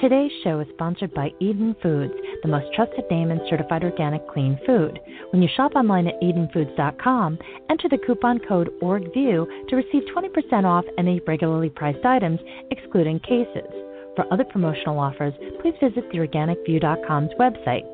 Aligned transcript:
Today's 0.00 0.32
show 0.42 0.58
is 0.58 0.66
sponsored 0.74 1.14
by 1.14 1.30
Eden 1.40 1.76
Foods, 1.80 2.12
the 2.42 2.48
most 2.48 2.66
trusted 2.74 3.04
name 3.10 3.30
in 3.30 3.40
certified 3.48 3.84
organic 3.84 4.26
clean 4.28 4.58
food. 4.66 4.98
When 5.30 5.40
you 5.40 5.48
shop 5.56 5.76
online 5.76 6.08
at 6.08 6.20
EdenFoods.com, 6.20 7.38
enter 7.70 7.88
the 7.88 7.98
coupon 8.04 8.40
code 8.40 8.70
ORGVIEW 8.82 9.68
to 9.68 9.76
receive 9.76 10.02
20% 10.14 10.64
off 10.64 10.84
any 10.98 11.20
regularly 11.26 11.70
priced 11.70 12.04
items, 12.04 12.40
excluding 12.72 13.20
cases. 13.20 13.70
For 14.16 14.26
other 14.32 14.44
promotional 14.44 14.98
offers, 14.98 15.32
please 15.62 15.74
visit 15.80 16.10
theorganicview.com's 16.12 17.30
website. 17.38 17.86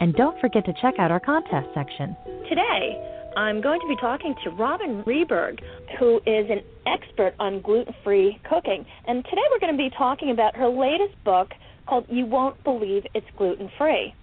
And 0.00 0.14
don't 0.14 0.40
forget 0.40 0.64
to 0.66 0.74
check 0.82 0.94
out 0.98 1.12
our 1.12 1.20
contest 1.20 1.68
section. 1.72 2.16
Today, 2.48 3.00
I'm 3.36 3.60
going 3.60 3.80
to 3.80 3.86
be 3.86 3.96
talking 4.00 4.34
to 4.42 4.50
Roben 4.50 5.04
Ryberg, 5.04 5.60
who 6.00 6.16
is 6.26 6.50
an 6.50 6.62
expert 6.88 7.34
on 7.38 7.60
gluten 7.60 7.94
free 8.02 8.40
cooking. 8.48 8.86
And 9.06 9.24
today 9.24 9.42
we're 9.50 9.60
going 9.60 9.76
to 9.76 9.78
be 9.78 9.90
talking 9.96 10.30
about 10.30 10.56
her 10.56 10.68
latest 10.68 11.22
book 11.24 11.50
called 11.86 12.06
You 12.08 12.26
Won't 12.26 12.62
Believe 12.64 13.04
It's 13.14 13.26
Gluten 13.36 13.70
Free. 13.78 14.14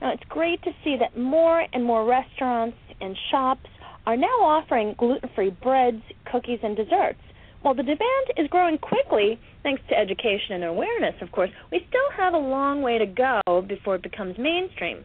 Now, 0.00 0.12
it's 0.12 0.24
great 0.28 0.62
to 0.62 0.72
see 0.82 0.96
that 0.98 1.16
more 1.16 1.64
and 1.72 1.84
more 1.84 2.04
restaurants 2.04 2.76
and 3.00 3.16
shops 3.30 3.68
are 4.04 4.16
now 4.16 4.26
offering 4.26 4.94
gluten 4.98 5.30
free 5.34 5.50
breads, 5.50 6.02
cookies, 6.30 6.58
and 6.62 6.76
desserts. 6.76 7.20
While 7.62 7.74
the 7.74 7.84
demand 7.84 8.26
is 8.36 8.48
growing 8.48 8.78
quickly, 8.78 9.38
thanks 9.62 9.82
to 9.88 9.96
education 9.96 10.56
and 10.56 10.64
awareness, 10.64 11.14
of 11.22 11.30
course, 11.30 11.50
we 11.70 11.86
still 11.88 12.10
have 12.16 12.34
a 12.34 12.38
long 12.38 12.82
way 12.82 12.98
to 12.98 13.06
go 13.06 13.40
before 13.68 13.94
it 13.94 14.02
becomes 14.02 14.36
mainstream. 14.36 15.04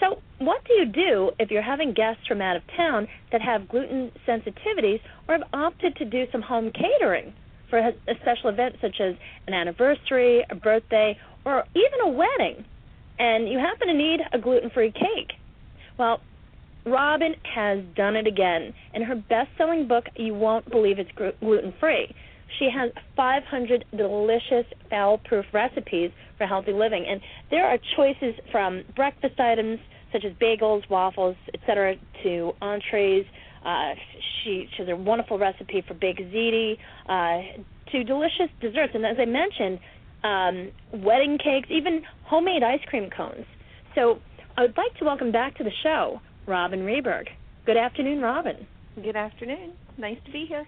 So, 0.00 0.20
what 0.38 0.64
do 0.64 0.74
you 0.74 0.86
do 0.86 1.30
if 1.38 1.50
you're 1.50 1.62
having 1.62 1.92
guests 1.92 2.22
from 2.26 2.40
out 2.40 2.56
of 2.56 2.62
town 2.76 3.08
that 3.32 3.42
have 3.42 3.68
gluten 3.68 4.12
sensitivities 4.26 5.00
or 5.26 5.38
have 5.38 5.48
opted 5.52 5.96
to 5.96 6.04
do 6.04 6.24
some 6.30 6.42
home 6.42 6.70
catering 6.70 7.32
for 7.68 7.78
a 7.78 7.92
special 8.22 8.50
event 8.50 8.76
such 8.80 9.00
as 9.00 9.14
an 9.46 9.54
anniversary, 9.54 10.44
a 10.50 10.54
birthday, 10.54 11.18
or 11.44 11.64
even 11.74 12.00
a 12.04 12.08
wedding, 12.08 12.64
and 13.18 13.48
you 13.48 13.58
happen 13.58 13.88
to 13.88 13.94
need 13.94 14.20
a 14.32 14.38
gluten 14.38 14.70
free 14.70 14.92
cake? 14.92 15.36
Well, 15.98 16.20
Roben 16.86 17.34
has 17.54 17.80
done 17.96 18.16
it 18.16 18.26
again. 18.26 18.72
In 18.94 19.02
her 19.02 19.16
best 19.16 19.50
selling 19.58 19.88
book, 19.88 20.04
You 20.16 20.34
Won't 20.34 20.70
Believe 20.70 20.98
It's 20.98 21.10
Gluten 21.40 21.74
Free, 21.80 22.14
she 22.58 22.68
has 22.74 22.90
500 23.16 23.84
delicious 23.96 24.66
foul 24.90 25.18
proof 25.18 25.44
recipes 25.52 26.10
for 26.36 26.46
healthy 26.46 26.72
living. 26.72 27.06
And 27.08 27.20
there 27.50 27.66
are 27.66 27.78
choices 27.96 28.34
from 28.50 28.84
breakfast 28.96 29.38
items 29.38 29.78
such 30.12 30.24
as 30.24 30.32
bagels, 30.34 30.88
waffles, 30.88 31.36
etc., 31.52 31.96
to 32.22 32.52
entrees. 32.62 33.26
Uh, 33.64 33.94
she, 34.42 34.68
she 34.74 34.82
has 34.82 34.88
a 34.88 34.96
wonderful 34.96 35.38
recipe 35.38 35.82
for 35.86 35.94
baked 35.94 36.20
ziti, 36.20 36.78
uh, 37.08 37.60
to 37.92 38.04
delicious 38.04 38.48
desserts. 38.60 38.92
And 38.94 39.04
as 39.04 39.16
I 39.18 39.24
mentioned, 39.24 39.78
um, 40.24 41.02
wedding 41.04 41.38
cakes, 41.38 41.68
even 41.70 42.02
homemade 42.24 42.62
ice 42.62 42.80
cream 42.88 43.10
cones. 43.14 43.44
So 43.94 44.18
I 44.56 44.62
would 44.62 44.76
like 44.76 44.94
to 44.98 45.04
welcome 45.04 45.32
back 45.32 45.56
to 45.58 45.64
the 45.64 45.72
show 45.82 46.20
Roben 46.46 46.84
Ryberg. 46.84 47.26
Good 47.66 47.76
afternoon, 47.76 48.20
Roben. 48.20 48.66
Good 49.02 49.16
afternoon. 49.16 49.72
Nice 49.98 50.18
to 50.24 50.32
be 50.32 50.46
here. 50.48 50.66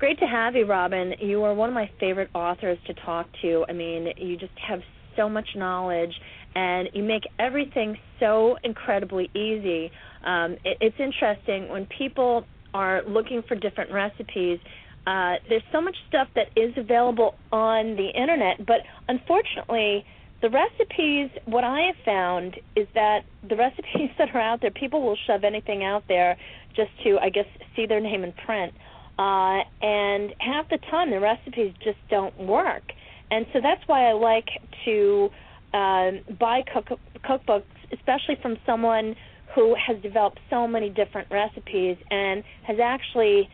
Great 0.00 0.18
to 0.18 0.24
have 0.24 0.56
you, 0.56 0.64
Roben. 0.64 1.12
You 1.20 1.44
are 1.44 1.52
one 1.52 1.68
of 1.68 1.74
my 1.74 1.90
favorite 2.00 2.30
authors 2.34 2.78
to 2.86 2.94
talk 3.04 3.26
to. 3.42 3.66
I 3.68 3.74
mean, 3.74 4.08
you 4.16 4.38
just 4.38 4.58
have 4.66 4.80
so 5.14 5.28
much 5.28 5.46
knowledge, 5.54 6.14
and 6.54 6.88
you 6.94 7.02
make 7.02 7.24
everything 7.38 7.98
so 8.18 8.56
incredibly 8.64 9.30
easy. 9.34 9.92
Um, 10.24 10.52
it, 10.64 10.78
it's 10.80 10.96
interesting 10.98 11.68
when 11.68 11.84
people 11.98 12.46
are 12.72 13.02
looking 13.06 13.42
for 13.46 13.56
different 13.56 13.92
recipes. 13.92 14.58
Uh, 15.06 15.34
there's 15.50 15.62
so 15.70 15.82
much 15.82 15.96
stuff 16.08 16.28
that 16.34 16.46
is 16.56 16.72
available 16.78 17.34
on 17.52 17.94
the 17.96 18.08
internet, 18.08 18.66
but 18.66 18.78
unfortunately, 19.06 20.06
the 20.40 20.48
recipes, 20.48 21.28
what 21.44 21.64
I 21.64 21.92
have 21.92 22.04
found 22.06 22.56
is 22.74 22.88
that 22.94 23.24
the 23.46 23.56
recipes 23.66 24.08
that 24.16 24.34
are 24.34 24.40
out 24.40 24.62
there, 24.62 24.70
people 24.70 25.02
will 25.02 25.18
shove 25.26 25.44
anything 25.44 25.84
out 25.84 26.04
there 26.08 26.38
just 26.74 26.90
to, 27.04 27.18
I 27.18 27.28
guess, 27.28 27.44
see 27.76 27.84
their 27.84 28.00
name 28.00 28.24
in 28.24 28.32
print. 28.32 28.72
Uh, 29.20 29.60
and 29.82 30.32
half 30.38 30.66
the 30.70 30.78
time 30.90 31.10
the 31.10 31.20
recipes 31.20 31.74
just 31.84 31.98
don't 32.08 32.34
work. 32.38 32.82
And 33.30 33.44
so 33.52 33.60
that's 33.62 33.82
why 33.86 34.08
I 34.08 34.12
like 34.12 34.48
to 34.86 35.28
uh, 35.74 36.10
buy 36.40 36.62
cook- 36.72 36.98
cookbooks, 37.22 37.64
especially 37.92 38.36
from 38.40 38.56
someone 38.64 39.14
who 39.54 39.74
has 39.74 40.00
developed 40.02 40.38
so 40.48 40.66
many 40.66 40.88
different 40.88 41.28
recipes 41.30 41.98
and 42.10 42.42
has 42.66 42.78
actually 42.82 43.50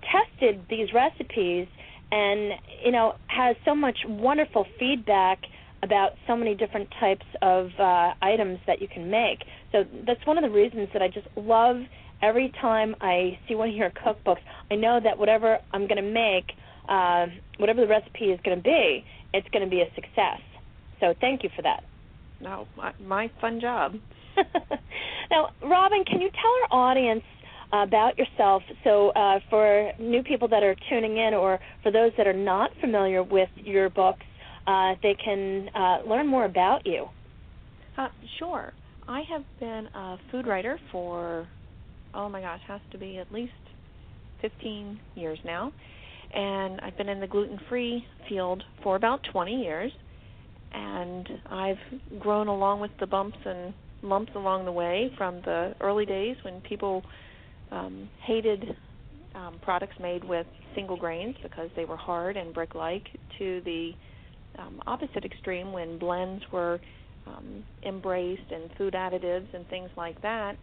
tested 0.00 0.64
these 0.70 0.88
recipes 0.94 1.68
and 2.10 2.52
you 2.82 2.90
know 2.90 3.14
has 3.26 3.54
so 3.66 3.74
much 3.74 3.98
wonderful 4.06 4.66
feedback 4.78 5.40
about 5.82 6.12
so 6.26 6.36
many 6.36 6.54
different 6.54 6.88
types 6.98 7.26
of 7.42 7.68
uh, 7.78 8.12
items 8.22 8.58
that 8.66 8.80
you 8.80 8.88
can 8.88 9.10
make. 9.10 9.44
So 9.72 9.84
that's 10.06 10.24
one 10.26 10.38
of 10.38 10.44
the 10.44 10.50
reasons 10.50 10.88
that 10.94 11.02
I 11.02 11.08
just 11.08 11.26
love 11.36 11.76
every 12.22 12.52
time 12.60 12.94
I 13.00 13.38
see 13.48 13.54
one 13.54 13.70
of 13.70 13.74
your 13.74 13.90
cookbooks, 13.90 14.40
I 14.70 14.76
know 14.76 15.00
that 15.02 15.18
whatever 15.18 15.58
I'm 15.72 15.88
going 15.88 16.02
to 16.02 16.10
make, 16.10 16.52
uh, 16.88 17.26
whatever 17.58 17.80
the 17.80 17.88
recipe 17.88 18.26
is 18.26 18.40
going 18.44 18.56
to 18.56 18.62
be, 18.62 19.04
it's 19.34 19.48
going 19.52 19.64
to 19.64 19.70
be 19.70 19.80
a 19.80 19.94
success. 19.94 20.40
So 21.00 21.14
thank 21.20 21.42
you 21.42 21.50
for 21.54 21.62
that. 21.62 21.82
No, 22.40 22.66
my, 22.76 22.92
my 23.00 23.30
fun 23.40 23.60
job. 23.60 23.94
now, 25.30 25.50
Roben, 25.62 26.06
can 26.06 26.20
you 26.20 26.30
tell 26.30 26.78
our 26.78 26.90
audience 26.90 27.22
about 27.72 28.18
yourself 28.18 28.62
so 28.84 29.10
uh, 29.10 29.38
for 29.48 29.92
new 29.98 30.22
people 30.22 30.48
that 30.48 30.62
are 30.62 30.76
tuning 30.90 31.16
in 31.16 31.34
or 31.34 31.58
for 31.82 31.90
those 31.90 32.12
that 32.18 32.26
are 32.26 32.32
not 32.32 32.70
familiar 32.80 33.22
with 33.22 33.48
your 33.56 33.88
books, 33.90 34.24
uh, 34.66 34.94
they 35.02 35.16
can 35.24 35.68
uh, 35.74 35.98
learn 36.06 36.26
more 36.26 36.44
about 36.44 36.86
you? 36.86 37.06
Uh, 37.96 38.08
sure. 38.38 38.72
I 39.08 39.22
have 39.30 39.42
been 39.58 39.88
a 39.94 40.16
food 40.30 40.46
writer 40.46 40.78
for 40.90 41.48
oh 42.14 42.28
my 42.28 42.40
gosh, 42.40 42.60
has 42.66 42.80
to 42.92 42.98
be 42.98 43.18
at 43.18 43.32
least 43.32 43.52
15 44.40 44.98
years 45.14 45.38
now. 45.44 45.72
And 46.34 46.80
I've 46.80 46.96
been 46.96 47.08
in 47.08 47.20
the 47.20 47.26
gluten 47.26 47.58
free 47.68 48.04
field 48.28 48.62
for 48.82 48.96
about 48.96 49.20
20 49.32 49.62
years. 49.62 49.92
And 50.72 51.28
I've 51.50 52.18
grown 52.18 52.48
along 52.48 52.80
with 52.80 52.90
the 52.98 53.06
bumps 53.06 53.36
and 53.44 53.74
lumps 54.02 54.32
along 54.34 54.64
the 54.64 54.72
way 54.72 55.10
from 55.16 55.36
the 55.44 55.74
early 55.80 56.06
days 56.06 56.36
when 56.44 56.60
people 56.62 57.02
um, 57.70 58.08
hated 58.26 58.64
um, 59.34 59.58
products 59.62 59.94
made 60.00 60.24
with 60.24 60.46
single 60.74 60.96
grains 60.96 61.34
because 61.42 61.70
they 61.76 61.84
were 61.84 61.96
hard 61.96 62.36
and 62.36 62.52
brick 62.52 62.74
like 62.74 63.04
to 63.38 63.60
the 63.64 63.92
um, 64.58 64.80
opposite 64.86 65.24
extreme 65.24 65.72
when 65.72 65.98
blends 65.98 66.42
were 66.52 66.80
um, 67.26 67.64
embraced 67.86 68.50
and 68.50 68.70
food 68.76 68.94
additives 68.94 69.46
and 69.54 69.66
things 69.68 69.90
like 69.96 70.20
that 70.22 70.56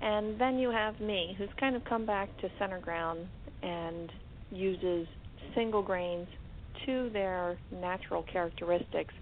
and 0.00 0.40
then 0.40 0.58
you 0.58 0.70
have 0.70 1.00
me, 1.00 1.34
who's 1.38 1.48
kind 1.58 1.74
of 1.76 1.84
come 1.84 2.06
back 2.06 2.28
to 2.40 2.48
center 2.58 2.78
ground 2.78 3.26
and 3.62 4.10
uses 4.50 5.06
single 5.54 5.82
grains 5.82 6.28
to 6.86 7.10
their 7.12 7.58
natural 7.72 8.24
characteristics 8.30 9.12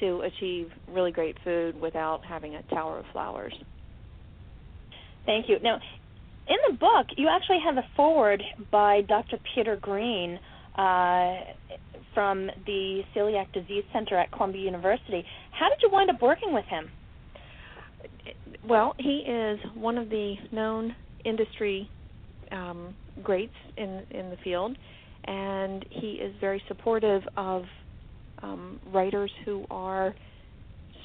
to 0.00 0.22
achieve 0.22 0.70
really 0.88 1.12
great 1.12 1.36
food 1.44 1.80
without 1.80 2.24
having 2.24 2.54
a 2.54 2.62
tower 2.74 2.98
of 2.98 3.04
flours. 3.12 3.52
Thank 5.26 5.48
you. 5.48 5.58
Now, 5.62 5.78
in 6.48 6.56
the 6.68 6.76
book, 6.76 7.06
you 7.16 7.28
actually 7.28 7.60
have 7.64 7.76
a 7.76 7.86
foreword 7.94 8.42
by 8.70 9.02
Dr. 9.02 9.38
Peter 9.54 9.76
Green 9.76 10.40
uh, 10.76 11.36
from 12.14 12.50
the 12.66 13.02
Celiac 13.14 13.52
Disease 13.52 13.84
Center 13.92 14.18
at 14.18 14.32
Columbia 14.32 14.62
University. 14.62 15.24
How 15.52 15.68
did 15.68 15.78
you 15.82 15.90
wind 15.92 16.10
up 16.10 16.20
working 16.20 16.52
with 16.52 16.64
him? 16.64 16.90
Well, 18.68 18.94
he 18.98 19.24
is 19.26 19.58
one 19.74 19.98
of 19.98 20.08
the 20.08 20.34
known 20.52 20.94
industry 21.24 21.88
um, 22.50 22.94
greats 23.22 23.52
in 23.76 24.02
in 24.10 24.30
the 24.30 24.36
field, 24.44 24.76
and 25.24 25.84
he 25.90 26.12
is 26.12 26.34
very 26.40 26.62
supportive 26.68 27.22
of 27.36 27.62
um, 28.42 28.80
writers 28.92 29.30
who 29.44 29.64
are 29.70 30.14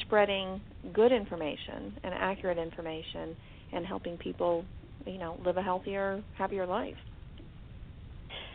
spreading 0.01 0.61
good 0.93 1.11
information 1.11 1.93
and 2.03 2.13
accurate 2.13 2.57
information 2.57 3.35
and 3.73 3.85
helping 3.85 4.17
people, 4.17 4.65
you 5.05 5.17
know, 5.17 5.37
live 5.45 5.57
a 5.57 5.61
healthier, 5.61 6.23
happier 6.37 6.65
life. 6.65 6.95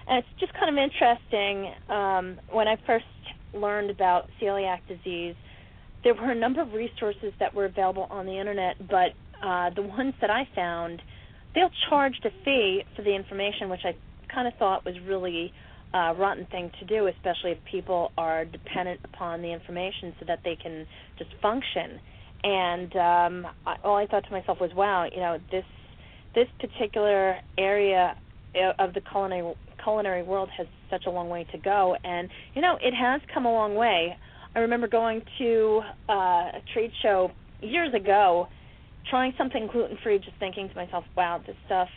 And 0.08 0.18
it's 0.18 0.40
just 0.40 0.52
kind 0.54 0.68
of 0.68 0.82
interesting 0.82 1.72
um, 1.88 2.40
when 2.50 2.68
I 2.68 2.76
first 2.86 3.04
learned 3.54 3.90
about 3.90 4.24
celiac 4.40 4.78
disease 4.88 5.34
there 6.04 6.14
were 6.14 6.30
a 6.30 6.34
number 6.34 6.60
of 6.60 6.72
resources 6.72 7.32
that 7.38 7.54
were 7.54 7.64
available 7.64 8.06
on 8.10 8.26
the 8.26 8.38
internet, 8.38 8.76
but 8.88 9.12
uh, 9.42 9.70
the 9.74 9.82
ones 9.82 10.14
that 10.20 10.30
I 10.30 10.48
found, 10.54 11.02
they'll 11.54 11.70
charge 11.88 12.14
a 12.24 12.30
fee 12.44 12.82
for 12.96 13.02
the 13.02 13.14
information, 13.14 13.68
which 13.68 13.84
I 13.84 13.94
kind 14.32 14.48
of 14.48 14.54
thought 14.58 14.84
was 14.84 14.94
really 15.06 15.52
uh, 15.94 16.14
rotten 16.16 16.46
thing 16.46 16.70
to 16.80 16.86
do, 16.86 17.06
especially 17.06 17.52
if 17.52 17.58
people 17.70 18.12
are 18.16 18.44
dependent 18.44 19.00
upon 19.04 19.42
the 19.42 19.52
information 19.52 20.14
so 20.18 20.26
that 20.26 20.40
they 20.44 20.56
can 20.56 20.86
just 21.18 21.30
function. 21.40 22.00
And 22.44 22.96
um, 22.96 23.46
I, 23.66 23.76
all 23.84 23.96
I 23.96 24.06
thought 24.06 24.24
to 24.24 24.30
myself 24.32 24.58
was, 24.60 24.70
wow, 24.74 25.06
you 25.10 25.20
know, 25.20 25.38
this 25.50 25.64
this 26.34 26.48
particular 26.60 27.36
area 27.58 28.16
of 28.78 28.94
the 28.94 29.02
culinary 29.02 29.54
culinary 29.82 30.22
world 30.22 30.48
has 30.56 30.66
such 30.90 31.04
a 31.06 31.10
long 31.10 31.28
way 31.28 31.46
to 31.52 31.58
go, 31.58 31.96
and 32.02 32.28
you 32.54 32.62
know, 32.62 32.78
it 32.80 32.94
has 32.94 33.20
come 33.32 33.46
a 33.46 33.52
long 33.52 33.74
way. 33.74 34.16
I 34.54 34.60
remember 34.60 34.86
going 34.86 35.22
to 35.38 35.80
uh, 36.08 36.12
a 36.12 36.62
trade 36.74 36.90
show 37.02 37.30
years 37.60 37.94
ago, 37.94 38.48
trying 39.08 39.32
something 39.38 39.68
gluten 39.72 39.96
free, 40.02 40.18
just 40.18 40.36
thinking 40.38 40.68
to 40.68 40.74
myself, 40.74 41.04
wow, 41.16 41.40
this 41.46 41.56
stuff 41.66 41.88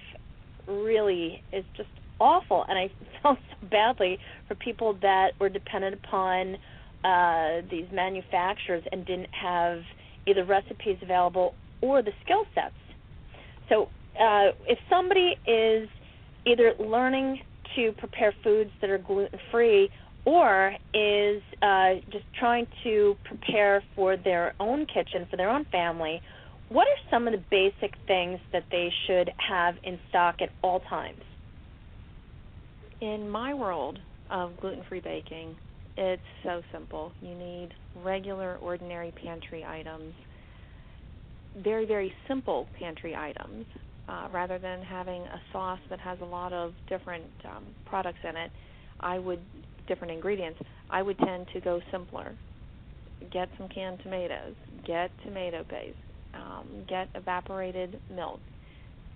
really 0.67 1.43
is 1.51 1.65
just 1.75 1.89
awful, 2.19 2.65
and 2.67 2.77
I 2.77 2.89
felt 3.23 3.39
so 3.49 3.67
badly 3.67 4.17
for 4.47 4.55
people 4.55 4.97
that 5.01 5.31
were 5.39 5.49
dependent 5.49 5.95
upon 5.95 6.55
uh, 7.03 7.61
these 7.69 7.85
manufacturers 7.93 8.83
and 8.91 9.05
didn't 9.05 9.29
have 9.39 9.81
either 10.25 10.45
recipes 10.45 10.97
available 11.01 11.53
or 11.81 12.01
the 12.01 12.11
skill 12.23 12.45
sets. 12.55 12.73
So, 13.69 13.89
uh, 14.19 14.55
if 14.65 14.79
somebody 14.89 15.35
is 15.45 15.89
either 16.45 16.73
learning 16.79 17.41
to 17.75 17.91
prepare 17.97 18.33
foods 18.43 18.71
that 18.79 18.89
are 18.89 18.97
gluten 18.97 19.37
free 19.51 19.89
or 20.25 20.73
is 20.93 21.41
uh, 21.61 21.93
just 22.11 22.25
trying 22.39 22.67
to 22.83 23.15
prepare 23.25 23.83
for 23.95 24.17
their 24.17 24.53
own 24.59 24.85
kitchen, 24.87 25.27
for 25.29 25.37
their 25.37 25.49
own 25.49 25.65
family, 25.71 26.21
what 26.69 26.87
are 26.87 27.11
some 27.11 27.27
of 27.27 27.33
the 27.33 27.43
basic 27.51 27.93
things 28.07 28.39
that 28.51 28.63
they 28.71 28.91
should 29.05 29.31
have 29.37 29.75
in 29.83 29.99
stock 30.09 30.37
at 30.41 30.49
all 30.63 30.79
times? 30.89 31.21
in 33.01 33.29
my 33.29 33.53
world 33.53 33.99
of 34.29 34.57
gluten 34.59 34.83
free 34.87 34.99
baking, 34.99 35.55
it's 35.97 36.21
so 36.43 36.61
simple. 36.71 37.11
You 37.21 37.35
need 37.35 37.69
regular, 38.03 38.57
ordinary 38.57 39.13
pantry 39.23 39.63
items, 39.63 40.13
very, 41.63 41.85
very 41.85 42.13
simple 42.27 42.67
pantry 42.79 43.15
items. 43.15 43.65
Uh, 44.07 44.27
rather 44.31 44.59
than 44.59 44.83
having 44.83 45.23
a 45.23 45.41
sauce 45.51 45.79
that 45.89 45.99
has 45.99 46.19
a 46.21 46.25
lot 46.25 46.53
of 46.53 46.73
different 46.87 47.25
um, 47.43 47.63
products 47.87 48.19
in 48.23 48.37
it, 48.37 48.51
I 48.99 49.17
would 49.17 49.39
different 49.87 50.13
ingredients. 50.13 50.59
I 50.89 51.01
would 51.01 51.17
tend 51.19 51.47
to 51.53 51.61
go 51.61 51.81
simpler. 51.91 52.33
Get 53.31 53.49
some 53.57 53.69
canned 53.69 53.99
tomatoes. 54.03 54.55
Get 54.85 55.11
tomato 55.23 55.63
paste. 55.63 55.97
Um, 56.33 56.85
get 56.87 57.07
evaporated 57.15 57.99
milk 58.13 58.39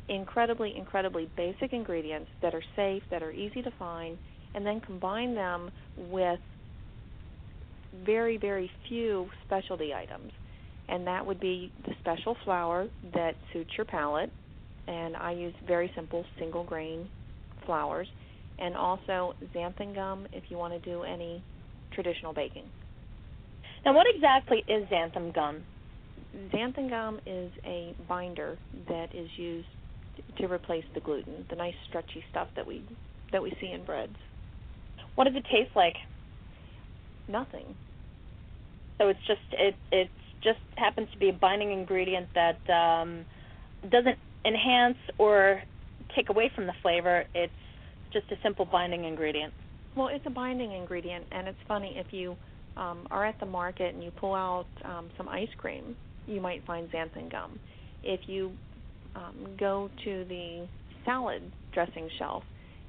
incredibly, 0.10 0.75
incredibly 0.75 1.30
basic 1.38 1.71
ingredients 1.71 2.30
that 2.42 2.54
are 2.54 2.63
safe, 2.75 3.04
that 3.12 3.24
are 3.24 3.31
easy 3.31 3.62
to 3.62 3.71
find, 3.77 4.18
and 4.56 4.66
then 4.66 4.81
combine 4.81 5.36
them 5.36 5.71
with 5.95 6.39
very, 8.06 8.38
very 8.38 8.69
few 8.88 9.27
specialty 9.45 9.94
items. 9.94 10.31
And 10.89 11.06
that 11.06 11.25
would 11.25 11.39
be 11.39 11.71
the 11.86 11.94
special 12.00 12.36
flour 12.44 12.88
that 13.13 13.36
suits 13.54 13.69
your 13.77 13.86
palate. 13.86 14.31
And 14.88 15.16
I 15.16 15.33
use 15.33 15.54
very 15.68 15.92
simple 15.95 16.25
single 16.39 16.63
grain 16.63 17.07
flours. 17.66 18.07
And 18.60 18.76
also 18.76 19.34
xanthan 19.56 19.96
gum 19.96 20.28
if 20.34 20.44
you 20.50 20.58
want 20.58 20.74
to 20.74 20.80
do 20.90 21.04
any 21.04 21.42
traditional 21.94 22.34
baking. 22.34 22.66
Now, 23.86 23.94
what 23.94 24.06
exactly 24.14 24.64
is 24.68 24.88
xanthan 24.90 25.34
gum? 25.34 25.64
Xanthan 26.54 26.90
gum 26.90 27.20
is 27.26 27.52
a 27.66 27.96
binder 28.08 28.58
that 28.88 29.16
is 29.16 29.30
used 29.38 29.68
to 30.38 30.48
replace 30.48 30.84
the 30.94 31.00
gluten, 31.00 31.46
the 31.50 31.56
nice 31.56 31.74
stretchy 31.88 32.24
stuff 32.30 32.48
that 32.56 32.68
we 32.68 32.84
that 33.32 33.42
we 33.42 33.54
see 33.62 33.72
in 33.72 33.86
breads. 33.86 34.16
What 35.16 35.26
does 35.26 35.36
it 35.36 35.46
taste 35.52 35.76
like? 35.76 35.96
Nothing. 37.28 37.76
So 38.98 39.08
it's 39.08 39.20
just 39.28 39.40
it 39.54 39.76
it 39.92 40.10
just 40.44 40.60
happens 40.76 41.08
to 41.14 41.18
be 41.18 41.30
a 41.30 41.34
binding 41.34 41.72
ingredient 41.72 42.28
that 42.36 42.60
um, 42.74 43.26
doesn't 43.90 44.18
enhance 44.46 44.98
or 45.18 45.62
take 46.16 46.30
away 46.30 46.52
from 46.54 46.66
the 46.66 46.74
flavor. 46.82 47.26
It's 47.34 47.52
just 48.12 48.26
a 48.32 48.36
simple 48.44 48.66
binding 48.66 49.06
ingredient. 49.06 49.54
Well, 49.96 50.10
it's 50.12 50.26
a 50.26 50.30
binding 50.32 50.72
ingredient, 50.72 51.26
and 51.32 51.48
it's 51.48 51.58
funny 51.68 51.94
if 51.96 52.08
you 52.12 52.36
um, 52.78 53.08
are 53.12 53.26
at 53.26 53.40
the 53.40 53.46
market 53.46 53.94
and 53.94 54.04
you 54.04 54.12
pull 54.12 54.36
out 54.36 54.68
um, 54.86 55.10
some 55.18 55.28
ice 55.28 55.50
cream, 55.58 55.96
you 56.28 56.40
might 56.40 56.66
find 56.66 56.90
xanthan 56.92 57.32
gum. 57.32 57.60
If 58.04 58.22
you 58.28 58.52
um, 59.16 59.56
go 59.60 59.90
to 60.06 60.26
the 60.30 60.68
salad 61.06 61.42
dressing 61.74 62.10
shelf, 62.18 62.44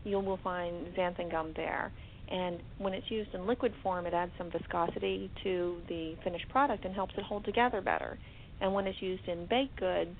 you 0.04 0.18
will 0.20 0.38
find 0.44 0.86
xanthan 0.96 1.30
gum 1.30 1.52
there. 1.56 1.92
And 2.30 2.60
when 2.78 2.92
it's 2.92 3.10
used 3.10 3.34
in 3.34 3.46
liquid 3.46 3.72
form, 3.82 4.06
it 4.06 4.14
adds 4.14 4.30
some 4.38 4.50
viscosity 4.50 5.30
to 5.42 5.78
the 5.88 6.14
finished 6.22 6.48
product 6.48 6.84
and 6.84 6.94
helps 6.94 7.14
it 7.16 7.24
hold 7.24 7.44
together 7.44 7.80
better. 7.80 8.18
And 8.60 8.72
when 8.72 8.86
it's 8.86 9.00
used 9.02 9.26
in 9.26 9.46
baked 9.46 9.80
goods, 9.80 10.16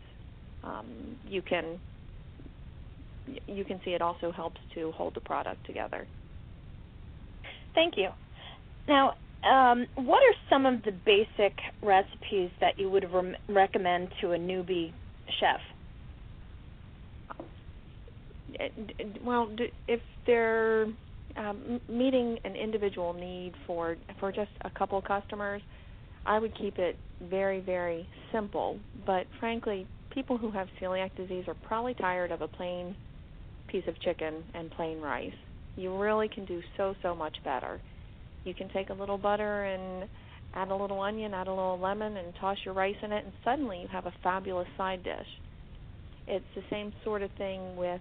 um, 0.65 1.17
you 1.29 1.43
can 1.43 1.79
you 3.47 3.65
can 3.65 3.81
see 3.85 3.91
it 3.91 4.03
also 4.03 4.33
helps 4.33 4.61
to 4.75 4.93
hold 4.93 5.15
the 5.15 5.21
product 5.21 5.65
together. 5.67 6.07
Thank 7.75 7.95
you. 7.97 8.09
Now, 8.89 9.15
um, 9.49 9.87
what 9.95 10.19
are 10.19 10.35
some 10.49 10.67
of 10.67 10.83
the 10.83 10.93
basic 10.93 11.57
recipes 11.83 12.51
that 12.61 12.79
you 12.79 12.91
would 12.91 13.07
re- 13.13 13.37
recommend 13.49 14.09
to 14.21 14.33
a 14.33 14.39
newbie 14.39 14.93
chef? 15.39 15.61
well, 19.25 19.49
if 19.87 20.01
they're 20.27 20.87
um, 21.37 21.81
meeting 21.89 22.39
an 22.45 22.57
individual 22.57 23.13
need 23.13 23.53
for 23.67 23.97
for 24.19 24.33
just 24.33 24.51
a 24.63 24.71
couple 24.71 24.99
of 24.99 25.05
customers, 25.05 25.63
I 26.27 26.39
would 26.39 26.57
keep 26.59 26.79
it 26.79 26.97
very 27.23 27.61
very 27.61 28.09
simple. 28.33 28.79
But 29.07 29.27
frankly, 29.39 29.87
people 30.13 30.37
who 30.37 30.51
have 30.51 30.69
celiac 30.81 31.15
disease 31.17 31.45
are 31.47 31.55
probably 31.55 31.95
tired 31.95 32.33
of 32.33 32.43
a 32.43 32.49
plain 32.49 32.97
piece 33.71 33.87
of 33.87 34.01
chicken 34.01 34.43
and 34.55 34.71
plain 34.73 35.01
rice. 35.01 35.33
You 35.77 35.97
really 35.97 36.29
can 36.29 36.45
do 36.45 36.61
so 36.77 36.95
so 37.03 37.15
much 37.15 37.37
better. 37.45 37.81
You 38.45 38.55
can 38.55 38.69
take 38.71 38.91
a 38.91 38.95
little 38.95 39.19
butter 39.19 39.65
and 39.65 40.09
add 40.55 40.69
a 40.69 40.75
little 40.75 41.01
onion, 41.01 41.35
add 41.35 41.47
a 41.47 41.55
little 41.55 41.79
lemon, 41.79 42.17
and 42.17 42.35
toss 42.41 42.59
your 42.65 42.75
rice 42.75 42.97
in 43.03 43.13
it, 43.13 43.25
and 43.25 43.33
suddenly 43.45 43.81
you 43.81 43.89
have 43.89 44.07
a 44.07 44.13
fabulous 44.23 44.69
side 44.77 45.03
dish. 45.05 45.27
It's 46.27 46.45
the 46.55 46.63
same 46.71 46.93
sort 47.05 47.23
of 47.23 47.31
thing 47.39 47.77
with 47.77 48.01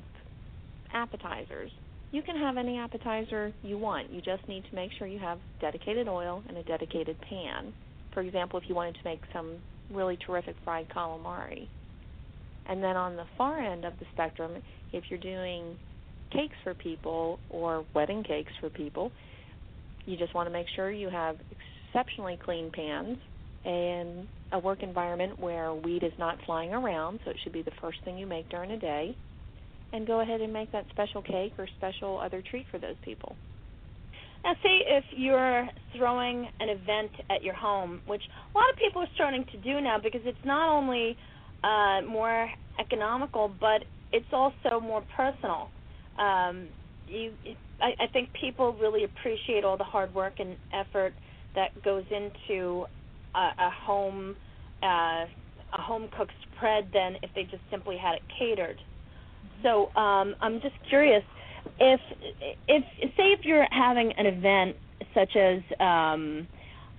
appetizers. 0.93 1.71
You 2.11 2.21
can 2.23 2.38
have 2.38 2.57
any 2.57 2.77
appetizer 2.77 3.53
you 3.61 3.77
want. 3.77 4.11
You 4.11 4.21
just 4.21 4.47
need 4.47 4.63
to 4.69 4.75
make 4.75 4.91
sure 4.97 5.07
you 5.07 5.19
have 5.19 5.38
dedicated 5.61 6.07
oil 6.07 6.43
and 6.47 6.57
a 6.57 6.63
dedicated 6.63 7.17
pan. 7.21 7.73
For 8.13 8.21
example, 8.21 8.59
if 8.59 8.67
you 8.67 8.73
wanted 8.73 8.95
to 8.95 9.01
make 9.05 9.21
some 9.31 9.57
really 9.91 10.17
terrific 10.25 10.55
fried 10.63 10.88
calamari. 10.89 11.67
And 12.67 12.83
then 12.83 12.95
on 12.95 13.15
the 13.15 13.25
far 13.38 13.59
end 13.59 13.85
of 13.85 13.93
the 13.99 14.05
spectrum, 14.13 14.53
if 14.93 15.05
you're 15.10 15.19
doing 15.19 15.77
cakes 16.31 16.55
for 16.63 16.74
people 16.74 17.39
or 17.50 17.86
wedding 17.93 18.24
cakes 18.24 18.51
for 18.60 18.69
people, 18.69 19.12
you 20.05 20.17
just 20.17 20.34
want 20.34 20.48
to 20.48 20.53
make 20.53 20.67
sure 20.75 20.91
you 20.91 21.10
have 21.10 21.38
exceptionally 21.91 22.38
clean 22.43 22.72
pans 22.74 23.17
and 23.65 24.27
a 24.51 24.60
work 24.60 24.81
environment 24.84 25.39
where 25.39 25.74
weed 25.74 26.03
is 26.03 26.13
not 26.17 26.38
flying 26.46 26.74
around, 26.74 27.19
so 27.24 27.31
it 27.31 27.38
should 27.43 27.53
be 27.53 27.62
the 27.62 27.72
first 27.81 27.98
thing 28.05 28.17
you 28.17 28.25
make 28.25 28.50
during 28.50 28.72
a 28.72 28.79
day 28.79 29.15
and 29.91 30.08
go 30.08 30.22
ahead 30.22 30.41
and 30.41 30.53
make 30.53 30.72
that 30.72 30.86
special 30.91 31.22
cake 31.22 31.53
or 31.58 31.67
special 31.77 32.19
other 32.19 32.43
treat 32.50 32.65
for 32.72 32.77
those 32.77 32.96
people. 33.03 33.36
Now, 34.43 34.53
say 34.63 34.79
if 34.88 35.03
you're 35.12 35.67
throwing 35.98 36.48
an 36.60 36.69
event 36.69 37.12
at 37.29 37.43
your 37.43 37.55
home, 37.55 38.01
which 38.08 38.22
a 38.53 38.58
lot 38.58 38.69
of 38.72 38.77
people 38.77 39.01
are 39.01 39.10
starting 39.15 39.46
to 39.51 39.58
do 39.58 39.81
now 39.81 39.98
because 40.01 40.22
it's 40.24 40.38
not 40.46 40.69
only 40.69 41.17
uh, 41.63 42.01
more 42.08 42.50
economical, 42.79 43.51
but 43.60 43.84
it's 44.11 44.31
also 44.31 44.79
more 44.79 45.03
personal. 45.15 45.69
Um, 46.17 46.67
you, 47.07 47.33
I, 47.81 47.93
I 47.99 48.07
think 48.07 48.29
people 48.39 48.75
really 48.79 49.03
appreciate 49.03 49.63
all 49.63 49.77
the 49.77 49.83
hard 49.83 50.13
work 50.13 50.33
and 50.39 50.57
effort 50.73 51.13
that 51.55 51.69
goes 51.83 52.03
into 52.11 52.85
a, 53.35 53.49
a 53.57 53.69
home, 53.85 54.35
uh, 54.83 55.25
a 55.73 55.81
home 55.81 56.09
cooked 56.17 56.33
spread 56.55 56.89
than 56.93 57.15
if 57.23 57.29
they 57.35 57.43
just 57.43 57.63
simply 57.71 57.97
had 57.97 58.15
it 58.15 58.21
catered. 58.37 58.77
So 59.63 59.91
um, 59.95 60.35
I'm 60.41 60.61
just 60.61 60.75
curious 60.89 61.23
if 61.79 61.99
if 62.67 62.83
say 63.17 63.31
if 63.31 63.39
you're 63.43 63.67
having 63.71 64.11
an 64.17 64.25
event 64.25 64.75
such 65.13 65.35
as 65.35 65.59
um, 65.79 66.47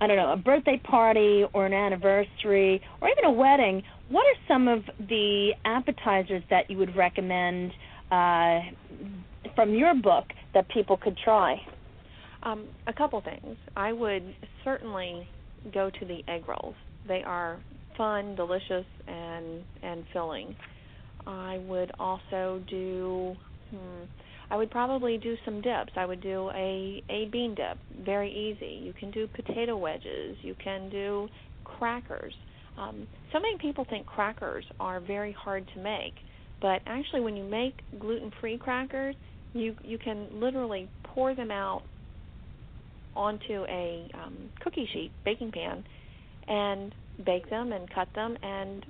I 0.01 0.07
don't 0.07 0.17
know 0.17 0.33
a 0.33 0.37
birthday 0.37 0.81
party 0.83 1.45
or 1.53 1.67
an 1.67 1.73
anniversary 1.73 2.81
or 3.01 3.07
even 3.07 3.25
a 3.25 3.31
wedding, 3.31 3.83
what 4.09 4.25
are 4.25 4.39
some 4.47 4.67
of 4.67 4.83
the 5.07 5.51
appetizers 5.63 6.43
that 6.49 6.69
you 6.71 6.77
would 6.79 6.95
recommend 6.95 7.71
uh, 8.09 8.59
from 9.55 9.75
your 9.75 9.93
book 9.93 10.25
that 10.55 10.67
people 10.69 10.97
could 10.97 11.15
try? 11.23 11.55
Um, 12.41 12.67
a 12.87 12.93
couple 12.93 13.21
things. 13.21 13.55
I 13.77 13.93
would 13.93 14.33
certainly 14.63 15.27
go 15.71 15.91
to 15.99 16.05
the 16.05 16.23
egg 16.27 16.45
rolls. 16.47 16.75
They 17.07 17.21
are 17.23 17.61
fun, 17.95 18.35
delicious, 18.35 18.85
and 19.07 19.63
and 19.83 20.03
filling. 20.11 20.55
I 21.27 21.59
would 21.67 21.91
also 21.99 22.63
do. 22.67 23.35
Hmm, 23.69 24.03
I 24.51 24.57
would 24.57 24.69
probably 24.69 25.17
do 25.17 25.37
some 25.45 25.61
dips. 25.61 25.93
I 25.95 26.05
would 26.05 26.21
do 26.21 26.49
a 26.53 27.01
a 27.09 27.29
bean 27.31 27.55
dip, 27.55 27.77
very 28.05 28.29
easy. 28.29 28.83
You 28.85 28.91
can 28.91 29.09
do 29.09 29.25
potato 29.27 29.77
wedges. 29.77 30.35
You 30.41 30.55
can 30.61 30.89
do 30.89 31.29
crackers. 31.63 32.33
Um, 32.77 33.07
so 33.31 33.39
many 33.39 33.57
people 33.59 33.85
think 33.89 34.05
crackers 34.05 34.65
are 34.77 34.99
very 34.99 35.31
hard 35.31 35.65
to 35.73 35.81
make, 35.81 36.13
but 36.61 36.81
actually, 36.85 37.21
when 37.21 37.37
you 37.37 37.45
make 37.45 37.75
gluten-free 37.97 38.57
crackers, 38.57 39.15
you 39.53 39.73
you 39.83 39.97
can 39.97 40.27
literally 40.33 40.89
pour 41.03 41.33
them 41.33 41.49
out 41.49 41.83
onto 43.15 43.63
a 43.69 44.09
um, 44.21 44.49
cookie 44.61 44.87
sheet, 44.91 45.11
baking 45.23 45.51
pan, 45.53 45.83
and 46.49 46.93
bake 47.25 47.49
them 47.49 47.71
and 47.71 47.89
cut 47.89 48.09
them, 48.15 48.37
and 48.43 48.85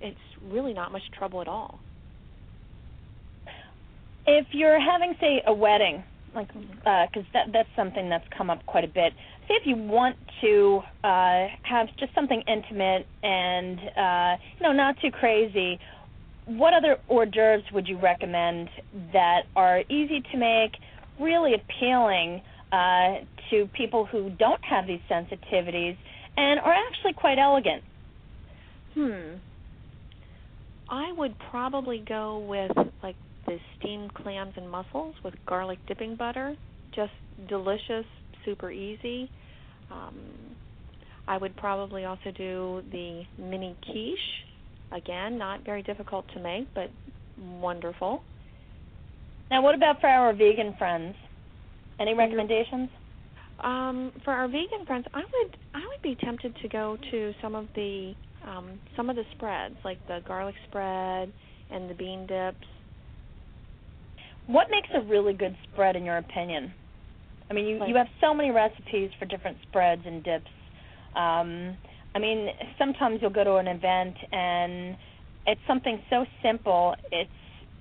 it's 0.00 0.18
really 0.50 0.74
not 0.74 0.90
much 0.90 1.02
trouble 1.16 1.40
at 1.40 1.46
all. 1.46 1.78
If 4.26 4.46
you're 4.52 4.80
having, 4.80 5.14
say, 5.20 5.42
a 5.46 5.54
wedding, 5.54 6.02
like 6.36 6.48
because 6.52 7.24
uh, 7.24 7.32
that 7.32 7.46
that's 7.52 7.68
something 7.74 8.08
that's 8.08 8.26
come 8.36 8.50
up 8.50 8.64
quite 8.66 8.84
a 8.84 8.88
bit. 8.88 9.12
Say 9.48 9.54
if 9.54 9.66
you 9.66 9.76
want 9.76 10.16
to 10.42 10.80
uh, 11.02 11.46
have 11.62 11.88
just 11.98 12.14
something 12.14 12.42
intimate 12.46 13.06
and 13.22 13.78
uh, 13.96 14.36
you 14.58 14.62
know 14.62 14.72
not 14.72 14.96
too 15.00 15.10
crazy, 15.10 15.80
what 16.44 16.74
other 16.74 16.98
hors 17.08 17.26
d'oeuvres 17.26 17.64
would 17.72 17.88
you 17.88 17.98
recommend 17.98 18.68
that 19.12 19.42
are 19.56 19.80
easy 19.88 20.22
to 20.32 20.36
make, 20.36 20.72
really 21.18 21.54
appealing 21.54 22.42
uh, 22.70 23.24
to 23.50 23.66
people 23.72 24.04
who 24.04 24.30
don't 24.30 24.62
have 24.64 24.86
these 24.86 25.00
sensitivities, 25.10 25.96
and 26.36 26.60
are 26.60 26.74
actually 26.74 27.14
quite 27.14 27.38
elegant? 27.38 27.82
Hmm. 28.94 29.36
I 30.88 31.12
would 31.16 31.34
probably 31.50 32.02
go 32.06 32.38
with 32.38 32.70
like 33.02 33.16
the 33.46 33.58
steamed 33.78 34.12
clams 34.14 34.54
and 34.56 34.70
mussels 34.70 35.14
with 35.24 35.34
garlic 35.46 35.78
dipping 35.86 36.16
butter. 36.16 36.56
Just 36.94 37.12
delicious, 37.48 38.04
super 38.44 38.70
easy. 38.70 39.30
Um, 39.90 40.16
I 41.28 41.38
would 41.38 41.56
probably 41.56 42.04
also 42.04 42.30
do 42.36 42.82
the 42.92 43.22
mini 43.38 43.76
quiche. 43.84 44.44
Again, 44.92 45.36
not 45.36 45.64
very 45.64 45.82
difficult 45.82 46.26
to 46.34 46.40
make, 46.40 46.72
but 46.74 46.90
wonderful. 47.60 48.22
Now, 49.50 49.62
what 49.62 49.74
about 49.74 50.00
for 50.00 50.08
our 50.08 50.32
vegan 50.32 50.74
friends? 50.78 51.14
Any 51.98 52.14
recommendations? 52.14 52.88
Um, 53.60 54.12
for 54.24 54.32
our 54.32 54.48
vegan 54.48 54.84
friends, 54.86 55.06
I 55.14 55.20
would 55.20 55.56
I 55.74 55.78
would 55.78 56.02
be 56.02 56.14
tempted 56.14 56.54
to 56.62 56.68
go 56.68 56.98
to 57.10 57.32
some 57.40 57.54
of 57.54 57.66
the 57.74 58.14
um, 58.46 58.78
some 58.96 59.08
of 59.08 59.16
the 59.16 59.24
spreads, 59.34 59.76
like 59.84 59.98
the 60.06 60.20
garlic 60.26 60.54
spread 60.68 61.32
and 61.70 61.88
the 61.88 61.94
bean 61.94 62.26
dips. 62.26 62.66
What 64.46 64.68
makes 64.70 64.88
a 64.94 65.00
really 65.00 65.32
good 65.32 65.56
spread, 65.64 65.96
in 65.96 66.04
your 66.04 66.18
opinion? 66.18 66.72
I 67.50 67.54
mean, 67.54 67.66
you 67.66 67.84
you 67.86 67.96
have 67.96 68.08
so 68.20 68.34
many 68.34 68.50
recipes 68.50 69.10
for 69.18 69.24
different 69.24 69.58
spreads 69.68 70.02
and 70.04 70.22
dips. 70.22 70.50
Um, 71.14 71.76
I 72.14 72.18
mean, 72.18 72.48
sometimes 72.78 73.18
you'll 73.20 73.30
go 73.30 73.44
to 73.44 73.56
an 73.56 73.68
event 73.68 74.16
and 74.32 74.96
it's 75.46 75.60
something 75.66 76.00
so 76.10 76.24
simple. 76.42 76.94
It's 77.12 77.30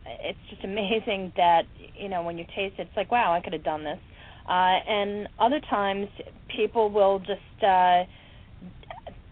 it's 0.05 0.39
just 0.49 0.63
amazing 0.71 1.33
that 1.37 1.63
you 1.97 2.09
know 2.09 2.23
when 2.23 2.37
you 2.37 2.45
taste 2.55 2.75
it, 2.77 2.87
it's 2.87 2.97
like, 2.97 3.11
wow, 3.11 3.33
I 3.33 3.41
could 3.41 3.53
have 3.53 3.63
done 3.63 3.83
this. 3.83 3.99
Uh, 4.47 4.77
and 4.87 5.27
other 5.39 5.59
times, 5.69 6.07
people 6.55 6.91
will 6.91 7.19
just 7.19 7.63
uh, 7.63 8.03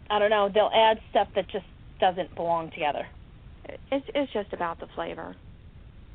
I 0.09 0.19
don't 0.19 0.29
know, 0.29 0.49
they'll 0.53 0.71
add 0.73 0.99
stuff 1.11 1.27
that 1.35 1.49
just 1.49 1.65
doesn't 1.99 2.35
belong 2.35 2.71
together. 2.71 3.07
It's 3.91 4.05
it's 4.13 4.33
just 4.33 4.53
about 4.53 4.79
the 4.79 4.87
flavor. 4.95 5.35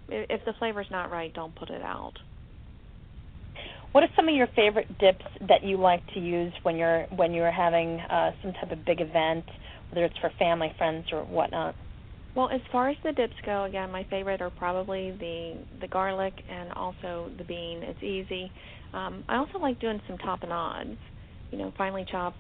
If 0.09 0.45
the 0.45 0.55
flavor's 0.59 0.87
not 0.91 1.11
right, 1.11 1.33
don't 1.35 1.55
put 1.55 1.71
it 1.71 1.83
out. 1.83 2.15
What 3.93 4.05
are 4.05 4.11
some 4.17 4.29
of 4.29 4.35
your 4.35 4.49
favorite 4.55 4.99
dips 4.99 5.25
that 5.49 5.65
you 5.65 5.79
like 5.79 6.07
to 6.15 6.21
use 6.21 6.53
when 6.62 6.77
you're 6.77 7.07
when 7.17 7.33
you're 7.33 7.50
having 7.50 8.00
uh, 8.00 8.33
some 8.43 8.53
type 8.55 8.71
of 8.71 8.85
big 8.85 9.00
event, 9.00 9.45
whether 9.91 10.05
it's 10.05 10.19
for 10.21 10.31
family, 10.38 10.73
friends, 10.77 11.07
or 11.12 11.25
whatnot? 11.25 11.75
Well, 12.35 12.50
as 12.53 12.61
far 12.71 12.91
as 12.91 12.97
the 13.03 13.12
dips 13.12 13.35
go, 13.45 13.65
again, 13.65 13.91
my 13.91 14.05
favorite 14.11 14.41
are 14.41 14.50
probably 14.50 15.12
the 15.12 15.57
the 15.81 15.88
garlic 15.88 16.35
and 16.49 16.73
also 16.75 17.31
the 17.38 17.45
bean. 17.45 17.83
It's 17.83 18.03
easy. 18.03 18.53
Um, 18.93 19.25
I 19.29 19.37
also 19.37 19.59
like 19.59 19.81
doing 19.81 20.00
some 20.07 20.19
tapenades. 20.19 20.99
You 21.50 21.59
know, 21.59 21.73
finely 21.79 22.05
chop 22.11 22.35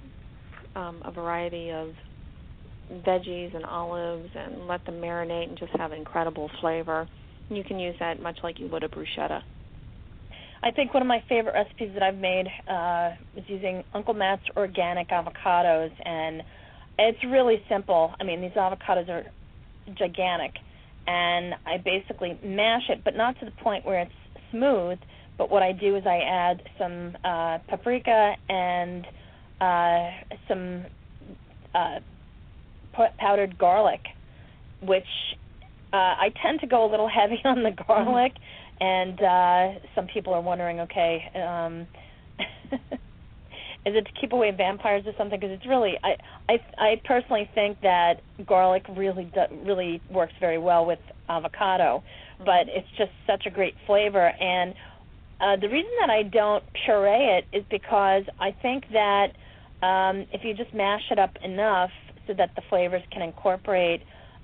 um, 0.76 1.02
a 1.04 1.10
variety 1.10 1.70
of 1.70 1.94
veggies 3.06 3.54
and 3.54 3.64
olives 3.64 4.28
and 4.34 4.66
let 4.66 4.84
them 4.84 5.00
marinate 5.00 5.48
and 5.48 5.58
just 5.58 5.72
have 5.76 5.92
incredible 5.92 6.50
flavor. 6.60 7.08
You 7.50 7.64
can 7.64 7.78
use 7.78 7.96
that 8.00 8.20
much 8.22 8.38
like 8.42 8.58
you 8.58 8.68
would 8.68 8.84
a 8.84 8.88
bruschetta. 8.88 9.42
I 10.62 10.70
think 10.72 10.92
one 10.92 11.02
of 11.02 11.06
my 11.06 11.22
favorite 11.28 11.54
recipes 11.54 11.90
that 11.94 12.02
I've 12.02 12.16
made 12.16 12.46
uh, 12.68 13.10
is 13.36 13.44
using 13.46 13.84
Uncle 13.94 14.14
Matt's 14.14 14.42
organic 14.56 15.08
avocados, 15.08 15.92
and 16.04 16.42
it's 16.98 17.22
really 17.24 17.62
simple. 17.68 18.12
I 18.20 18.24
mean, 18.24 18.40
these 18.40 18.50
avocados 18.52 19.08
are 19.08 19.24
gigantic, 19.96 20.52
and 21.06 21.54
I 21.64 21.78
basically 21.78 22.38
mash 22.42 22.88
it, 22.88 23.02
but 23.04 23.16
not 23.16 23.38
to 23.38 23.44
the 23.44 23.52
point 23.52 23.86
where 23.86 24.00
it's 24.00 24.12
smooth. 24.50 24.98
But 25.38 25.50
what 25.50 25.62
I 25.62 25.70
do 25.70 25.94
is 25.94 26.04
I 26.04 26.18
add 26.18 26.62
some 26.76 27.16
uh, 27.24 27.58
paprika 27.68 28.34
and 28.48 29.06
uh, 29.60 30.10
some 30.48 30.84
uh, 31.72 32.00
powdered 33.18 33.56
garlic, 33.56 34.00
which 34.82 35.06
uh, 35.92 35.96
I 35.96 36.32
tend 36.42 36.60
to 36.60 36.66
go 36.66 36.88
a 36.88 36.90
little 36.90 37.08
heavy 37.20 37.40
on 37.44 37.62
the 37.62 37.70
garlic, 37.70 38.32
and 38.80 39.20
uh, 39.20 39.80
some 39.94 40.06
people 40.06 40.34
are 40.34 40.40
wondering, 40.40 40.80
okay, 40.80 41.24
um, 41.34 41.86
is 43.86 43.94
it 43.94 44.06
to 44.06 44.20
keep 44.20 44.32
away 44.32 44.50
vampires 44.50 45.04
or 45.06 45.12
something? 45.16 45.38
Because 45.38 45.54
it's 45.56 45.66
really, 45.66 45.94
I, 46.02 46.16
I, 46.48 46.60
I 46.78 47.00
personally 47.04 47.48
think 47.54 47.80
that 47.80 48.20
garlic 48.46 48.84
really, 48.96 49.30
do, 49.34 49.40
really 49.64 50.02
works 50.10 50.34
very 50.40 50.58
well 50.58 50.84
with 50.84 50.98
avocado, 51.28 52.02
but 52.38 52.68
it's 52.68 52.88
just 52.96 53.10
such 53.26 53.46
a 53.46 53.50
great 53.50 53.74
flavor. 53.86 54.26
And 54.28 54.74
uh, 55.40 55.56
the 55.56 55.68
reason 55.68 55.90
that 56.00 56.10
I 56.10 56.22
don't 56.22 56.64
puree 56.84 57.38
it 57.38 57.44
is 57.56 57.64
because 57.70 58.24
I 58.40 58.54
think 58.62 58.84
that 58.92 59.28
um, 59.82 60.26
if 60.32 60.44
you 60.44 60.54
just 60.54 60.74
mash 60.74 61.02
it 61.10 61.18
up 61.18 61.36
enough 61.42 61.90
so 62.26 62.34
that 62.34 62.50
the 62.56 62.62
flavors 62.68 63.02
can 63.12 63.22
incorporate, 63.22 64.02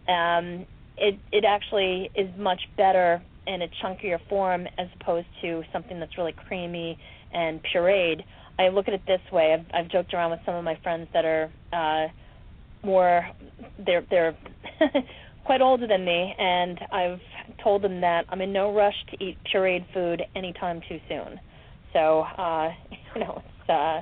um, 0.09 0.67
it 0.97 1.19
it 1.33 1.45
actually 1.45 2.11
is 2.15 2.29
much 2.39 2.61
better 2.77 3.23
in 3.47 3.63
a 3.63 3.69
chunkier 3.83 4.19
form 4.29 4.67
as 4.79 4.89
opposed 5.01 5.27
to 5.43 5.63
something 5.73 6.01
that's 6.01 6.17
really 6.17 6.35
creamy 6.47 6.99
and 7.33 7.61
pureed. 7.63 8.23
I 8.59 8.69
look 8.69 8.89
at 8.89 8.95
it 8.95 9.03
this 9.07 9.21
way. 9.33 9.53
I've, 9.53 9.67
I've 9.75 9.91
joked 9.91 10.15
around 10.15 10.31
with 10.31 10.41
some 10.47 10.55
of 10.55 10.65
my 10.65 10.79
friends 10.83 11.09
that 11.13 11.25
are 11.25 11.53
uh, 11.73 12.09
more 12.87 13.27
they're 13.85 14.07
they're 14.11 14.37
quite 15.45 15.61
older 15.61 15.87
than 15.87 16.05
me, 16.05 16.35
and 16.39 16.79
I've 16.93 17.21
told 17.63 17.83
them 17.83 18.01
that 18.01 18.25
I'm 18.29 18.41
in 18.41 18.53
no 18.53 18.73
rush 18.73 18.95
to 19.11 19.25
eat 19.25 19.37
pureed 19.53 19.85
food 19.93 20.23
anytime 20.35 20.81
too 20.89 20.99
soon. 21.09 21.41
So 21.93 22.21
uh, 22.39 22.71
you 23.15 23.21
know, 23.21 23.43
it's 23.45 23.71
uh, 23.71 24.01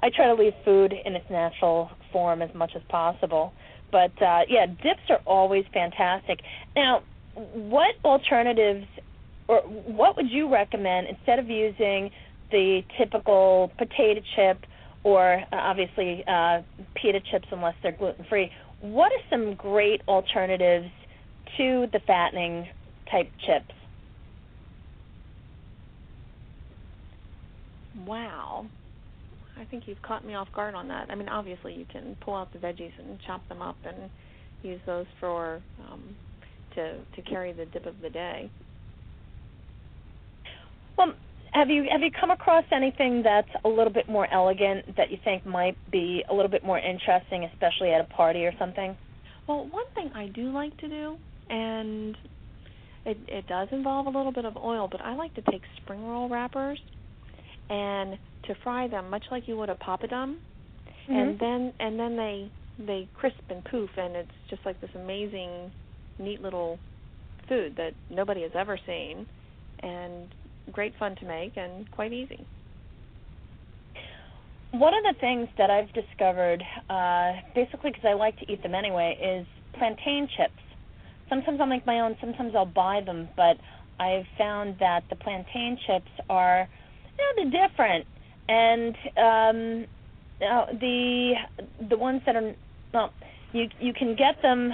I 0.00 0.10
try 0.14 0.26
to 0.26 0.34
leave 0.34 0.52
food 0.64 0.94
in 1.04 1.14
its 1.16 1.26
natural 1.30 1.90
form 2.12 2.42
as 2.42 2.54
much 2.54 2.72
as 2.76 2.82
possible. 2.88 3.52
But 3.94 4.20
uh, 4.20 4.40
yeah, 4.48 4.66
dips 4.66 5.06
are 5.08 5.20
always 5.24 5.64
fantastic. 5.72 6.40
Now, 6.74 7.04
what 7.36 7.94
alternatives 8.04 8.88
or 9.46 9.60
what 9.60 10.16
would 10.16 10.28
you 10.28 10.52
recommend 10.52 11.06
instead 11.06 11.38
of 11.38 11.48
using 11.48 12.10
the 12.50 12.82
typical 12.98 13.70
potato 13.78 14.20
chip 14.34 14.64
or 15.04 15.34
uh, 15.52 15.56
obviously 15.56 16.24
uh, 16.26 16.62
pita 16.96 17.20
chips 17.30 17.46
unless 17.52 17.76
they're 17.84 17.92
gluten 17.92 18.26
free? 18.28 18.50
What 18.80 19.12
are 19.12 19.24
some 19.30 19.54
great 19.54 20.00
alternatives 20.08 20.90
to 21.56 21.86
the 21.92 22.00
fattening 22.04 22.66
type 23.12 23.30
chips? 23.46 23.76
Wow. 28.04 28.66
I 29.58 29.64
think 29.64 29.84
you've 29.86 30.02
caught 30.02 30.24
me 30.24 30.34
off 30.34 30.48
guard 30.54 30.74
on 30.74 30.88
that. 30.88 31.10
I 31.10 31.14
mean, 31.14 31.28
obviously 31.28 31.74
you 31.74 31.86
can 31.90 32.16
pull 32.20 32.34
out 32.34 32.52
the 32.52 32.58
veggies 32.58 32.92
and 32.98 33.18
chop 33.26 33.46
them 33.48 33.62
up 33.62 33.76
and 33.84 34.10
use 34.62 34.80
those 34.86 35.06
for 35.20 35.60
um, 35.90 36.16
to 36.74 36.98
to 37.16 37.22
carry 37.22 37.52
the 37.52 37.66
dip 37.66 37.86
of 37.86 37.94
the 38.02 38.10
day. 38.10 38.50
Well, 40.96 41.12
have 41.52 41.70
you 41.70 41.86
have 41.90 42.00
you 42.00 42.10
come 42.18 42.30
across 42.30 42.64
anything 42.72 43.22
that's 43.22 43.48
a 43.64 43.68
little 43.68 43.92
bit 43.92 44.08
more 44.08 44.26
elegant 44.32 44.96
that 44.96 45.10
you 45.10 45.18
think 45.22 45.46
might 45.46 45.76
be 45.90 46.24
a 46.28 46.34
little 46.34 46.50
bit 46.50 46.64
more 46.64 46.78
interesting, 46.78 47.44
especially 47.52 47.92
at 47.92 48.00
a 48.00 48.04
party 48.04 48.44
or 48.44 48.52
something? 48.58 48.96
Well, 49.46 49.68
one 49.70 49.84
thing 49.94 50.10
I 50.14 50.28
do 50.28 50.50
like 50.52 50.76
to 50.78 50.88
do, 50.88 51.16
and 51.48 52.16
it 53.04 53.18
it 53.28 53.46
does 53.46 53.68
involve 53.70 54.06
a 54.06 54.10
little 54.10 54.32
bit 54.32 54.44
of 54.44 54.56
oil, 54.56 54.88
but 54.90 55.00
I 55.00 55.14
like 55.14 55.34
to 55.34 55.42
take 55.42 55.62
spring 55.82 56.04
roll 56.04 56.28
wrappers 56.28 56.80
and 57.70 58.18
to 58.46 58.54
fry 58.62 58.88
them 58.88 59.10
much 59.10 59.24
like 59.30 59.48
you 59.48 59.56
would 59.56 59.70
a 59.70 59.76
papadum, 59.76 60.36
Mm-hmm. 61.08 61.18
and 61.18 61.38
then 61.38 61.72
and 61.80 61.98
then 62.00 62.16
they 62.16 62.50
they 62.78 63.08
crisp 63.14 63.36
and 63.50 63.62
poof, 63.66 63.90
and 63.96 64.16
it's 64.16 64.30
just 64.48 64.62
like 64.64 64.80
this 64.80 64.90
amazing, 64.94 65.70
neat 66.18 66.40
little 66.40 66.78
food 67.48 67.74
that 67.76 67.92
nobody 68.10 68.42
has 68.42 68.52
ever 68.54 68.78
seen, 68.86 69.26
and 69.82 70.28
great 70.72 70.94
fun 70.98 71.14
to 71.16 71.26
make 71.26 71.56
and 71.56 71.90
quite 71.90 72.12
easy. 72.12 72.46
One 74.72 74.94
of 74.94 75.14
the 75.14 75.20
things 75.20 75.48
that 75.58 75.70
I've 75.70 75.92
discovered, 75.92 76.62
uh, 76.90 77.32
basically 77.54 77.90
because 77.90 78.04
I 78.08 78.14
like 78.14 78.38
to 78.38 78.50
eat 78.50 78.62
them 78.62 78.74
anyway, 78.74 79.16
is 79.22 79.46
plantain 79.78 80.26
chips. 80.36 80.52
Sometimes 81.28 81.60
I'll 81.60 81.66
make 81.66 81.86
my 81.86 82.00
own, 82.00 82.16
sometimes 82.20 82.54
I'll 82.56 82.64
buy 82.66 83.02
them, 83.04 83.28
but 83.36 83.56
I've 84.00 84.26
found 84.36 84.76
that 84.80 85.04
the 85.10 85.16
plantain 85.16 85.78
chips 85.86 86.10
are, 86.28 86.66
you 87.18 87.44
know, 87.44 87.50
they're 87.50 87.68
different, 87.68 88.06
and 88.48 88.94
um, 89.16 89.86
the 90.80 91.34
the 91.88 91.96
ones 91.96 92.22
that 92.26 92.36
are 92.36 92.54
well, 92.92 93.12
you 93.52 93.68
you 93.80 93.92
can 93.92 94.16
get 94.16 94.40
them 94.42 94.72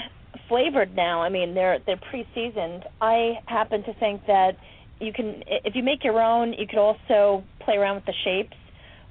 flavored 0.48 0.94
now. 0.94 1.22
I 1.22 1.28
mean, 1.28 1.54
they're 1.54 1.78
they're 1.86 2.00
pre-seasoned. 2.10 2.84
I 3.00 3.40
happen 3.46 3.82
to 3.84 3.94
think 3.94 4.26
that 4.26 4.56
you 5.00 5.12
can 5.12 5.42
if 5.46 5.74
you 5.74 5.82
make 5.82 6.04
your 6.04 6.20
own, 6.20 6.52
you 6.52 6.66
could 6.66 6.78
also 6.78 7.44
play 7.60 7.76
around 7.76 7.96
with 7.96 8.06
the 8.06 8.14
shapes 8.24 8.56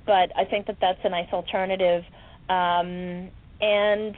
but 0.10 0.32
I 0.36 0.44
think 0.44 0.66
that 0.66 0.78
that's 0.82 0.98
a 1.04 1.10
nice 1.10 1.32
alternative. 1.32 2.04
Um, 2.50 3.30
and 3.62 4.16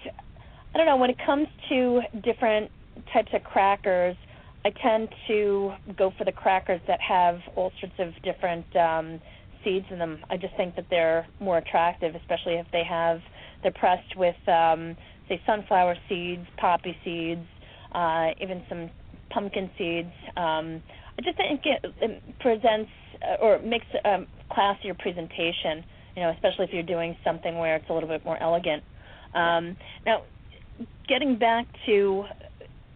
I 0.74 0.78
don't 0.78 0.86
know 0.86 0.96
when 0.96 1.10
it 1.10 1.18
comes 1.26 1.50
to 1.68 2.00
different 2.24 2.72
types 3.12 3.28
of 3.34 3.44
crackers. 3.44 4.16
I 4.64 4.70
tend 4.82 5.10
to 5.28 5.74
go 5.98 6.14
for 6.18 6.24
the 6.24 6.32
crackers 6.32 6.80
that 6.88 7.02
have 7.02 7.40
all 7.58 7.74
sorts 7.82 7.96
of 8.00 8.14
different 8.24 8.74
um, 8.74 9.20
seeds 9.64 9.86
in 9.90 10.00
them. 10.00 10.20
I 10.30 10.38
just 10.38 10.56
think 10.58 10.76
that 10.76 10.86
they're 10.90 11.28
more 11.40 11.58
attractive, 11.58 12.16
especially 12.16 12.54
if 12.56 12.68
they 12.72 12.84
have 12.84 13.20
they're 13.64 13.72
pressed 13.72 14.16
with 14.18 14.36
um, 14.48 14.98
say 15.30 15.42
sunflower 15.46 15.96
seeds, 16.10 16.46
poppy 16.58 16.96
seeds, 17.04 17.46
uh, 17.94 18.30
even 18.42 18.64
some 18.70 18.90
pumpkin 19.30 19.70
seeds. 19.78 20.12
Um, 20.36 20.82
I 21.18 21.22
just 21.24 21.38
think 21.38 21.62
it, 21.66 21.86
it 22.02 22.40
presents 22.40 22.90
uh, 23.22 23.44
or 23.44 23.60
makes 23.60 23.86
um, 24.06 24.28
classier 24.52 24.98
presentation. 24.98 25.84
You 26.16 26.24
know, 26.24 26.32
especially 26.32 26.66
if 26.66 26.74
you're 26.74 26.84
doing 26.84 27.16
something 27.24 27.58
where 27.58 27.78
it's 27.78 27.90
a 27.90 27.94
little 27.94 28.10
bit 28.10 28.26
more 28.26 28.42
elegant. 28.42 28.84
Um, 29.34 29.78
now, 30.06 30.24
getting 31.08 31.38
back 31.40 31.66
to 31.86 32.26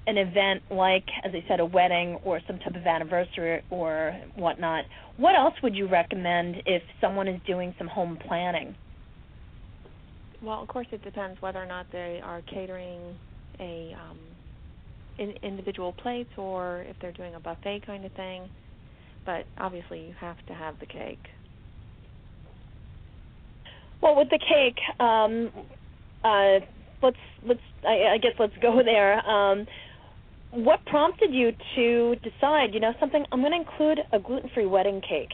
an 0.08 0.18
event 0.18 0.62
like, 0.70 1.06
as 1.24 1.32
I 1.34 1.44
said, 1.48 1.60
a 1.60 1.66
wedding 1.66 2.20
or 2.24 2.40
some 2.48 2.60
type 2.60 2.76
of 2.76 2.86
anniversary 2.86 3.62
or 3.70 4.20
whatnot, 4.36 4.86
what 5.18 5.36
else 5.36 5.54
would 5.64 5.76
you 5.76 5.88
recommend 5.88 6.58
if 6.66 6.84
someone 7.02 7.28
is 7.28 7.42
doing 7.48 7.74
some 7.78 7.88
home 7.88 8.18
planning? 8.28 8.76
Well, 10.42 10.62
of 10.62 10.68
course, 10.68 10.88
it 10.92 11.04
depends 11.04 11.42
whether 11.42 11.62
or 11.62 11.66
not 11.66 11.88
they 11.92 12.22
are 12.24 12.42
catering 12.44 13.16
a 13.60 13.96
um, 14.00 14.20
in, 15.18 15.32
individual 15.42 15.94
plates 15.94 16.30
or 16.38 16.86
if 16.88 16.96
they're 17.02 17.12
doing 17.14 17.36
a 17.36 17.40
buffet 17.40 17.82
kind 17.86 18.06
of 18.06 18.12
thing. 18.14 18.50
But 19.26 19.46
obviously, 19.58 20.02
you 20.02 20.14
have 20.20 20.38
to 20.48 20.54
have 20.54 20.80
the 20.80 20.86
cake. 20.86 21.24
Well, 24.02 24.16
with 24.16 24.30
the 24.30 24.38
cake, 24.38 24.78
um, 25.00 25.52
uh, 26.24 26.64
let's 27.02 27.18
let's 27.48 27.60
I, 27.84 28.14
I 28.14 28.18
guess 28.20 28.34
let's 28.38 28.54
go 28.62 28.82
there. 28.86 29.28
Um, 29.28 29.66
what 30.52 30.86
prompted 30.86 31.34
you 31.34 31.52
to 31.76 32.16
decide? 32.18 32.74
You 32.74 32.80
know, 32.80 32.94
something 33.00 33.26
I'm 33.32 33.42
going 33.42 33.52
to 33.52 33.58
include 33.58 34.00
a 34.14 34.20
gluten-free 34.20 34.66
wedding 34.66 35.02
cake. 35.02 35.32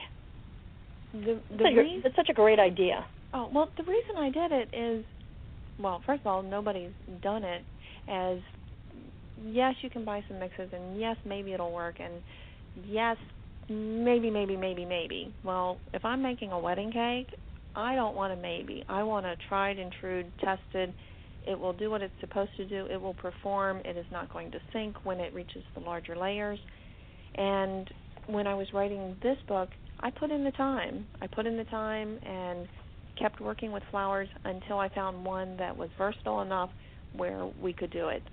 The 1.14 1.40
the 1.50 1.66
it's, 1.66 1.78
reason, 1.78 2.02
it's 2.06 2.16
such 2.16 2.30
a 2.30 2.34
great 2.34 2.60
idea. 2.60 3.06
Oh 3.34 3.50
well, 3.54 3.70
the 3.78 3.84
reason 3.84 4.16
I 4.18 4.30
did 4.30 4.52
it 4.52 4.74
is, 4.74 5.06
well, 5.80 6.02
first 6.06 6.22
of 6.22 6.28
all, 6.28 6.42
nobody's 6.42 6.92
done 7.22 7.44
it. 7.44 7.64
As 8.08 8.40
yes, 9.46 9.76
you 9.82 9.90
can 9.90 10.06
buy 10.06 10.24
some 10.28 10.40
mixes, 10.40 10.70
and 10.74 11.00
yes, 11.00 11.18
maybe 11.26 11.54
it'll 11.54 11.74
work, 11.74 11.96
and 12.00 12.14
yes, 12.88 13.18
maybe, 13.70 14.30
maybe, 14.30 14.56
maybe, 14.56 14.86
maybe. 14.86 15.34
Well, 15.44 15.78
if 15.94 16.06
I'm 16.06 16.22
making 16.22 16.52
a 16.52 16.60
wedding 16.60 16.92
cake, 16.92 17.28
I 17.76 17.96
don't 17.96 18.16
want 18.16 18.34
a 18.34 18.36
maybe. 18.36 18.84
I 18.90 19.04
want 19.04 19.26
a 19.26 19.36
tried 19.50 19.80
and 19.80 19.94
true, 20.00 20.24
tested. 20.40 20.94
It 21.48 21.60
will 21.60 21.74
do 21.74 21.90
what 21.90 22.02
it's 22.02 22.14
supposed 22.20 22.56
to 22.58 22.66
do. 22.66 22.86
It 22.86 23.02
will 23.02 23.16
perform. 23.16 23.82
It 23.84 23.98
is 23.98 24.06
not 24.12 24.32
going 24.32 24.52
to 24.52 24.60
sink 24.72 25.06
when 25.06 25.20
it 25.20 25.34
reaches 25.34 25.64
the 25.74 25.82
larger 25.82 26.16
layers. 26.16 26.60
And 27.36 27.90
when 28.28 28.48
I 28.48 28.54
was 28.54 28.68
writing 28.74 29.16
this 29.24 29.38
book, 29.48 29.70
I 30.00 30.12
put 30.12 30.32
in 30.32 30.44
the 30.44 30.52
time. 30.52 31.06
I 31.22 31.28
put 31.28 31.46
in 31.46 31.58
the 31.58 31.64
time 31.66 32.20
and 32.26 32.68
kept 33.20 33.40
working 33.40 33.72
with 33.72 33.84
flours 33.92 34.28
until 34.44 34.80
I 34.80 34.90
found 34.90 35.24
one 35.24 35.58
that 35.58 35.76
was 35.76 35.90
versatile 35.98 36.42
enough 36.42 36.70
where 37.16 37.50
we 37.62 37.74
could 37.74 37.92
do 37.92 38.08
it. 38.08 38.24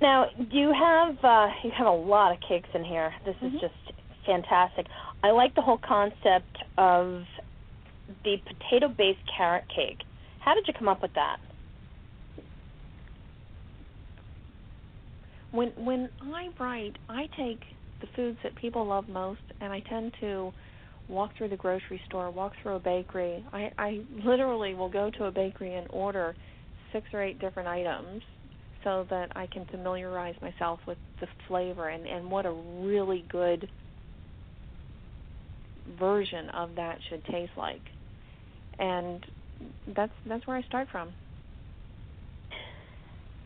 Now, 0.00 0.26
you 0.50 0.72
have 0.72 1.16
uh, 1.24 1.48
you 1.64 1.70
have 1.76 1.86
a 1.86 1.90
lot 1.90 2.32
of 2.32 2.38
cakes 2.48 2.68
in 2.74 2.84
here. 2.84 3.12
This 3.24 3.34
mm-hmm. 3.36 3.56
is 3.56 3.60
just 3.60 3.74
fantastic. 4.24 4.86
I 5.22 5.30
like 5.30 5.54
the 5.54 5.62
whole 5.62 5.80
concept 5.86 6.56
of 6.76 7.22
the 8.24 8.36
potato-based 8.46 9.18
carrot 9.36 9.64
cake. 9.74 9.98
How 10.40 10.54
did 10.54 10.64
you 10.66 10.74
come 10.78 10.88
up 10.88 11.02
with 11.02 11.12
that? 11.14 11.38
When 15.50 15.68
when 15.76 16.08
I 16.20 16.48
write, 16.60 16.96
I 17.08 17.26
take 17.36 17.60
the 18.00 18.06
foods 18.14 18.38
that 18.42 18.54
people 18.56 18.86
love 18.86 19.08
most, 19.08 19.40
and 19.60 19.72
I 19.72 19.80
tend 19.80 20.12
to 20.20 20.52
walk 21.08 21.30
through 21.36 21.48
the 21.48 21.56
grocery 21.56 22.00
store, 22.06 22.30
walk 22.30 22.52
through 22.62 22.76
a 22.76 22.80
bakery. 22.80 23.44
I, 23.52 23.70
I 23.78 24.00
literally 24.24 24.74
will 24.74 24.90
go 24.90 25.10
to 25.18 25.24
a 25.24 25.30
bakery 25.30 25.74
and 25.74 25.86
order 25.90 26.36
six 26.92 27.06
or 27.12 27.22
eight 27.22 27.40
different 27.40 27.68
items 27.68 28.22
so 28.84 29.06
that 29.10 29.32
I 29.34 29.46
can 29.46 29.64
familiarize 29.66 30.34
myself 30.40 30.80
with 30.86 30.98
the 31.20 31.26
flavor 31.48 31.88
and, 31.88 32.06
and 32.06 32.30
what 32.30 32.46
a 32.46 32.52
really 32.52 33.24
good 33.30 33.68
version 35.98 36.50
of 36.50 36.70
that 36.76 36.98
should 37.08 37.24
taste 37.24 37.52
like. 37.56 37.80
And 38.78 39.24
that's 39.94 40.12
that's 40.26 40.46
where 40.46 40.56
I 40.56 40.62
start 40.62 40.88
from. 40.90 41.12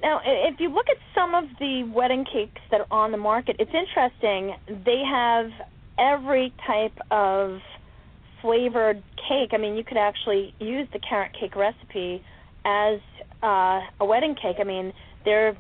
Now, 0.03 0.21
if 0.25 0.59
you 0.59 0.69
look 0.69 0.87
at 0.91 0.97
some 1.15 1.35
of 1.35 1.45
the 1.61 1.85
wedding 1.95 2.25
cakes 2.25 2.61
that 2.73 2.81
are 2.81 2.87
on 2.91 3.13
the 3.13 3.19
market, 3.19 3.57
it's 3.61 3.71
interesting. 3.73 4.57
They 4.85 5.01
have 5.09 5.47
every 5.97 6.53
type 6.67 6.99
of 7.11 7.61
flavored 8.41 9.03
cake. 9.29 9.51
I 9.53 9.59
mean, 9.59 9.77
you 9.77 9.85
could 9.85 9.97
actually 9.97 10.55
use 10.59 10.89
the 10.93 10.99
carrot 10.99 11.31
cake 11.39 11.55
recipe 11.55 12.25
as 12.65 12.99
uh, 13.45 13.81
a 14.01 14.05
wedding 14.05 14.35
cake. 14.35 14.57
I 14.61 14.65
mean, 14.65 14.93
there, 15.25 15.57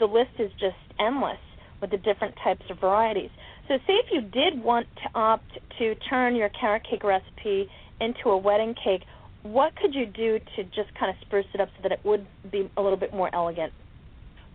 the 0.00 0.06
list 0.06 0.32
is 0.40 0.50
just 0.58 0.76
endless 0.98 1.38
with 1.80 1.90
the 1.90 1.98
different 1.98 2.34
types 2.42 2.64
of 2.68 2.80
varieties. 2.80 3.30
So, 3.68 3.76
say 3.86 3.94
if 3.94 4.06
you 4.12 4.22
did 4.22 4.62
want 4.62 4.86
to 5.04 5.18
opt 5.18 5.58
to 5.78 5.94
turn 6.08 6.34
your 6.34 6.48
carrot 6.48 6.82
cake 6.88 7.04
recipe 7.04 7.68
into 8.00 8.30
a 8.30 8.36
wedding 8.36 8.74
cake, 8.82 9.02
what 9.42 9.74
could 9.76 9.94
you 9.94 10.06
do 10.06 10.38
to 10.56 10.64
just 10.64 10.92
kind 10.98 11.10
of 11.10 11.16
spruce 11.20 11.46
it 11.54 11.60
up 11.60 11.68
so 11.76 11.82
that 11.82 11.92
it 11.92 12.00
would 12.04 12.26
be 12.50 12.68
a 12.76 12.82
little 12.82 12.98
bit 12.98 13.12
more 13.12 13.32
elegant? 13.34 13.72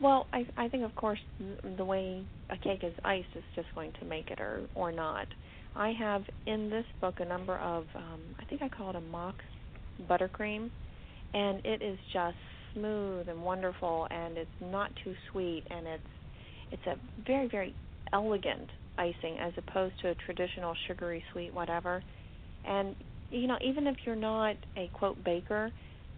Well, 0.01 0.25
I 0.33 0.45
I 0.57 0.67
think 0.67 0.83
of 0.83 0.95
course 0.95 1.19
the 1.77 1.85
way 1.85 2.23
a 2.49 2.57
cake 2.57 2.83
is 2.83 2.93
iced 3.05 3.27
is 3.35 3.43
just 3.55 3.67
going 3.75 3.93
to 3.99 4.05
make 4.05 4.31
it 4.31 4.41
or 4.41 4.61
or 4.75 4.91
not. 4.91 5.27
I 5.75 5.93
have 5.97 6.23
in 6.45 6.69
this 6.69 6.85
book 6.99 7.19
a 7.19 7.25
number 7.25 7.57
of 7.57 7.85
um 7.95 8.19
I 8.39 8.45
think 8.45 8.61
I 8.61 8.69
call 8.69 8.89
it 8.89 8.95
a 8.95 9.01
mock 9.01 9.35
buttercream 10.09 10.69
and 11.33 11.61
it 11.63 11.81
is 11.81 11.97
just 12.11 12.37
smooth 12.73 13.29
and 13.29 13.43
wonderful 13.43 14.07
and 14.09 14.37
it's 14.37 14.49
not 14.59 14.91
too 15.03 15.13
sweet 15.31 15.63
and 15.69 15.87
it's 15.87 16.03
it's 16.71 16.87
a 16.87 16.95
very 17.25 17.47
very 17.47 17.75
elegant 18.11 18.69
icing 18.97 19.37
as 19.39 19.53
opposed 19.57 19.93
to 20.01 20.09
a 20.09 20.15
traditional 20.15 20.75
sugary 20.87 21.23
sweet 21.31 21.53
whatever 21.53 22.03
and 22.65 22.95
you 23.31 23.47
know 23.47 23.57
even 23.63 23.87
if 23.87 23.95
you're 24.05 24.15
not 24.15 24.55
a 24.77 24.89
quote 24.93 25.23
baker 25.23 25.71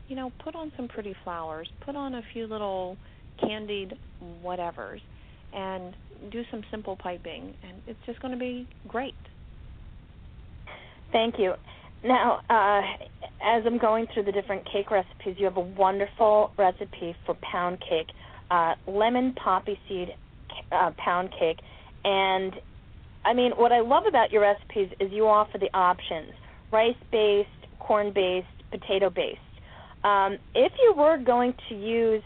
you 0.07 0.15
know 0.15 0.31
put 0.43 0.55
on 0.55 0.71
some 0.75 0.87
pretty 0.87 1.15
flowers 1.23 1.67
put 1.85 1.95
on 1.95 2.15
a 2.15 2.21
few 2.33 2.47
little 2.47 2.97
candied 3.39 3.93
whatevers 4.43 4.99
and 5.53 5.95
do 6.31 6.43
some 6.51 6.63
simple 6.71 6.95
piping 6.95 7.53
and 7.63 7.81
it's 7.87 7.99
just 8.05 8.19
going 8.21 8.33
to 8.33 8.39
be 8.39 8.67
great. 8.87 9.13
Thank 11.11 11.35
you. 11.37 11.53
Now, 12.03 12.41
uh, 12.49 12.81
as 13.45 13.63
I'm 13.65 13.77
going 13.77 14.07
through 14.13 14.23
the 14.23 14.31
different 14.31 14.65
cake 14.71 14.91
recipes, 14.91 15.35
you 15.37 15.45
have 15.45 15.57
a 15.57 15.61
wonderful 15.61 16.51
recipe 16.57 17.15
for 17.25 17.37
pound 17.51 17.79
cake, 17.79 18.07
uh, 18.51 18.73
lemon 18.87 19.33
poppy 19.41 19.79
seed 19.87 20.09
uh, 20.71 20.91
pound 20.97 21.29
cake. 21.39 21.59
And 22.03 22.53
I 23.23 23.33
mean, 23.33 23.51
what 23.55 23.71
I 23.71 23.79
love 23.81 24.03
about 24.07 24.31
your 24.31 24.41
recipes 24.41 24.89
is 24.99 25.11
you 25.11 25.27
offer 25.27 25.57
the 25.57 25.69
options 25.73 26.33
rice 26.73 26.95
based, 27.11 27.49
corn 27.79 28.11
based, 28.13 28.47
potato 28.71 29.09
based. 29.09 29.39
Um, 30.03 30.37
if 30.53 30.73
you 30.81 30.93
were 30.97 31.17
going 31.17 31.53
to 31.69 31.75
use 31.75 32.23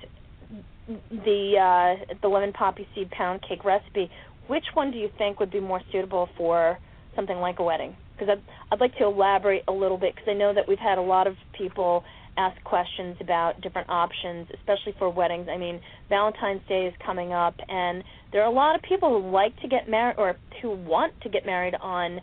the 1.12 1.98
uh, 2.10 2.16
the 2.22 2.28
lemon 2.28 2.54
poppy 2.54 2.88
seed 2.96 3.12
pound 3.12 3.42
cake 3.48 3.64
recipe, 3.64 4.10
which 4.48 4.66
one 4.74 4.92
do 4.92 4.98
you 4.98 5.10
think 5.18 5.40
would 5.40 5.52
be 5.52 5.60
more 5.60 5.82
suitable 5.92 6.30
for 6.38 6.80
something 7.16 7.38
like 7.38 7.60
a 7.60 7.64
wedding? 7.64 7.96
because 8.18 8.38
I'd, 8.38 8.74
I'd 8.74 8.80
like 8.80 8.96
to 8.98 9.06
elaborate 9.06 9.64
a 9.68 9.72
little 9.72 9.98
bit 9.98 10.16
because 10.16 10.30
I 10.30 10.34
know 10.34 10.54
that 10.54 10.68
we've 10.68 10.80
had 10.80 10.98
a 10.98 11.02
lot 11.02 11.28
of 11.28 11.36
people 11.58 12.04
ask 12.38 12.62
questions 12.64 13.18
about 13.20 13.62
different 13.62 13.90
options, 13.90 14.48
especially 14.60 14.94
for 15.00 15.10
weddings. 15.10 15.48
I 15.52 15.58
mean, 15.58 15.82
Valentine's 16.10 16.62
Day 16.70 16.86
is 16.86 16.94
coming 17.04 17.34
up, 17.34 17.56
and 17.68 18.04
there 18.32 18.42
are 18.44 18.52
a 18.52 18.54
lot 18.54 18.76
of 18.76 18.82
people 18.84 19.10
who 19.10 19.32
like 19.32 19.60
to 19.62 19.68
get 19.68 19.90
married 19.90 20.16
or 20.18 20.36
who 20.62 20.72
want 20.72 21.14
to 21.22 21.30
get 21.30 21.46
married 21.46 21.74
on 21.82 22.20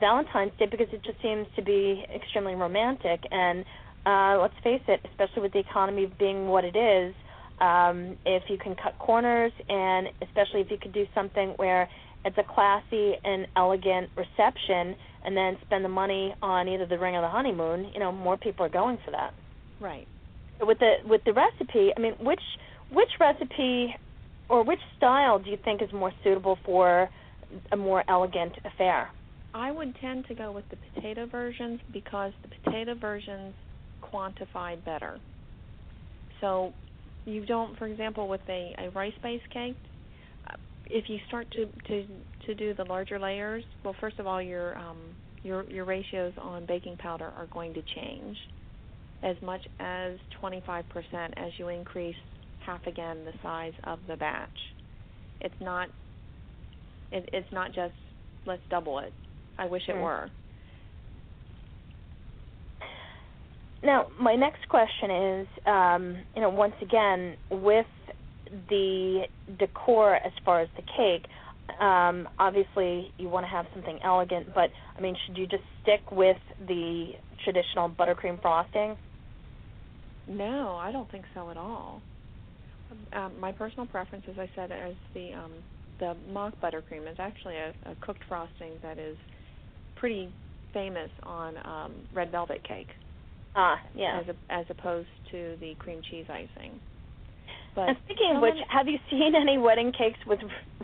Valentine's 0.00 0.52
Day 0.58 0.66
because 0.70 0.88
it 0.92 1.02
just 1.04 1.20
seems 1.22 1.46
to 1.56 1.62
be 1.62 2.04
extremely 2.14 2.54
romantic. 2.54 3.20
And 3.30 3.64
uh, 4.06 4.38
let's 4.40 4.54
face 4.62 4.82
it, 4.88 5.00
especially 5.10 5.42
with 5.42 5.52
the 5.52 5.60
economy 5.60 6.12
being 6.18 6.48
what 6.48 6.64
it 6.64 6.76
is, 6.76 7.14
um, 7.60 8.16
if 8.24 8.44
you 8.48 8.56
can 8.56 8.76
cut 8.76 8.98
corners, 8.98 9.52
and 9.68 10.08
especially 10.22 10.60
if 10.60 10.70
you 10.70 10.78
could 10.78 10.92
do 10.92 11.06
something 11.14 11.50
where 11.56 11.88
it's 12.24 12.38
a 12.38 12.44
classy 12.44 13.14
and 13.24 13.46
elegant 13.56 14.10
reception, 14.16 14.94
and 15.24 15.36
then 15.36 15.56
spend 15.66 15.84
the 15.84 15.88
money 15.88 16.34
on 16.40 16.68
either 16.68 16.86
the 16.86 16.98
ring 16.98 17.14
or 17.14 17.20
the 17.20 17.28
honeymoon, 17.28 17.90
you 17.92 18.00
know, 18.00 18.12
more 18.12 18.36
people 18.36 18.64
are 18.64 18.70
going 18.70 18.98
for 19.04 19.10
that. 19.10 19.34
Right. 19.80 20.06
With 20.60 20.78
the 20.78 20.94
with 21.04 21.22
the 21.24 21.32
recipe, 21.32 21.90
I 21.96 22.00
mean, 22.00 22.14
which 22.20 22.40
which 22.90 23.10
recipe 23.20 23.94
or 24.48 24.64
which 24.64 24.80
style 24.96 25.38
do 25.38 25.50
you 25.50 25.58
think 25.64 25.82
is 25.82 25.92
more 25.92 26.12
suitable 26.24 26.58
for 26.64 27.08
a 27.70 27.76
more 27.76 28.02
elegant 28.08 28.54
affair? 28.64 29.10
I 29.54 29.70
would 29.72 29.94
tend 30.00 30.26
to 30.28 30.34
go 30.34 30.52
with 30.52 30.64
the 30.70 30.76
potato 30.76 31.26
versions 31.26 31.80
because 31.92 32.32
the 32.42 32.48
potato 32.48 32.94
versions 32.94 33.54
quantify 34.02 34.82
better. 34.84 35.18
So 36.40 36.72
you 37.24 37.44
don't, 37.46 37.76
for 37.78 37.86
example, 37.86 38.28
with 38.28 38.40
a, 38.48 38.74
a 38.78 38.90
rice-based 38.90 39.50
cake, 39.52 39.76
uh, 40.48 40.56
if 40.86 41.08
you 41.08 41.18
start 41.28 41.50
to, 41.52 41.66
to 41.88 42.06
to 42.46 42.54
do 42.54 42.72
the 42.74 42.84
larger 42.84 43.18
layers, 43.18 43.64
well, 43.84 43.94
first 44.00 44.18
of 44.18 44.26
all, 44.26 44.40
your 44.40 44.76
um, 44.78 44.98
your 45.42 45.64
your 45.70 45.84
ratios 45.84 46.32
on 46.40 46.66
baking 46.66 46.96
powder 46.98 47.32
are 47.36 47.46
going 47.52 47.74
to 47.74 47.82
change 47.94 48.36
as 49.22 49.36
much 49.42 49.66
as 49.80 50.16
25% 50.40 50.84
as 51.36 51.50
you 51.58 51.68
increase 51.68 52.14
half 52.64 52.86
again 52.86 53.24
the 53.24 53.32
size 53.42 53.72
of 53.84 53.98
the 54.06 54.16
batch. 54.16 54.48
It's 55.40 55.54
not 55.60 55.88
it, 57.10 57.28
it's 57.32 57.50
not 57.52 57.74
just 57.74 57.94
let's 58.46 58.62
double 58.70 59.00
it. 59.00 59.12
I 59.58 59.66
wish 59.66 59.82
it 59.88 59.94
Hmm. 59.94 60.02
were. 60.02 60.30
Now, 63.82 64.06
my 64.20 64.34
next 64.34 64.68
question 64.68 65.10
is, 65.10 65.48
um, 65.66 66.24
you 66.34 66.42
know, 66.42 66.50
once 66.50 66.74
again, 66.82 67.36
with 67.50 67.86
the 68.68 69.24
decor 69.58 70.16
as 70.16 70.32
far 70.44 70.60
as 70.60 70.68
the 70.76 70.82
cake, 70.96 71.26
um, 71.80 72.28
obviously 72.38 73.12
you 73.18 73.28
want 73.28 73.44
to 73.44 73.50
have 73.50 73.66
something 73.74 73.98
elegant, 74.02 74.48
but 74.54 74.70
I 74.96 75.00
mean, 75.00 75.14
should 75.26 75.36
you 75.36 75.46
just 75.46 75.62
stick 75.82 76.00
with 76.10 76.38
the 76.66 77.12
traditional 77.44 77.88
buttercream 77.88 78.40
frosting? 78.42 78.96
No, 80.26 80.76
I 80.76 80.92
don't 80.92 81.10
think 81.10 81.24
so 81.34 81.50
at 81.50 81.56
all. 81.56 82.02
Um, 83.12 83.38
my 83.38 83.52
personal 83.52 83.86
preference, 83.86 84.24
as 84.28 84.38
I 84.38 84.50
said, 84.54 84.70
is 84.70 84.96
the 85.14 85.34
um, 85.34 85.52
the 86.00 86.16
mock 86.32 86.54
buttercream. 86.62 87.06
It's 87.06 87.20
actually 87.20 87.56
a, 87.56 87.74
a 87.86 87.94
cooked 88.00 88.22
frosting 88.28 88.72
that 88.82 88.98
is 88.98 89.16
pretty 90.00 90.32
famous 90.72 91.10
on 91.22 91.54
um, 91.64 91.92
red 92.14 92.30
velvet 92.30 92.62
cake, 92.66 92.88
Ah, 93.56 93.76
yeah. 93.94 94.20
as 94.20 94.26
a, 94.28 94.52
as 94.52 94.66
opposed 94.70 95.08
to 95.30 95.56
the 95.60 95.74
cream 95.78 96.00
cheese 96.10 96.26
icing. 96.28 96.80
But 97.74 97.88
And 97.90 97.96
speaking 98.04 98.32
of 98.36 98.42
which, 98.42 98.54
have 98.70 98.86
you 98.86 98.98
seen 99.10 99.34
any 99.40 99.58
wedding 99.58 99.92
cakes 99.96 100.18
with 100.26 100.40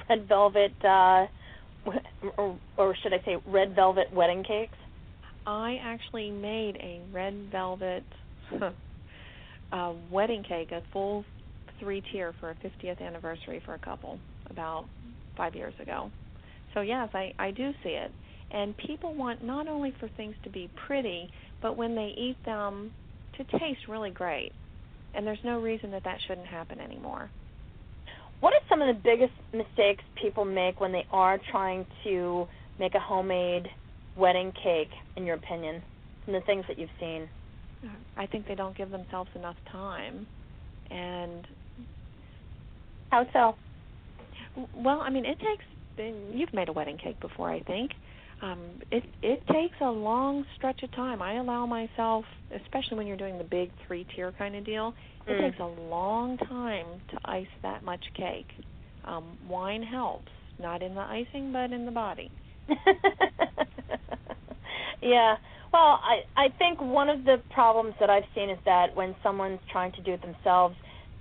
red 0.08 0.26
velvet, 0.28 0.72
uh, 0.84 1.26
or, 2.38 2.58
or 2.76 2.96
should 3.02 3.12
I 3.12 3.18
say, 3.24 3.36
red 3.46 3.74
velvet 3.74 4.12
wedding 4.12 4.42
cakes? 4.44 4.76
I 5.46 5.76
actually 5.82 6.30
made 6.30 6.76
a 6.76 7.02
red 7.12 7.34
velvet 7.52 8.04
uh, 9.72 9.92
wedding 10.10 10.42
cake, 10.48 10.72
a 10.72 10.80
full 10.92 11.24
three 11.80 12.02
tier 12.12 12.32
for 12.40 12.50
a 12.50 12.54
50th 12.54 13.00
anniversary 13.00 13.60
for 13.64 13.74
a 13.74 13.78
couple 13.78 14.18
about 14.50 14.84
five 15.36 15.54
years 15.54 15.74
ago. 15.80 16.10
So 16.72 16.80
yes, 16.80 17.08
I 17.12 17.32
I 17.38 17.50
do 17.50 17.70
see 17.82 17.90
it, 17.90 18.10
and 18.54 18.76
people 18.78 19.14
want 19.14 19.44
not 19.44 19.68
only 19.68 19.92
for 19.98 20.08
things 20.16 20.34
to 20.44 20.50
be 20.50 20.70
pretty, 20.86 21.28
but 21.60 21.76
when 21.76 21.94
they 21.96 22.14
eat 22.16 22.36
them, 22.46 22.92
to 23.36 23.44
taste 23.58 23.80
really 23.88 24.10
great. 24.10 24.52
And 25.14 25.26
there's 25.26 25.38
no 25.44 25.60
reason 25.60 25.90
that 25.90 26.04
that 26.04 26.18
shouldn't 26.26 26.46
happen 26.46 26.80
anymore. 26.80 27.30
What 28.40 28.52
are 28.54 28.60
some 28.68 28.80
of 28.80 28.94
the 28.94 29.00
biggest 29.02 29.32
mistakes 29.52 30.04
people 30.20 30.44
make 30.44 30.80
when 30.80 30.92
they 30.92 31.04
are 31.10 31.40
trying 31.50 31.86
to 32.04 32.46
make 32.78 32.94
a 32.94 33.00
homemade 33.00 33.66
wedding 34.16 34.52
cake, 34.62 34.90
in 35.16 35.24
your 35.26 35.36
opinion, 35.36 35.82
from 36.24 36.34
the 36.34 36.40
things 36.42 36.64
that 36.68 36.78
you've 36.78 36.90
seen? 37.00 37.28
Uh, 37.84 37.88
I 38.16 38.26
think 38.26 38.46
they 38.46 38.54
don't 38.54 38.76
give 38.76 38.90
themselves 38.90 39.30
enough 39.34 39.56
time, 39.72 40.26
and 40.90 41.46
How 43.10 43.26
so? 43.32 43.54
Well, 44.76 45.00
I 45.00 45.10
mean, 45.10 45.24
it 45.24 45.38
takes. 45.38 45.64
You've 46.32 46.52
made 46.52 46.68
a 46.68 46.72
wedding 46.72 46.98
cake 46.98 47.20
before, 47.20 47.50
I 47.50 47.60
think. 47.60 47.92
Um, 48.42 48.82
it 48.90 49.04
it 49.22 49.46
takes 49.46 49.76
a 49.80 49.90
long 49.90 50.44
stretch 50.56 50.82
of 50.82 50.90
time. 50.92 51.22
I 51.22 51.34
allow 51.34 51.66
myself, 51.66 52.24
especially 52.54 52.98
when 52.98 53.06
you're 53.06 53.16
doing 53.16 53.38
the 53.38 53.44
big 53.44 53.70
three 53.86 54.04
tier 54.14 54.32
kind 54.32 54.54
of 54.56 54.64
deal, 54.64 54.94
it 55.26 55.32
Mm. 55.32 55.40
takes 55.50 55.60
a 55.60 55.66
long 55.66 56.36
time 56.38 56.86
to 57.08 57.18
ice 57.24 57.48
that 57.62 57.82
much 57.84 58.04
cake. 58.14 58.48
Um, 59.04 59.38
wine 59.48 59.82
helps, 59.82 60.30
not 60.58 60.82
in 60.82 60.94
the 60.94 61.00
icing, 61.00 61.52
but 61.52 61.72
in 61.72 61.84
the 61.86 61.90
body. 61.92 62.30
yeah. 65.00 65.36
Well, 65.72 66.00
I 66.02 66.22
I 66.36 66.48
think 66.58 66.80
one 66.80 67.08
of 67.08 67.24
the 67.24 67.40
problems 67.50 67.94
that 68.00 68.10
I've 68.10 68.24
seen 68.34 68.50
is 68.50 68.58
that 68.64 68.94
when 68.94 69.14
someone's 69.22 69.60
trying 69.70 69.92
to 69.92 70.02
do 70.02 70.12
it 70.12 70.22
themselves, 70.22 70.76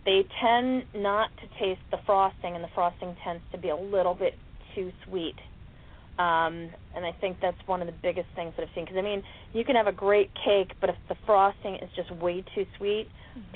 they 0.06 0.26
tend 0.42 0.84
not 0.94 1.30
to 1.38 1.48
taste 1.60 1.82
the 1.92 1.98
frosting, 2.06 2.56
and 2.56 2.64
the 2.64 2.70
frosting 2.76 3.16
tends 3.24 3.44
to 3.52 3.58
be 3.58 3.70
a 3.70 3.76
little 3.76 4.14
bit 4.14 4.34
too 4.76 4.92
sweet. 5.06 5.36
Um, 6.20 6.70
and 6.96 7.06
I 7.06 7.12
think 7.20 7.38
that's 7.42 7.58
one 7.66 7.82
of 7.82 7.88
the 7.88 7.94
biggest 8.04 8.28
things 8.36 8.54
that 8.56 8.64
I've 8.64 8.70
seen. 8.76 8.86
Because 8.86 8.98
I 8.98 9.02
mean, 9.02 9.24
you 9.54 9.66
can 9.66 9.76
have 9.76 9.88
a 9.88 9.92
great 9.92 10.30
cake, 10.46 10.72
but 10.80 10.90
if 10.90 10.96
the 11.10 11.16
frosting 11.26 11.76
is 11.76 11.90
just 11.96 12.12
way 12.12 12.44
too 12.54 12.66
sweet, 12.78 13.08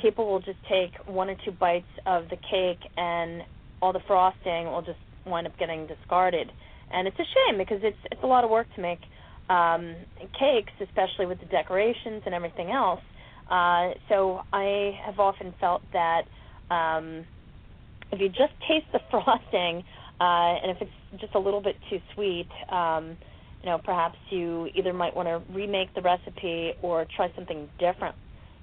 people 0.01 0.25
will 0.25 0.39
just 0.39 0.57
take 0.67 0.91
one 1.05 1.29
or 1.29 1.35
two 1.45 1.51
bites 1.51 1.85
of 2.05 2.29
the 2.29 2.37
cake, 2.49 2.79
and 2.97 3.43
all 3.81 3.93
the 3.93 4.01
frosting 4.07 4.65
will 4.65 4.81
just 4.81 4.97
wind 5.25 5.45
up 5.45 5.57
getting 5.59 5.85
discarded. 5.85 6.51
And 6.91 7.07
it's 7.07 7.17
a 7.19 7.23
shame 7.23 7.57
because 7.57 7.79
it's 7.83 7.97
it's 8.11 8.23
a 8.23 8.27
lot 8.27 8.43
of 8.43 8.49
work 8.49 8.67
to 8.75 8.81
make 8.81 8.99
um, 9.49 9.95
cakes, 10.39 10.73
especially 10.81 11.25
with 11.25 11.39
the 11.39 11.45
decorations 11.45 12.23
and 12.25 12.33
everything 12.33 12.71
else. 12.71 13.01
Uh, 13.49 13.91
so 14.09 14.41
I 14.51 14.97
have 15.05 15.19
often 15.19 15.53
felt 15.59 15.81
that 15.93 16.23
um, 16.69 17.25
if 18.11 18.19
you 18.19 18.29
just 18.29 18.53
taste 18.67 18.87
the 18.91 18.99
frosting, 19.11 19.83
uh, 20.19 20.57
and 20.63 20.71
if 20.71 20.77
it's 20.81 20.91
just 21.19 21.36
a 21.36 21.39
little 21.39 21.62
bit 21.62 21.75
too 21.89 21.99
sweet, 22.13 22.47
um, 22.71 23.17
you 23.63 23.69
know, 23.69 23.80
perhaps 23.84 24.17
you 24.30 24.69
either 24.75 24.93
might 24.93 25.15
want 25.15 25.27
to 25.27 25.41
remake 25.53 25.93
the 25.95 26.01
recipe 26.01 26.73
or 26.82 27.06
try 27.15 27.32
something 27.36 27.69
different. 27.80 28.15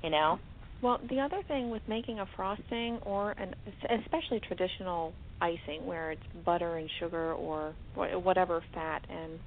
You 0.03 0.11
know. 0.11 0.39
Well, 0.83 1.01
the 1.09 1.21
other 1.21 1.41
thing 1.49 1.71
with 1.71 1.83
making 1.89 2.19
a 2.19 2.27
frosting 2.37 2.99
or 3.07 3.33
an 3.33 3.55
especially 4.03 4.41
traditional 4.47 5.15
icing 5.41 5.87
where 5.87 6.13
it's 6.13 6.23
butter 6.45 6.77
and 6.77 6.91
sugar 7.01 7.33
or 7.33 7.75
whatever 7.95 8.63
fat 8.75 9.03
and 9.09 9.41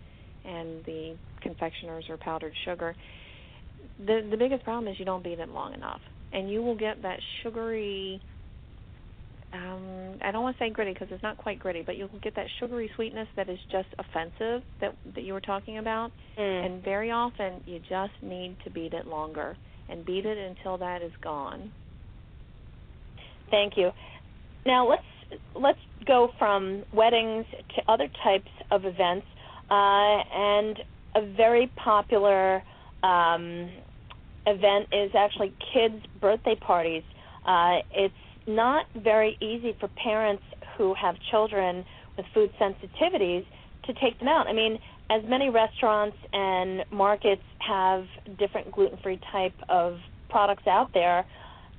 and 0.46 0.84
the 0.86 1.16
confectioners 1.42 2.06
or 2.10 2.18
powdered 2.18 2.54
sugar, 2.66 2.96
the 4.00 4.28
the 4.32 4.38
biggest 4.38 4.64
problem 4.64 4.92
is 4.92 4.98
you 5.00 5.06
don't 5.06 5.24
beat 5.24 5.40
it 5.40 5.50
long 5.50 5.74
enough, 5.74 6.02
and 6.34 6.50
you 6.50 6.62
will 6.62 6.78
get 6.78 7.02
that 7.04 7.20
sugary. 7.44 8.22
Um, 9.54 10.18
I 10.22 10.32
don't 10.32 10.44
want 10.44 10.58
to 10.58 10.64
say 10.64 10.70
gritty 10.70 10.94
because 10.94 11.08
it's 11.10 11.24
not 11.24 11.38
quite 11.38 11.60
gritty, 11.60 11.82
but 11.82 11.96
you'll 11.96 12.10
get 12.22 12.36
that 12.36 12.48
sugary 12.60 12.92
sweetness 12.96 13.28
that 13.38 13.50
is 13.50 13.60
just 13.72 13.88
offensive 13.98 14.62
that 14.82 14.96
that 15.16 15.24
you 15.24 15.34
were 15.34 15.42
talking 15.42 15.78
about. 15.78 16.12
Mm. 16.38 16.66
And 16.66 16.84
very 16.84 17.12
often 17.12 17.62
you 17.66 17.80
just 17.80 18.12
need 18.22 18.58
to 18.66 18.70
beat 18.70 18.94
it 18.94 19.08
longer 19.08 19.56
and 19.90 20.06
beat 20.06 20.26
it 20.26 20.38
until 20.38 20.78
that 20.80 21.02
is 21.02 21.14
gone. 21.22 21.72
Thank 23.50 23.78
you. 23.78 23.92
Now 24.66 24.90
let's 24.90 25.04
let's 25.56 25.80
go 26.06 26.30
from 26.38 26.84
weddings 26.94 27.46
to 27.76 27.92
other 27.92 28.10
types 28.24 28.52
of 28.70 28.84
events, 28.84 29.28
uh, 29.70 29.74
and 29.74 30.78
a 31.16 31.34
very 31.36 31.72
popular 31.76 32.62
um, 33.02 33.70
event 34.46 34.88
is 34.92 35.12
actually 35.18 35.54
kids' 35.74 36.04
birthday 36.20 36.56
parties. 36.56 37.04
Uh, 37.46 37.78
it's 37.94 38.14
not 38.48 38.86
very 38.96 39.38
easy 39.42 39.76
for 39.80 39.90
parents 40.02 40.44
who 40.78 40.94
have 40.94 41.16
children 41.32 41.86
with 42.16 42.26
food 42.34 42.52
sensitivities 42.60 43.46
to 43.86 43.94
take 44.02 44.18
them 44.20 44.28
out. 44.28 44.48
I 44.48 44.54
mean, 44.54 44.80
as 45.10 45.22
many 45.28 45.50
restaurants 45.50 46.18
and 46.34 46.84
markets 46.92 47.42
have 47.60 48.06
different 48.38 48.72
gluten-free 48.72 49.20
type 49.32 49.54
of 49.70 49.98
products 50.30 50.68
out 50.68 50.90
there, 50.94 51.26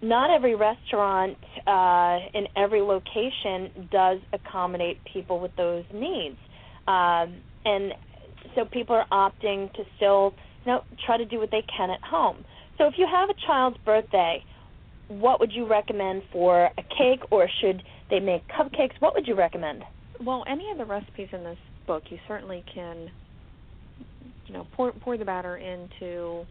not 0.00 0.31
every 0.31 0.54
restaurant 0.54 1.37
uh, 1.66 2.18
in 2.33 2.46
every 2.57 2.81
location 2.81 3.88
does 3.90 4.18
accommodate 4.33 4.98
people 5.12 5.40
with 5.40 5.54
those 5.57 5.85
needs. 5.92 6.37
Um, 6.87 7.42
and 7.64 7.92
so 8.54 8.64
people 8.64 8.96
are 8.96 9.07
opting 9.12 9.72
to 9.74 9.83
still, 9.96 10.35
you 10.64 10.72
know, 10.72 10.85
try 11.04 11.18
to 11.18 11.24
do 11.24 11.38
what 11.38 11.50
they 11.50 11.64
can 11.76 11.90
at 11.90 12.00
home. 12.02 12.44
So 12.78 12.87
if 12.87 12.94
you 12.96 13.07
have 13.11 13.28
a 13.28 13.35
child's 13.46 13.76
birthday, 13.85 14.42
what 15.09 15.40
would 15.40 15.53
you 15.53 15.66
recommend 15.66 16.23
for 16.33 16.66
a 16.66 16.83
cake, 16.83 17.21
or 17.31 17.49
should 17.61 17.83
they 18.11 18.21
make 18.21 18.42
cupcakes? 18.49 18.92
What 19.01 19.14
would 19.14 19.27
you 19.27 19.35
recommend? 19.35 19.83
Well, 20.25 20.44
any 20.47 20.71
of 20.71 20.79
the 20.79 20.85
recipes 20.85 21.29
in 21.33 21.44
this 21.44 21.59
book, 21.87 22.05
you 22.11 22.18
certainly 22.29 22.64
can, 22.75 23.11
you 24.47 24.55
know, 24.55 24.66
pour 24.75 24.92
pour 24.92 25.16
the 25.16 25.25
batter 25.25 25.57
into, 25.57 26.44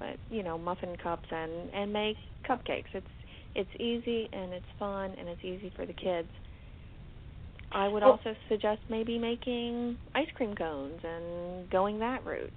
uh, 0.00 0.12
you 0.30 0.42
know, 0.42 0.58
muffin 0.58 0.96
cups 1.02 1.28
and 1.30 1.70
and 1.72 1.92
make 1.92 2.16
cupcakes. 2.48 2.92
It's 2.92 3.06
it's 3.54 3.70
easy 3.80 4.28
and 4.32 4.52
it's 4.52 4.66
fun 4.78 5.12
and 5.18 5.28
it's 5.28 5.44
easy 5.44 5.72
for 5.74 5.86
the 5.86 5.92
kids. 5.92 6.28
I 7.72 7.88
would 7.88 8.02
Well- 8.02 8.12
also 8.12 8.34
suggest 8.48 8.80
maybe 8.88 9.18
making 9.18 9.96
ice 10.14 10.30
cream 10.34 10.54
cones 10.54 11.00
and 11.04 11.70
going 11.70 12.00
that 12.00 12.24
route. 12.24 12.52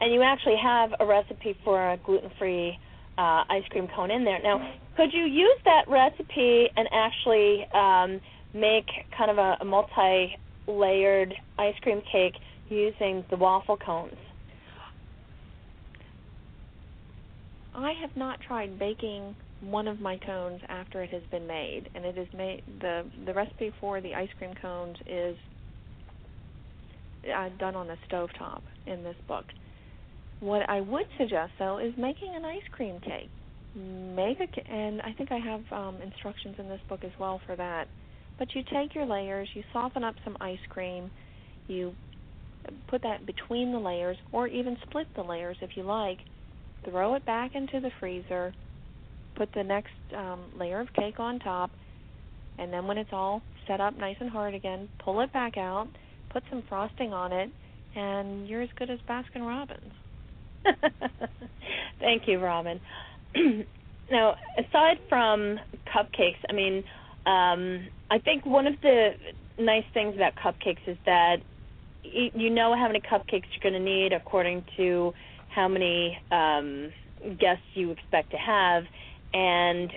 And 0.00 0.12
you 0.12 0.22
actually 0.22 0.56
have 0.56 0.94
a 0.98 1.06
recipe 1.06 1.54
for 1.62 1.92
a 1.92 1.96
gluten-free 1.98 2.78
uh, 3.18 3.44
ice 3.48 3.64
cream 3.70 3.88
cone 3.94 4.10
in 4.10 4.24
there. 4.24 4.40
Now, 4.42 4.74
could 4.96 5.12
you 5.12 5.24
use 5.24 5.58
that 5.64 5.84
recipe 5.88 6.68
and 6.76 6.88
actually 6.92 7.66
um, 7.74 8.20
make 8.54 8.86
kind 9.16 9.30
of 9.30 9.38
a, 9.38 9.56
a 9.60 9.64
multi-layered 9.64 11.34
ice 11.58 11.74
cream 11.82 12.02
cake 12.10 12.34
using 12.68 13.24
the 13.30 13.36
waffle 13.36 13.76
cones? 13.76 14.16
I 17.74 17.92
have 18.00 18.14
not 18.16 18.40
tried 18.40 18.78
baking 18.78 19.34
one 19.60 19.88
of 19.88 20.00
my 20.00 20.18
cones 20.18 20.60
after 20.68 21.02
it 21.02 21.10
has 21.10 21.22
been 21.30 21.46
made, 21.46 21.88
and 21.94 22.04
it 22.04 22.18
is 22.18 22.28
made 22.36 22.62
the 22.80 23.04
the 23.24 23.32
recipe 23.32 23.72
for 23.80 24.00
the 24.00 24.14
ice 24.14 24.28
cream 24.38 24.52
cones 24.60 24.96
is 25.06 25.36
uh, 27.34 27.48
done 27.58 27.76
on 27.76 27.88
a 27.90 27.96
stovetop 28.08 28.60
in 28.86 29.02
this 29.02 29.16
book. 29.28 29.44
What 30.42 30.68
I 30.68 30.80
would 30.80 31.06
suggest 31.18 31.52
though 31.60 31.78
is 31.78 31.92
making 31.96 32.34
an 32.34 32.44
ice 32.44 32.66
cream 32.72 32.98
cake. 32.98 33.30
Make 33.76 34.38
a 34.40 34.68
and 34.68 35.00
I 35.02 35.12
think 35.12 35.30
I 35.30 35.38
have 35.38 35.60
um, 35.70 36.02
instructions 36.02 36.56
in 36.58 36.68
this 36.68 36.80
book 36.88 37.04
as 37.04 37.12
well 37.20 37.40
for 37.46 37.54
that. 37.54 37.86
But 38.40 38.48
you 38.52 38.64
take 38.64 38.92
your 38.92 39.06
layers, 39.06 39.48
you 39.54 39.62
soften 39.72 40.02
up 40.02 40.16
some 40.24 40.36
ice 40.40 40.58
cream, 40.68 41.12
you 41.68 41.94
put 42.88 43.02
that 43.02 43.24
between 43.24 43.70
the 43.70 43.78
layers, 43.78 44.16
or 44.32 44.48
even 44.48 44.76
split 44.88 45.06
the 45.14 45.22
layers 45.22 45.58
if 45.62 45.76
you 45.76 45.84
like. 45.84 46.18
Throw 46.90 47.14
it 47.14 47.24
back 47.24 47.54
into 47.54 47.78
the 47.78 47.92
freezer. 48.00 48.52
Put 49.36 49.50
the 49.54 49.62
next 49.62 49.94
um, 50.16 50.40
layer 50.58 50.80
of 50.80 50.92
cake 50.94 51.20
on 51.20 51.38
top, 51.38 51.70
and 52.58 52.72
then 52.72 52.88
when 52.88 52.98
it's 52.98 53.12
all 53.12 53.42
set 53.68 53.80
up 53.80 53.96
nice 53.96 54.16
and 54.18 54.28
hard 54.28 54.54
again, 54.54 54.88
pull 54.98 55.20
it 55.20 55.32
back 55.32 55.56
out. 55.56 55.86
Put 56.30 56.42
some 56.50 56.64
frosting 56.68 57.12
on 57.12 57.32
it, 57.32 57.48
and 57.94 58.48
you're 58.48 58.62
as 58.62 58.70
good 58.76 58.90
as 58.90 58.98
Baskin 59.08 59.46
Robbins. 59.46 59.92
Thank 62.00 62.22
you, 62.26 62.38
Roben. 62.38 62.80
now, 64.10 64.34
aside 64.58 64.98
from 65.08 65.58
cupcakes, 65.94 66.38
I 66.48 66.52
mean, 66.52 66.84
um, 67.26 67.88
I 68.10 68.18
think 68.18 68.44
one 68.44 68.66
of 68.66 68.74
the 68.82 69.10
nice 69.58 69.84
things 69.94 70.14
about 70.16 70.34
cupcakes 70.36 70.86
is 70.86 70.98
that 71.06 71.36
you 72.04 72.50
know 72.50 72.74
how 72.76 72.88
many 72.88 73.00
cupcakes 73.00 73.44
you're 73.54 73.70
going 73.70 73.74
to 73.74 73.80
need 73.80 74.12
according 74.12 74.64
to 74.76 75.12
how 75.54 75.68
many 75.68 76.18
um, 76.30 76.92
guests 77.38 77.64
you 77.74 77.90
expect 77.90 78.30
to 78.32 78.36
have, 78.36 78.84
and 79.32 79.90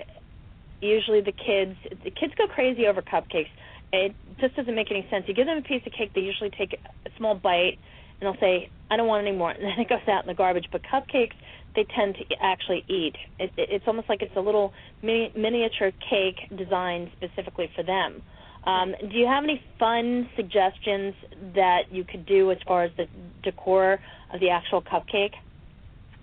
usually 0.80 1.20
the 1.20 1.32
kids 1.32 1.76
the 2.04 2.10
kids 2.10 2.32
go 2.38 2.46
crazy 2.46 2.86
over 2.86 3.02
cupcakes. 3.02 3.48
It 3.92 4.14
just 4.40 4.56
doesn't 4.56 4.74
make 4.74 4.90
any 4.90 5.06
sense. 5.10 5.24
You 5.28 5.34
give 5.34 5.46
them 5.46 5.58
a 5.58 5.62
piece 5.62 5.82
of 5.86 5.92
cake, 5.92 6.12
they 6.14 6.20
usually 6.20 6.50
take 6.50 6.74
a 7.06 7.10
small 7.16 7.34
bite, 7.34 7.78
and 8.20 8.26
they'll 8.26 8.40
say, 8.40 8.70
"I 8.90 8.96
don't 8.96 9.06
want 9.06 9.26
any 9.26 9.36
more," 9.36 9.50
and 9.50 9.62
then 9.62 9.78
it 9.78 9.88
goes 9.88 10.06
out 10.08 10.24
in 10.24 10.28
the 10.28 10.34
garbage. 10.34 10.66
But 10.72 10.82
cupcakes, 10.82 11.34
they 11.74 11.84
tend 11.94 12.16
to 12.16 12.24
actually 12.40 12.84
eat. 12.88 13.14
It, 13.38 13.52
it, 13.56 13.68
it's 13.70 13.84
almost 13.86 14.08
like 14.08 14.22
it's 14.22 14.36
a 14.36 14.40
little 14.40 14.72
mini, 15.02 15.32
miniature 15.36 15.92
cake 16.08 16.48
designed 16.56 17.10
specifically 17.16 17.70
for 17.76 17.82
them. 17.82 18.22
Um, 18.64 18.94
do 19.00 19.16
you 19.16 19.26
have 19.26 19.44
any 19.44 19.62
fun 19.78 20.28
suggestions 20.34 21.14
that 21.54 21.82
you 21.90 22.04
could 22.04 22.26
do 22.26 22.50
as 22.50 22.58
far 22.66 22.82
as 22.82 22.90
the 22.96 23.06
decor 23.44 24.00
of 24.34 24.40
the 24.40 24.50
actual 24.50 24.82
cupcake? 24.82 25.34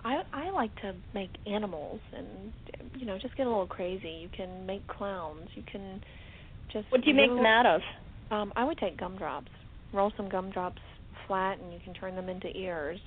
I 0.04 0.22
I 0.32 0.50
like 0.50 0.74
to 0.82 0.94
make 1.14 1.30
animals 1.46 2.00
and 2.14 2.52
you 2.96 3.06
know 3.06 3.18
just 3.18 3.34
get 3.36 3.46
a 3.46 3.50
little 3.50 3.66
crazy. 3.66 4.10
You 4.10 4.28
can 4.28 4.66
make 4.66 4.86
clowns. 4.86 5.48
You 5.54 5.62
can 5.70 6.02
just 6.70 6.90
What 6.92 7.00
do 7.02 7.08
you 7.08 7.14
make 7.14 7.30
them 7.30 7.46
out 7.46 7.64
of? 7.64 7.80
Um, 8.30 8.52
I 8.56 8.64
would 8.64 8.76
take 8.76 8.98
gumdrops, 8.98 9.50
roll 9.94 10.12
some 10.16 10.28
gumdrops 10.28 10.80
flat, 11.26 11.58
and 11.58 11.72
you 11.72 11.78
can 11.84 11.94
turn 11.94 12.14
them 12.16 12.28
into 12.28 12.48
ears. 12.56 13.00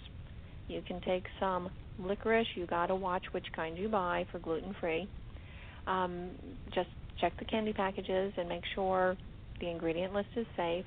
You 0.67 0.81
can 0.85 1.01
take 1.01 1.23
some 1.39 1.69
licorice. 1.99 2.47
You 2.55 2.65
got 2.65 2.87
to 2.87 2.95
watch 2.95 3.23
which 3.31 3.45
kind 3.55 3.77
you 3.77 3.89
buy 3.89 4.25
for 4.31 4.39
gluten 4.39 4.75
free. 4.79 5.07
Um, 5.87 6.31
just 6.73 6.89
check 7.19 7.33
the 7.39 7.45
candy 7.45 7.73
packages 7.73 8.33
and 8.37 8.49
make 8.49 8.63
sure 8.75 9.15
the 9.59 9.69
ingredient 9.69 10.13
list 10.13 10.29
is 10.35 10.45
safe. 10.55 10.85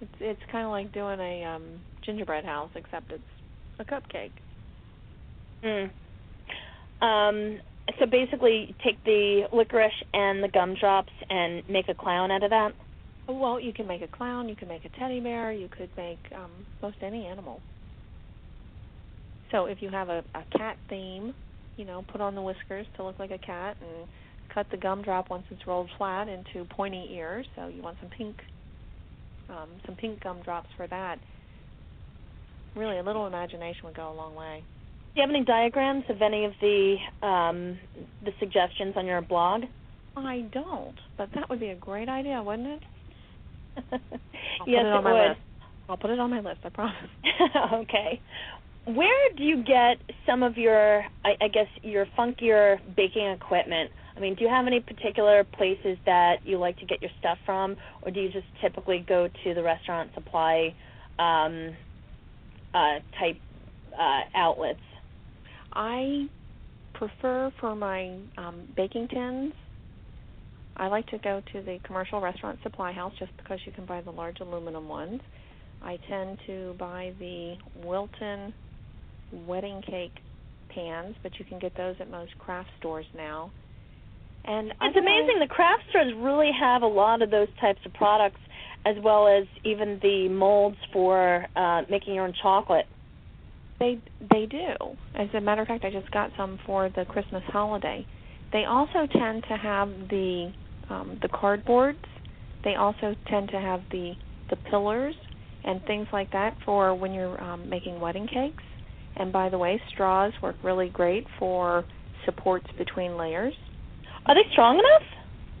It's 0.00 0.14
it's 0.20 0.40
kind 0.50 0.64
of 0.64 0.70
like 0.70 0.92
doing 0.92 1.20
a 1.20 1.44
um, 1.44 1.80
gingerbread 2.04 2.44
house, 2.44 2.70
except 2.74 3.12
it's 3.12 3.22
a 3.78 3.84
cupcake. 3.84 4.30
Mm. 5.62 5.90
Um, 7.00 7.60
so 7.98 8.06
basically, 8.06 8.74
take 8.84 9.02
the 9.04 9.44
licorice 9.52 9.92
and 10.12 10.42
the 10.42 10.48
gumdrops 10.48 11.12
and 11.28 11.68
make 11.68 11.88
a 11.88 11.94
clown 11.94 12.30
out 12.30 12.42
of 12.42 12.50
that. 12.50 12.72
Well, 13.28 13.60
you 13.60 13.74
can 13.74 13.86
make 13.86 14.00
a 14.00 14.08
clown, 14.08 14.48
you 14.48 14.56
can 14.56 14.68
make 14.68 14.86
a 14.86 14.88
teddy 14.98 15.20
bear, 15.20 15.52
you 15.52 15.68
could 15.68 15.90
make 15.98 16.18
um, 16.34 16.50
most 16.80 16.96
any 17.02 17.26
animal. 17.26 17.60
So 19.52 19.66
if 19.66 19.82
you 19.82 19.90
have 19.90 20.08
a, 20.08 20.24
a 20.34 20.44
cat 20.56 20.78
theme, 20.88 21.34
you 21.76 21.84
know, 21.84 22.04
put 22.10 22.22
on 22.22 22.34
the 22.34 22.40
whiskers 22.42 22.86
to 22.96 23.04
look 23.04 23.18
like 23.18 23.30
a 23.30 23.38
cat 23.38 23.76
and 23.80 24.08
cut 24.52 24.66
the 24.70 24.78
gumdrop 24.78 25.28
once 25.28 25.44
it's 25.50 25.66
rolled 25.66 25.90
flat 25.98 26.28
into 26.28 26.64
pointy 26.70 27.10
ears. 27.12 27.46
So 27.54 27.68
you 27.68 27.82
want 27.82 27.98
some 28.00 28.10
pink, 28.16 28.36
um, 29.50 29.68
some 29.84 29.94
pink 29.96 30.22
gumdrops 30.22 30.68
for 30.76 30.86
that. 30.86 31.18
Really, 32.74 32.98
a 32.98 33.02
little 33.02 33.26
imagination 33.26 33.82
would 33.84 33.96
go 33.96 34.10
a 34.10 34.14
long 34.14 34.34
way. 34.34 34.62
Do 35.14 35.20
you 35.20 35.26
have 35.26 35.34
any 35.34 35.44
diagrams 35.44 36.04
of 36.08 36.22
any 36.22 36.44
of 36.44 36.52
the 36.60 36.96
um, 37.22 37.78
the 38.24 38.32
suggestions 38.38 38.94
on 38.96 39.04
your 39.04 39.20
blog? 39.20 39.62
I 40.16 40.48
don't, 40.52 40.98
but 41.16 41.28
that 41.34 41.48
would 41.50 41.60
be 41.60 41.68
a 41.68 41.76
great 41.76 42.08
idea, 42.08 42.42
wouldn't 42.42 42.68
it? 42.68 42.82
I'll 44.60 44.66
yes, 44.66 44.82
put 44.82 44.86
it 44.86 44.92
on 44.92 45.00
it 45.00 45.04
my 45.04 45.12
would. 45.12 45.28
list. 45.30 45.40
I'll 45.88 45.96
put 45.96 46.10
it 46.10 46.18
on 46.18 46.30
my 46.30 46.40
list. 46.40 46.60
I 46.64 46.68
promise. 46.68 46.94
okay. 47.74 48.20
Where 48.84 49.28
do 49.36 49.42
you 49.42 49.64
get 49.64 49.98
some 50.26 50.42
of 50.42 50.56
your, 50.56 51.04
I, 51.24 51.32
I 51.42 51.48
guess, 51.48 51.66
your 51.82 52.06
funkier 52.18 52.78
baking 52.96 53.26
equipment? 53.26 53.90
I 54.16 54.20
mean, 54.20 54.34
do 54.34 54.44
you 54.44 54.50
have 54.50 54.66
any 54.66 54.80
particular 54.80 55.44
places 55.44 55.98
that 56.06 56.36
you 56.42 56.58
like 56.58 56.78
to 56.78 56.86
get 56.86 57.02
your 57.02 57.10
stuff 57.18 57.38
from, 57.44 57.76
or 58.02 58.10
do 58.10 58.20
you 58.20 58.30
just 58.30 58.46
typically 58.62 59.04
go 59.06 59.28
to 59.44 59.54
the 59.54 59.62
restaurant 59.62 60.10
supply 60.14 60.74
um, 61.18 61.76
uh, 62.74 62.98
type 63.18 63.36
uh, 63.98 64.20
outlets? 64.34 64.80
I 65.74 66.26
prefer 66.94 67.52
for 67.60 67.76
my 67.76 68.18
um, 68.36 68.66
baking 68.76 69.08
tins. 69.08 69.52
I 70.78 70.86
like 70.86 71.06
to 71.08 71.18
go 71.18 71.42
to 71.52 71.62
the 71.62 71.78
commercial 71.84 72.20
restaurant 72.20 72.58
supply 72.62 72.92
house 72.92 73.12
just 73.18 73.32
because 73.36 73.58
you 73.66 73.72
can 73.72 73.84
buy 73.84 74.00
the 74.00 74.10
large 74.10 74.38
aluminum 74.40 74.88
ones. 74.88 75.20
I 75.82 75.98
tend 76.08 76.38
to 76.46 76.74
buy 76.78 77.12
the 77.18 77.56
Wilton 77.84 78.52
wedding 79.32 79.82
cake 79.82 80.14
pans, 80.74 81.16
but 81.22 81.32
you 81.38 81.44
can 81.44 81.58
get 81.58 81.76
those 81.76 81.96
at 82.00 82.10
most 82.10 82.36
craft 82.38 82.70
stores 82.78 83.06
now. 83.16 83.50
And 84.44 84.68
It's 84.80 84.96
amazing. 84.96 85.40
The 85.40 85.48
craft 85.48 85.82
stores 85.90 86.12
really 86.16 86.50
have 86.58 86.82
a 86.82 86.86
lot 86.86 87.22
of 87.22 87.30
those 87.30 87.48
types 87.60 87.80
of 87.84 87.92
products, 87.94 88.40
as 88.86 88.96
well 89.02 89.26
as 89.26 89.46
even 89.64 89.98
the 90.00 90.28
molds 90.28 90.78
for 90.92 91.46
uh, 91.56 91.82
making 91.90 92.14
your 92.14 92.24
own 92.24 92.34
chocolate. 92.40 92.86
They 93.78 94.00
they 94.20 94.46
do. 94.46 94.96
As 95.14 95.28
a 95.34 95.40
matter 95.40 95.62
of 95.62 95.68
fact, 95.68 95.84
I 95.84 95.90
just 95.90 96.10
got 96.10 96.30
some 96.36 96.58
for 96.66 96.88
the 96.88 97.04
Christmas 97.04 97.42
holiday. 97.48 98.06
They 98.52 98.64
also 98.64 99.06
tend 99.12 99.44
to 99.48 99.56
have 99.56 99.88
the 100.08 100.52
um, 100.90 101.18
the 101.22 101.28
cardboards. 101.28 101.96
They 102.64 102.74
also 102.74 103.14
tend 103.28 103.48
to 103.50 103.60
have 103.60 103.80
the 103.90 104.14
the 104.50 104.56
pillars 104.70 105.14
and 105.64 105.82
things 105.86 106.06
like 106.12 106.30
that 106.32 106.56
for 106.64 106.94
when 106.94 107.12
you're 107.12 107.40
um, 107.42 107.68
making 107.68 108.00
wedding 108.00 108.26
cakes. 108.26 108.62
And 109.16 109.32
by 109.32 109.48
the 109.48 109.58
way, 109.58 109.80
straws 109.92 110.32
work 110.42 110.56
really 110.62 110.88
great 110.88 111.26
for 111.38 111.84
supports 112.24 112.66
between 112.78 113.16
layers. 113.16 113.54
Are 114.26 114.34
they 114.34 114.48
strong 114.52 114.74
enough? 114.74 115.08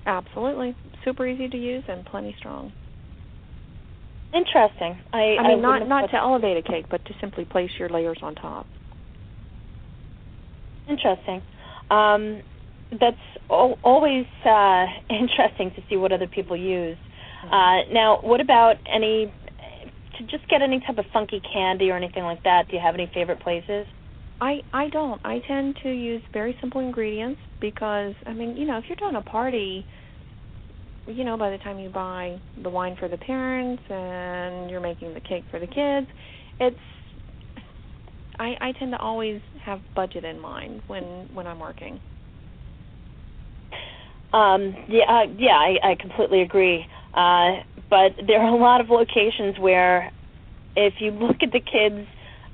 Absolutely, 0.06 0.74
super 1.04 1.26
easy 1.26 1.48
to 1.48 1.56
use 1.56 1.84
and 1.88 2.04
plenty 2.06 2.34
strong. 2.38 2.72
Interesting. 4.32 5.00
I, 5.12 5.36
I 5.40 5.48
mean, 5.48 5.62
not 5.62 5.72
wouldn't 5.72 5.88
not 5.88 6.10
to 6.10 6.16
elevate 6.16 6.56
a 6.58 6.62
cake, 6.62 6.86
but 6.90 7.04
to 7.06 7.14
simply 7.20 7.44
place 7.44 7.70
your 7.78 7.88
layers 7.88 8.18
on 8.22 8.34
top. 8.34 8.66
Interesting. 10.88 11.42
Um, 11.90 12.42
that's 12.92 13.16
al- 13.50 13.78
always 13.82 14.26
uh, 14.44 14.86
interesting 15.10 15.70
to 15.76 15.82
see 15.88 15.96
what 15.96 16.12
other 16.12 16.26
people 16.26 16.56
use. 16.56 16.98
Uh, 17.44 17.82
now, 17.92 18.18
what 18.22 18.40
about 18.40 18.76
any 18.92 19.32
to 20.18 20.24
just 20.24 20.48
get 20.48 20.62
any 20.62 20.80
type 20.80 20.98
of 20.98 21.04
funky 21.12 21.40
candy 21.52 21.90
or 21.90 21.96
anything 21.96 22.24
like 22.24 22.42
that, 22.42 22.68
do 22.68 22.76
you 22.76 22.82
have 22.82 22.94
any 22.94 23.10
favorite 23.14 23.40
places? 23.40 23.86
I 24.40 24.60
I 24.72 24.88
don't. 24.88 25.20
I 25.24 25.40
tend 25.46 25.76
to 25.82 25.90
use 25.90 26.22
very 26.32 26.56
simple 26.60 26.80
ingredients 26.80 27.40
because 27.60 28.14
I 28.26 28.32
mean, 28.32 28.56
you 28.56 28.66
know, 28.66 28.78
if 28.78 28.84
you're 28.88 28.96
doing 28.96 29.16
a 29.16 29.22
party, 29.22 29.86
you 31.06 31.24
know, 31.24 31.36
by 31.36 31.50
the 31.50 31.58
time 31.58 31.78
you 31.78 31.88
buy 31.88 32.40
the 32.62 32.70
wine 32.70 32.96
for 32.98 33.08
the 33.08 33.16
parents 33.16 33.82
and 33.88 34.70
you're 34.70 34.80
making 34.80 35.14
the 35.14 35.20
cake 35.20 35.44
for 35.50 35.58
the 35.58 35.66
kids, 35.66 36.06
it's 36.60 36.76
I 38.38 38.54
I 38.60 38.72
tend 38.78 38.92
to 38.92 38.98
always 38.98 39.40
have 39.64 39.80
budget 39.94 40.24
in 40.24 40.40
mind 40.40 40.82
when 40.86 41.28
when 41.32 41.46
I'm 41.46 41.58
working. 41.58 42.00
Um, 44.32 44.76
yeah, 44.88 45.04
uh, 45.04 45.32
yeah, 45.36 45.56
I, 45.56 45.78
I 45.82 45.94
completely 45.94 46.42
agree. 46.42 46.86
Uh, 47.14 47.62
but 47.90 48.12
there 48.26 48.40
are 48.40 48.54
a 48.54 48.56
lot 48.56 48.80
of 48.80 48.90
locations 48.90 49.58
where, 49.58 50.12
if 50.76 50.94
you 51.00 51.10
look 51.10 51.36
at 51.42 51.52
the 51.52 51.60
kids, 51.60 52.06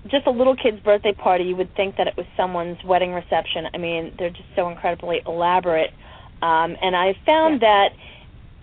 just 0.09 0.27
a 0.27 0.31
little 0.31 0.55
kid's 0.55 0.81
birthday 0.81 1.13
party, 1.13 1.45
you 1.45 1.57
would 1.57 1.75
think 1.75 1.97
that 1.97 2.07
it 2.07 2.17
was 2.17 2.27
someone's 2.37 2.79
wedding 2.85 3.13
reception. 3.13 3.67
I 3.73 3.79
mean, 3.79 4.13
they're 4.19 4.31
just 4.31 4.49
so 4.55 4.69
incredibly 4.69 5.23
elaborate. 5.27 5.91
Um, 6.43 6.77
and 6.81 6.95
I 6.95 7.17
found 7.27 7.63
yeah. 7.63 7.89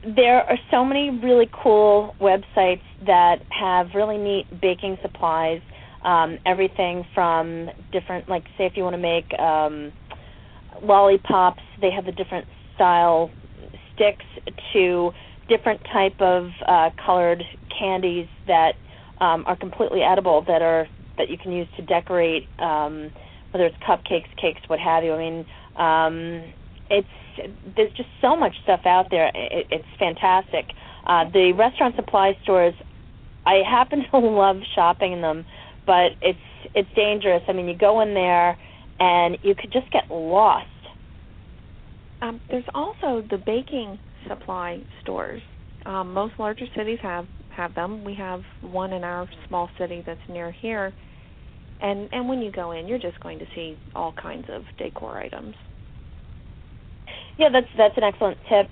that 0.04 0.16
there 0.16 0.44
are 0.44 0.58
so 0.70 0.86
many 0.86 1.10
really 1.10 1.50
cool 1.52 2.16
websites 2.20 2.82
that 3.06 3.42
have 3.50 3.90
really 3.94 4.18
neat 4.18 4.62
baking 4.62 4.98
supplies. 5.02 5.62
Um, 6.04 6.40
everything 6.46 7.06
from 7.14 7.70
different, 7.92 8.28
like, 8.28 8.44
say, 8.58 8.66
if 8.66 8.74
you 8.76 8.84
want 8.84 8.96
to 8.96 8.98
make 8.98 9.38
um, 9.40 9.92
lollipops, 10.82 11.62
they 11.80 11.92
have 11.92 12.06
the 12.06 12.12
different 12.12 12.48
style 12.82 13.30
sticks 13.94 14.26
to 14.74 15.12
different 15.48 15.82
type 15.94 16.20
of 16.20 16.50
uh, 16.68 16.90
colored 17.06 17.44
candies 17.78 18.28
that 18.48 18.74
um, 19.20 19.44
are 19.46 19.56
completely 19.56 20.02
edible 20.02 20.44
that 20.48 20.64
are 20.64 20.88
that 21.20 21.30
you 21.30 21.38
can 21.38 21.52
use 21.52 21.68
to 21.78 21.84
decorate 21.84 22.48
um, 22.58 23.12
whether 23.52 23.66
it's 23.66 23.76
cupcakes, 23.88 24.36
cakes, 24.38 24.62
what 24.68 24.80
have 24.80 25.04
you. 25.04 25.14
I 25.14 25.18
mean, 25.20 25.46
um, 25.76 26.54
it's 26.90 27.08
there's 27.76 27.94
just 27.94 28.10
so 28.20 28.36
much 28.36 28.56
stuff 28.64 28.82
out 28.86 29.12
there. 29.12 29.30
It, 29.36 29.68
it's 29.70 29.86
fantastic. 30.00 30.72
Uh, 31.06 31.30
the 31.30 31.54
restaurant 31.54 31.96
supply 31.96 32.36
stores, 32.42 32.74
I 33.46 33.62
happen 33.70 34.06
to 34.12 34.18
love 34.18 34.58
shopping 34.74 35.14
in 35.14 35.22
them, 35.22 35.46
but 35.86 36.14
it's 36.22 36.40
it's 36.74 36.90
dangerous. 36.96 37.44
I 37.48 37.54
mean, 37.54 37.68
you 37.68 37.78
go 37.78 38.02
in 38.02 38.16
there 38.16 38.58
and 39.00 39.38
you 39.44 39.54
could 39.54 39.72
just 39.72 39.92
get 39.92 40.10
lost 40.10 40.71
um, 42.22 42.40
there's 42.50 42.66
also 42.74 43.24
the 43.30 43.38
baking 43.46 44.00
supply 44.28 44.80
stores. 45.02 45.42
Um, 45.86 46.14
most 46.14 46.34
larger 46.38 46.66
cities 46.76 47.00
have 47.02 47.26
have 47.50 47.74
them. 47.76 48.04
We 48.06 48.16
have 48.16 48.42
one 48.62 48.94
in 48.94 49.04
our 49.04 49.28
small 49.48 49.70
city 49.80 50.04
that's 50.06 50.22
near 50.30 50.52
here, 50.52 50.94
and 51.82 52.08
and 52.12 52.30
when 52.30 52.40
you 52.42 52.52
go 52.52 52.72
in, 52.72 52.88
you're 52.88 53.00
just 53.00 53.20
going 53.22 53.40
to 53.40 53.46
see 53.56 53.78
all 53.96 54.14
kinds 54.14 54.46
of 54.50 54.64
decor 54.78 55.18
items. 55.18 55.56
Yeah, 57.38 57.50
that's 57.52 57.68
that's 57.78 57.98
an 57.98 58.04
excellent 58.04 58.38
tip. 58.48 58.68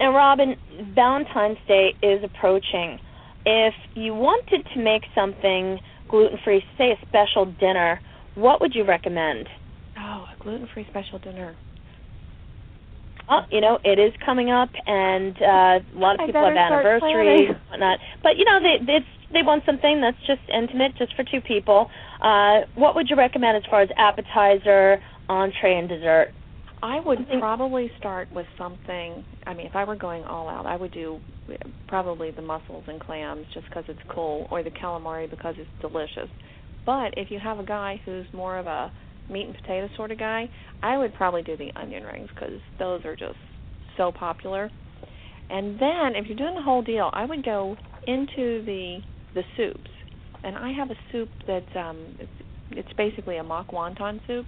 And 0.00 0.14
Roben, 0.14 0.56
Valentine's 0.94 1.58
Day 1.68 1.94
is 2.02 2.24
approaching. 2.24 2.98
If 3.46 3.74
you 3.94 4.14
wanted 4.14 4.66
to 4.74 4.82
make 4.82 5.02
something 5.14 5.78
gluten-free, 6.08 6.64
say 6.78 6.90
a 6.92 7.06
special 7.06 7.44
dinner, 7.60 8.00
what 8.34 8.60
would 8.60 8.74
you 8.74 8.84
recommend? 8.84 9.46
Oh, 9.98 10.24
a 10.32 10.42
gluten-free 10.42 10.86
special 10.90 11.18
dinner 11.18 11.54
oh, 13.28 13.40
you 13.50 13.60
know, 13.60 13.78
it 13.84 13.98
is 13.98 14.12
coming 14.24 14.50
up, 14.50 14.70
and 14.86 15.36
uh, 15.40 15.46
a 15.46 15.98
lot 15.98 16.18
of 16.18 16.26
people 16.26 16.44
have 16.44 16.56
anniversaries, 16.56 17.48
and 17.50 17.58
whatnot. 17.70 17.98
But 18.22 18.36
you 18.36 18.44
know, 18.44 18.60
they 18.60 18.92
it's 18.92 19.06
they 19.32 19.42
want 19.42 19.64
something 19.66 20.00
that's 20.00 20.18
just 20.26 20.42
intimate, 20.52 20.96
just 20.96 21.14
for 21.14 21.24
two 21.24 21.40
people. 21.40 21.90
Uh, 22.20 22.60
what 22.74 22.94
would 22.94 23.10
you 23.10 23.16
recommend 23.16 23.56
as 23.56 23.64
far 23.68 23.82
as 23.82 23.88
appetizer, 23.96 25.02
entree, 25.28 25.76
and 25.78 25.88
dessert? 25.88 26.32
I 26.82 27.00
would 27.00 27.26
probably 27.38 27.90
start 27.98 28.30
with 28.30 28.46
something. 28.58 29.24
I 29.46 29.54
mean, 29.54 29.66
if 29.66 29.74
I 29.74 29.84
were 29.84 29.96
going 29.96 30.22
all 30.24 30.48
out, 30.48 30.66
I 30.66 30.76
would 30.76 30.92
do 30.92 31.18
probably 31.88 32.30
the 32.30 32.42
mussels 32.42 32.84
and 32.86 33.00
clams 33.00 33.46
just 33.54 33.66
because 33.68 33.84
it's 33.88 34.00
cool, 34.08 34.46
or 34.50 34.62
the 34.62 34.70
calamari 34.70 35.28
because 35.28 35.54
it's 35.58 35.70
delicious. 35.80 36.28
But 36.84 37.14
if 37.16 37.30
you 37.30 37.38
have 37.38 37.58
a 37.58 37.64
guy 37.64 38.00
who's 38.04 38.26
more 38.34 38.58
of 38.58 38.66
a 38.66 38.92
meat 39.30 39.46
and 39.46 39.54
potato 39.54 39.88
sort 39.96 40.10
of 40.10 40.18
guy, 40.18 40.48
I 40.82 40.98
would 40.98 41.14
probably 41.14 41.42
do 41.42 41.56
the 41.56 41.70
onion 41.76 42.04
rings 42.04 42.28
because 42.34 42.60
those 42.78 43.04
are 43.04 43.16
just 43.16 43.38
so 43.96 44.12
popular. 44.12 44.70
And 45.50 45.78
then 45.78 46.16
if 46.16 46.26
you're 46.26 46.36
doing 46.36 46.54
the 46.54 46.62
whole 46.62 46.82
deal, 46.82 47.10
I 47.12 47.24
would 47.24 47.44
go 47.44 47.76
into 48.06 48.64
the 48.64 48.98
the 49.34 49.42
soups. 49.56 49.90
And 50.42 50.56
I 50.56 50.72
have 50.72 50.90
a 50.90 50.96
soup 51.10 51.28
that 51.46 51.76
um 51.76 52.16
it's, 52.18 52.32
it's 52.70 52.92
basically 52.96 53.38
a 53.38 53.42
mock 53.42 53.68
wonton 53.68 54.20
soup, 54.26 54.46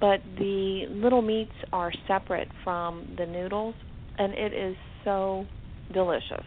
but 0.00 0.20
the 0.38 0.86
little 0.90 1.22
meats 1.22 1.52
are 1.72 1.92
separate 2.06 2.48
from 2.64 3.14
the 3.16 3.26
noodles 3.26 3.74
and 4.18 4.34
it 4.34 4.52
is 4.52 4.76
so 5.04 5.46
delicious. 5.92 6.44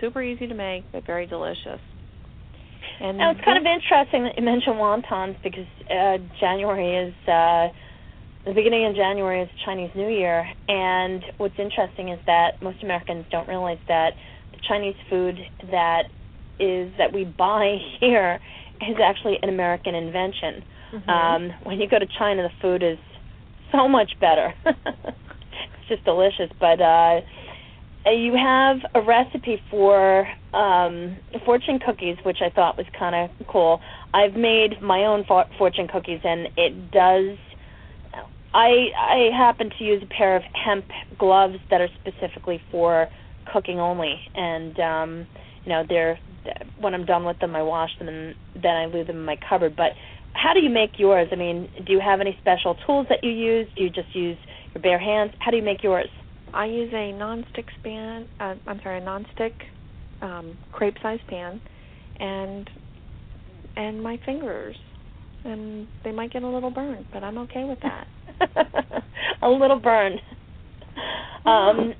Super 0.00 0.22
easy 0.22 0.46
to 0.46 0.54
make, 0.54 0.84
but 0.92 1.06
very 1.06 1.26
delicious. 1.26 1.80
And 3.00 3.18
now 3.18 3.30
it's 3.30 3.40
kind 3.44 3.58
of 3.58 3.64
interesting 3.64 4.24
that 4.24 4.36
you 4.36 4.42
mentioned 4.42 4.76
wontons 4.76 5.40
because 5.42 5.66
uh, 5.90 6.18
January 6.40 7.08
is 7.08 7.14
uh, 7.28 7.68
the 8.44 8.52
beginning 8.54 8.86
of 8.86 8.94
January 8.94 9.42
is 9.42 9.48
Chinese 9.64 9.90
New 9.94 10.08
Year, 10.08 10.48
and 10.68 11.22
what's 11.36 11.58
interesting 11.58 12.08
is 12.10 12.20
that 12.26 12.62
most 12.62 12.82
Americans 12.82 13.26
don't 13.30 13.48
realize 13.48 13.78
that 13.88 14.14
the 14.52 14.58
Chinese 14.66 14.96
food 15.10 15.36
that 15.70 16.04
is 16.58 16.90
that 16.96 17.12
we 17.12 17.24
buy 17.24 17.76
here 18.00 18.40
is 18.88 18.96
actually 19.02 19.38
an 19.42 19.48
American 19.48 19.94
invention. 19.94 20.64
Mm-hmm. 20.92 21.10
Um, 21.10 21.52
when 21.64 21.80
you 21.80 21.88
go 21.88 21.98
to 21.98 22.06
China, 22.18 22.42
the 22.42 22.62
food 22.62 22.82
is 22.82 22.98
so 23.72 23.88
much 23.88 24.12
better. 24.20 24.54
it's 24.64 25.88
just 25.88 26.04
delicious, 26.04 26.50
but. 26.58 26.80
uh 26.80 26.84
uh, 26.84 27.20
you 28.12 28.34
have 28.36 28.78
a 28.94 29.00
recipe 29.00 29.60
for 29.70 30.28
um, 30.54 31.16
fortune 31.44 31.78
cookies, 31.84 32.16
which 32.24 32.38
I 32.40 32.50
thought 32.50 32.76
was 32.76 32.86
kind 32.98 33.14
of 33.14 33.46
cool. 33.48 33.80
I've 34.14 34.34
made 34.34 34.80
my 34.80 35.04
own 35.04 35.24
for- 35.24 35.46
fortune 35.58 35.88
cookies, 35.88 36.20
and 36.24 36.48
it 36.56 36.90
does. 36.90 37.36
I 38.54 38.88
I 38.98 39.30
happen 39.36 39.70
to 39.78 39.84
use 39.84 40.02
a 40.02 40.06
pair 40.06 40.36
of 40.36 40.42
hemp 40.52 40.86
gloves 41.18 41.58
that 41.70 41.80
are 41.80 41.88
specifically 42.00 42.62
for 42.70 43.08
cooking 43.52 43.80
only, 43.80 44.20
and 44.34 44.78
um, 44.80 45.26
you 45.64 45.72
know 45.72 45.84
they're 45.88 46.18
when 46.78 46.94
I'm 46.94 47.04
done 47.04 47.24
with 47.24 47.38
them, 47.40 47.56
I 47.56 47.62
wash 47.62 47.90
them 47.98 48.08
and 48.08 48.34
then 48.54 48.76
I 48.76 48.86
leave 48.86 49.08
them 49.08 49.16
in 49.16 49.24
my 49.24 49.38
cupboard. 49.48 49.74
But 49.76 49.92
how 50.34 50.54
do 50.54 50.60
you 50.60 50.70
make 50.70 50.98
yours? 50.98 51.28
I 51.32 51.36
mean, 51.36 51.68
do 51.86 51.92
you 51.92 52.00
have 52.00 52.20
any 52.20 52.36
special 52.40 52.76
tools 52.86 53.06
that 53.08 53.24
you 53.24 53.30
use? 53.30 53.68
Do 53.76 53.82
you 53.84 53.90
just 53.90 54.14
use 54.14 54.38
your 54.74 54.82
bare 54.82 54.98
hands? 54.98 55.32
How 55.40 55.50
do 55.50 55.56
you 55.56 55.62
make 55.62 55.82
yours? 55.82 56.08
I 56.56 56.66
use 56.66 56.90
a 56.94 57.12
non-stick 57.12 57.66
pan. 57.84 58.26
Uh, 58.40 58.54
I'm 58.66 58.80
sorry, 58.82 58.98
a 58.98 59.04
non-stick 59.04 59.52
um, 60.22 60.56
crepe-sized 60.72 61.26
pan, 61.28 61.60
and 62.18 62.68
and 63.76 64.02
my 64.02 64.18
fingers, 64.24 64.74
and 65.44 65.86
they 66.02 66.12
might 66.12 66.32
get 66.32 66.42
a 66.42 66.48
little 66.48 66.70
burned, 66.70 67.06
but 67.12 67.22
I'm 67.22 67.36
okay 67.38 67.64
with 67.64 67.78
that. 67.80 68.08
a 69.42 69.48
little 69.48 69.80
burned. 69.80 70.20
Um, 71.44 71.94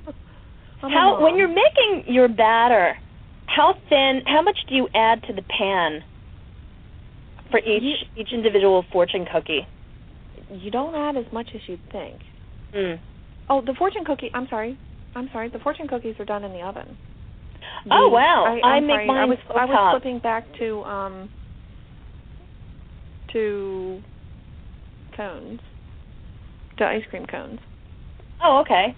how 0.80 1.22
when 1.22 1.36
you're 1.36 1.46
making 1.46 2.12
your 2.12 2.26
batter, 2.26 2.98
how 3.46 3.74
thin? 3.88 4.22
How 4.26 4.42
much 4.42 4.58
do 4.68 4.74
you 4.74 4.88
add 4.92 5.22
to 5.28 5.32
the 5.32 5.42
pan 5.42 6.02
for 7.52 7.60
each 7.60 7.82
you, 7.84 7.94
each 8.16 8.32
individual 8.32 8.84
fortune 8.90 9.24
cookie? 9.32 9.68
You 10.50 10.72
don't 10.72 10.96
add 10.96 11.16
as 11.16 11.32
much 11.32 11.50
as 11.54 11.60
you'd 11.68 11.92
think. 11.92 12.20
Mm. 12.74 12.98
Oh, 13.48 13.60
the 13.60 13.74
fortune 13.74 14.04
cookie. 14.04 14.30
I'm 14.34 14.48
sorry. 14.48 14.78
I'm 15.14 15.28
sorry. 15.32 15.48
The 15.48 15.58
fortune 15.58 15.88
cookies 15.88 16.16
are 16.18 16.24
done 16.24 16.44
in 16.44 16.52
the 16.52 16.60
oven. 16.60 16.96
The, 17.84 17.90
oh 17.92 18.08
wow! 18.08 18.58
I, 18.62 18.66
I 18.66 18.80
make 18.80 18.90
sorry. 18.90 19.06
mine 19.06 19.16
I 19.16 19.24
was 19.24 19.38
I 19.54 19.64
was 19.64 19.92
flipping 19.94 20.18
back 20.18 20.44
to 20.58 20.82
um 20.84 21.30
to 23.32 24.02
cones, 25.16 25.60
to 26.78 26.84
ice 26.84 27.02
cream 27.10 27.26
cones. 27.26 27.60
Oh, 28.42 28.58
okay. 28.60 28.94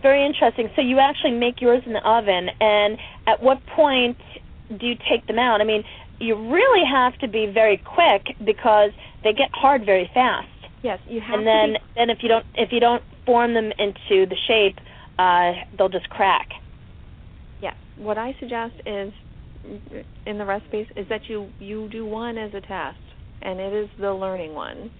Very 0.00 0.24
interesting. 0.24 0.68
So 0.74 0.82
you 0.82 0.98
actually 0.98 1.32
make 1.32 1.60
yours 1.60 1.82
in 1.86 1.92
the 1.92 2.08
oven, 2.08 2.48
and 2.60 2.98
at 3.26 3.42
what 3.42 3.64
point 3.66 4.18
do 4.68 4.86
you 4.86 4.96
take 5.08 5.26
them 5.26 5.38
out? 5.38 5.60
I 5.60 5.64
mean, 5.64 5.84
you 6.18 6.34
really 6.50 6.84
have 6.84 7.16
to 7.18 7.28
be 7.28 7.46
very 7.46 7.76
quick 7.76 8.36
because 8.44 8.90
they 9.22 9.32
get 9.32 9.50
hard 9.52 9.84
very 9.84 10.10
fast. 10.12 10.48
Yes, 10.82 10.98
you 11.06 11.20
have. 11.20 11.38
And 11.38 11.46
then, 11.46 11.72
be... 11.74 11.78
then 11.96 12.10
if 12.10 12.18
you 12.22 12.28
don't, 12.28 12.46
if 12.54 12.72
you 12.72 12.80
don't 12.80 13.02
form 13.26 13.54
them 13.54 13.70
into 13.78 14.26
the 14.26 14.36
shape, 14.46 14.78
uh, 15.18 15.52
they'll 15.76 15.88
just 15.88 16.08
crack. 16.10 16.48
Yeah. 17.62 17.74
What 17.96 18.18
I 18.18 18.34
suggest 18.40 18.74
is 18.86 19.12
in 20.26 20.38
the 20.38 20.44
recipes 20.44 20.86
is 20.96 21.06
that 21.08 21.28
you 21.28 21.48
you 21.60 21.88
do 21.88 22.04
one 22.04 22.36
as 22.36 22.52
a 22.54 22.60
test, 22.60 22.98
and 23.42 23.60
it 23.60 23.72
is 23.72 23.88
the 24.00 24.12
learning 24.12 24.54
one, 24.54 24.90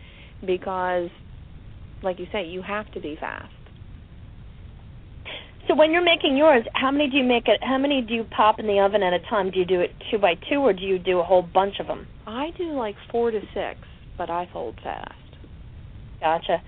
because, 0.47 1.11
like 2.03 2.19
you 2.21 2.27
say, 2.33 2.47
you 2.47 2.63
have 2.63 2.91
to 2.93 3.01
be 3.01 3.17
fast. 3.19 3.53
So 5.69 5.77
when 5.77 5.93
you're 5.93 6.05
making 6.05 6.37
yours, 6.37 6.65
how 6.75 6.91
many 6.91 7.09
do 7.09 7.17
you 7.17 7.25
make 7.25 7.47
it? 7.47 7.59
How 7.63 7.79
many 7.79 8.03
do 8.03 8.15
you 8.15 8.25
pop 8.25 8.59
in 8.59 8.67
the 8.67 8.81
oven 8.81 9.03
at 9.03 9.13
a 9.13 9.21
time? 9.31 9.51
Do 9.51 9.59
you 9.59 9.65
do 9.65 9.81
it 9.81 9.91
two 10.11 10.19
by 10.19 10.35
two, 10.49 10.57
or 10.57 10.73
do 10.73 10.83
you 10.83 10.99
do 10.99 11.21
a 11.21 11.25
whole 11.25 11.43
bunch 11.43 11.81
of 11.81 11.87
them? 11.87 12.07
I 12.27 12.51
do 12.59 12.73
like 12.73 12.97
four 13.11 13.31
to 13.31 13.41
six, 13.55 13.79
but 14.19 14.29
I 14.29 14.49
fold 14.53 14.79
fast. 14.83 15.15
Gotcha. 16.21 16.63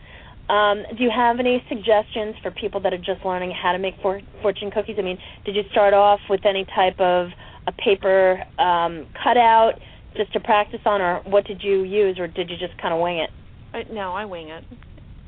Um, 0.48 0.82
do 0.96 1.02
you 1.02 1.10
have 1.10 1.38
any 1.40 1.64
suggestions 1.68 2.34
for 2.42 2.50
people 2.50 2.80
that 2.82 2.92
are 2.92 2.98
just 2.98 3.24
learning 3.24 3.50
how 3.50 3.72
to 3.72 3.78
make 3.78 3.94
for- 4.02 4.20
fortune 4.42 4.70
cookies? 4.70 4.96
I 4.98 5.02
mean, 5.02 5.18
did 5.44 5.56
you 5.56 5.62
start 5.70 5.94
off 5.94 6.20
with 6.28 6.44
any 6.44 6.66
type 6.74 6.98
of 7.00 7.28
a 7.66 7.72
paper 7.72 8.42
um, 8.58 9.06
cutout 9.22 9.74
just 10.16 10.32
to 10.34 10.40
practice 10.40 10.80
on, 10.84 11.00
or 11.00 11.20
what 11.24 11.46
did 11.46 11.62
you 11.62 11.82
use, 11.82 12.18
or 12.18 12.26
did 12.26 12.50
you 12.50 12.56
just 12.56 12.76
kind 12.80 12.92
of 12.92 13.00
wing 13.00 13.18
it? 13.18 13.30
Uh, 13.72 13.92
no, 13.92 14.14
I 14.14 14.24
wing 14.24 14.50
it. 14.50 14.64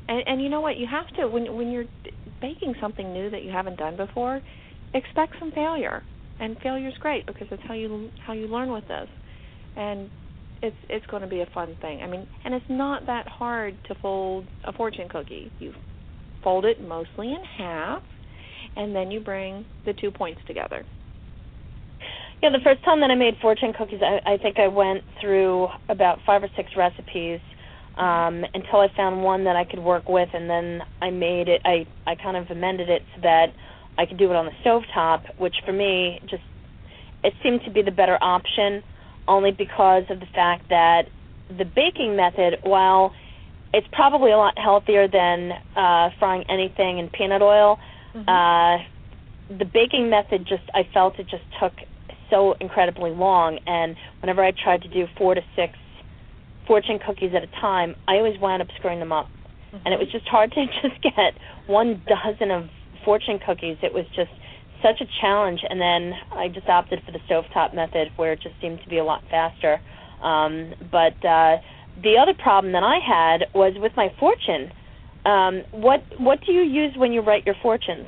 And, 0.07 0.23
and 0.27 0.41
you 0.41 0.49
know 0.49 0.61
what? 0.61 0.77
You 0.77 0.87
have 0.87 1.07
to 1.17 1.27
when 1.27 1.53
when 1.55 1.71
you're 1.71 1.85
baking 2.39 2.75
something 2.79 3.11
new 3.11 3.29
that 3.29 3.43
you 3.43 3.51
haven't 3.51 3.77
done 3.77 3.97
before, 3.97 4.41
expect 4.93 5.35
some 5.39 5.51
failure. 5.51 6.03
And 6.39 6.55
failure's 6.61 6.93
great 6.99 7.25
because 7.25 7.47
it's 7.49 7.63
how 7.67 7.73
you 7.73 8.11
how 8.25 8.33
you 8.33 8.47
learn 8.47 8.71
with 8.71 8.87
this. 8.87 9.09
And 9.75 10.09
it's 10.61 10.75
it's 10.89 11.05
going 11.07 11.21
to 11.21 11.27
be 11.27 11.41
a 11.41 11.45
fun 11.53 11.75
thing. 11.81 12.01
I 12.01 12.07
mean, 12.07 12.27
and 12.45 12.53
it's 12.53 12.65
not 12.69 13.05
that 13.07 13.27
hard 13.27 13.77
to 13.87 13.95
fold 13.95 14.45
a 14.65 14.73
fortune 14.73 15.09
cookie. 15.09 15.51
You 15.59 15.73
fold 16.43 16.65
it 16.65 16.81
mostly 16.81 17.31
in 17.31 17.43
half, 17.57 18.01
and 18.75 18.95
then 18.95 19.11
you 19.11 19.19
bring 19.19 19.65
the 19.85 19.93
two 19.93 20.11
points 20.11 20.41
together. 20.47 20.85
Yeah, 22.41 22.49
the 22.51 22.59
first 22.63 22.83
time 22.85 22.99
that 23.01 23.09
I 23.09 23.15
made 23.15 23.35
fortune 23.41 23.73
cookies, 23.75 23.99
I, 24.03 24.33
I 24.33 24.37
think 24.37 24.59
I 24.59 24.67
went 24.67 25.03
through 25.19 25.69
about 25.89 26.19
five 26.23 26.43
or 26.43 26.49
six 26.55 26.69
recipes 26.77 27.39
um, 27.97 28.45
until 28.53 28.79
I 28.79 28.89
found 28.95 29.23
one 29.23 29.43
that 29.45 29.55
I 29.55 29.65
could 29.65 29.79
work 29.79 30.07
with, 30.07 30.29
and 30.33 30.47
then 30.47 30.81
I 31.01 31.09
made 31.09 31.47
it. 31.47 31.61
I 31.65 31.87
I 32.05 32.15
kind 32.15 32.37
of 32.37 32.49
amended 32.51 32.89
it 32.89 33.01
so 33.15 33.21
that 33.21 33.47
I 33.97 34.05
could 34.05 34.17
do 34.17 34.29
it 34.29 34.35
on 34.35 34.45
the 34.45 34.51
stove 34.61 34.83
top, 34.93 35.23
which 35.37 35.55
for 35.65 35.73
me 35.73 36.19
just 36.29 36.43
it 37.23 37.33
seemed 37.41 37.61
to 37.65 37.71
be 37.71 37.81
the 37.81 37.91
better 37.91 38.17
option, 38.21 38.83
only 39.27 39.51
because 39.51 40.03
of 40.09 40.19
the 40.19 40.25
fact 40.27 40.69
that 40.69 41.09
the 41.55 41.65
baking 41.65 42.15
method, 42.15 42.59
while 42.63 43.13
it's 43.73 43.87
probably 43.91 44.31
a 44.31 44.37
lot 44.37 44.57
healthier 44.57 45.07
than 45.07 45.51
uh, 45.75 46.09
frying 46.19 46.43
anything 46.49 46.99
in 46.99 47.09
peanut 47.09 47.41
oil, 47.41 47.79
mm-hmm. 48.13 48.27
uh, 48.27 48.83
the 49.57 49.65
baking 49.65 50.09
method 50.09 50.45
just 50.47 50.63
I 50.73 50.87
felt 50.93 51.19
it 51.19 51.27
just 51.27 51.43
took 51.59 51.73
so 52.29 52.53
incredibly 52.59 53.11
long, 53.11 53.59
and 53.67 53.95
whenever 54.21 54.43
I 54.43 54.51
tried 54.51 54.81
to 54.83 54.89
do 54.89 55.07
four 55.17 55.35
to 55.35 55.41
six 55.55 55.77
fortune 56.65 56.99
cookies 56.99 57.33
at 57.33 57.43
a 57.43 57.47
time, 57.47 57.95
I 58.07 58.15
always 58.15 58.39
wound 58.39 58.61
up 58.61 58.67
screwing 58.77 58.99
them 58.99 59.11
up. 59.11 59.27
Mm-hmm. 59.27 59.77
And 59.85 59.93
it 59.93 59.99
was 59.99 60.11
just 60.11 60.27
hard 60.27 60.51
to 60.51 60.65
just 60.81 61.01
get 61.01 61.37
one 61.65 62.01
dozen 62.07 62.51
of 62.51 62.69
fortune 63.05 63.39
cookies. 63.39 63.77
It 63.81 63.93
was 63.93 64.05
just 64.15 64.31
such 64.81 65.01
a 65.01 65.05
challenge. 65.21 65.61
And 65.67 65.79
then 65.79 66.13
I 66.31 66.47
just 66.47 66.67
opted 66.67 67.01
for 67.05 67.11
the 67.11 67.19
stovetop 67.29 67.73
method, 67.73 68.09
where 68.15 68.33
it 68.33 68.41
just 68.41 68.55
seemed 68.61 68.81
to 68.83 68.89
be 68.89 68.97
a 68.97 69.03
lot 69.03 69.23
faster. 69.29 69.81
Um, 70.21 70.73
but 70.91 71.23
uh, 71.25 71.57
the 72.01 72.17
other 72.17 72.33
problem 72.33 72.73
that 72.73 72.83
I 72.83 72.99
had 72.99 73.47
was 73.53 73.73
with 73.77 73.91
my 73.95 74.13
fortune. 74.19 74.71
Um, 75.25 75.63
what 75.71 76.03
what 76.17 76.39
do 76.45 76.51
you 76.51 76.61
use 76.61 76.93
when 76.95 77.11
you 77.11 77.21
write 77.21 77.45
your 77.45 77.55
fortunes? 77.61 78.07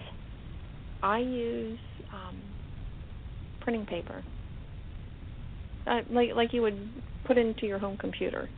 I 1.03 1.19
use 1.19 1.79
um, 2.13 2.41
printing 3.61 3.85
paper, 3.85 4.23
uh, 5.85 6.01
like 6.09 6.29
like 6.35 6.53
you 6.53 6.61
would 6.61 6.89
put 7.25 7.37
into 7.37 7.65
your 7.65 7.79
home 7.79 7.97
computer. 7.97 8.49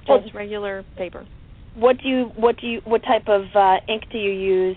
Just 0.00 0.08
well, 0.08 0.24
regular 0.34 0.84
paper. 0.96 1.26
What 1.74 1.98
do 2.02 2.08
you 2.08 2.32
what 2.36 2.58
do 2.58 2.66
you 2.66 2.80
what 2.84 3.02
type 3.02 3.28
of 3.28 3.42
uh, 3.54 3.76
ink 3.88 4.04
do 4.10 4.18
you 4.18 4.32
use 4.32 4.76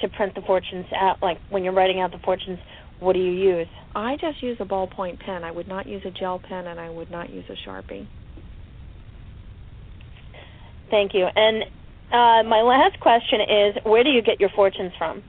to 0.00 0.08
print 0.08 0.34
the 0.34 0.42
fortunes 0.42 0.86
out? 0.94 1.22
Like 1.22 1.38
when 1.50 1.64
you're 1.64 1.72
writing 1.72 2.00
out 2.00 2.12
the 2.12 2.18
fortunes, 2.18 2.58
what 3.00 3.14
do 3.14 3.18
you 3.20 3.32
use? 3.32 3.68
I 3.94 4.16
just 4.16 4.42
use 4.42 4.56
a 4.60 4.64
ballpoint 4.64 5.20
pen. 5.20 5.44
I 5.44 5.50
would 5.50 5.68
not 5.68 5.86
use 5.86 6.02
a 6.04 6.10
gel 6.10 6.38
pen, 6.38 6.66
and 6.66 6.80
I 6.80 6.90
would 6.90 7.10
not 7.10 7.30
use 7.30 7.44
a 7.48 7.68
sharpie. 7.68 8.06
Thank 10.90 11.14
you. 11.14 11.26
And 11.34 11.64
uh, 12.12 12.48
my 12.48 12.62
last 12.62 13.00
question 13.00 13.40
is, 13.40 13.74
where 13.84 14.04
do 14.04 14.10
you 14.10 14.22
get 14.22 14.40
your 14.40 14.50
fortunes 14.50 14.92
from? 14.98 15.22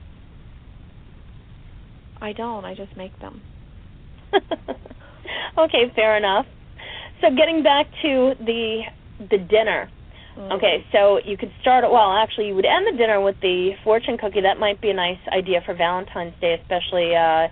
I 2.20 2.32
don't. 2.32 2.64
I 2.64 2.74
just 2.74 2.96
make 2.96 3.18
them. 3.20 3.42
okay, 5.58 5.92
fair 5.94 6.16
enough. 6.16 6.46
So 7.20 7.34
getting 7.34 7.62
back 7.62 7.86
to 8.02 8.34
the 8.38 8.82
the 9.18 9.38
dinner. 9.38 9.90
Mm-hmm. 10.36 10.52
Okay, 10.52 10.84
so 10.92 11.18
you 11.24 11.36
could 11.36 11.52
start 11.60 11.84
well, 11.90 12.12
actually 12.12 12.48
you 12.48 12.54
would 12.54 12.66
end 12.66 12.86
the 12.92 12.96
dinner 12.96 13.20
with 13.20 13.36
the 13.40 13.72
fortune 13.84 14.18
cookie. 14.18 14.42
That 14.42 14.58
might 14.58 14.80
be 14.80 14.90
a 14.90 14.94
nice 14.94 15.18
idea 15.32 15.62
for 15.64 15.74
Valentine's 15.74 16.34
Day, 16.40 16.54
especially 16.60 17.14
uh 17.14 17.48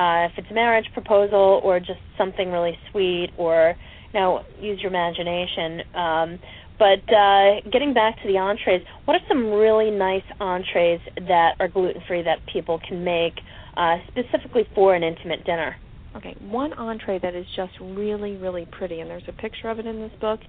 uh 0.00 0.26
if 0.26 0.32
it's 0.38 0.50
a 0.50 0.54
marriage 0.54 0.86
proposal 0.92 1.60
or 1.64 1.80
just 1.80 2.00
something 2.16 2.52
really 2.52 2.78
sweet 2.90 3.30
or 3.36 3.74
you 4.14 4.20
know, 4.20 4.42
use 4.60 4.80
your 4.80 4.90
imagination. 4.90 5.82
Um 5.94 6.38
but 6.78 7.02
uh, 7.12 7.60
getting 7.72 7.92
back 7.92 8.22
to 8.22 8.28
the 8.28 8.38
entrees, 8.38 8.82
what 9.04 9.14
are 9.14 9.26
some 9.26 9.50
really 9.50 9.90
nice 9.90 10.22
entrees 10.38 11.00
that 11.16 11.56
are 11.58 11.66
gluten 11.66 12.02
free 12.06 12.22
that 12.22 12.38
people 12.52 12.80
can 12.86 13.02
make 13.02 13.34
uh, 13.76 13.96
specifically 14.06 14.62
for 14.74 14.94
an 14.94 15.02
intimate 15.02 15.44
dinner? 15.44 15.74
Okay, 16.16 16.36
one 16.40 16.72
entree 16.72 17.18
that 17.18 17.34
is 17.34 17.46
just 17.56 17.72
really, 17.80 18.36
really 18.36 18.66
pretty, 18.70 19.00
and 19.00 19.10
there's 19.10 19.26
a 19.28 19.32
picture 19.32 19.68
of 19.68 19.78
it 19.78 19.86
in 19.86 20.00
this 20.00 20.12
book, 20.20 20.40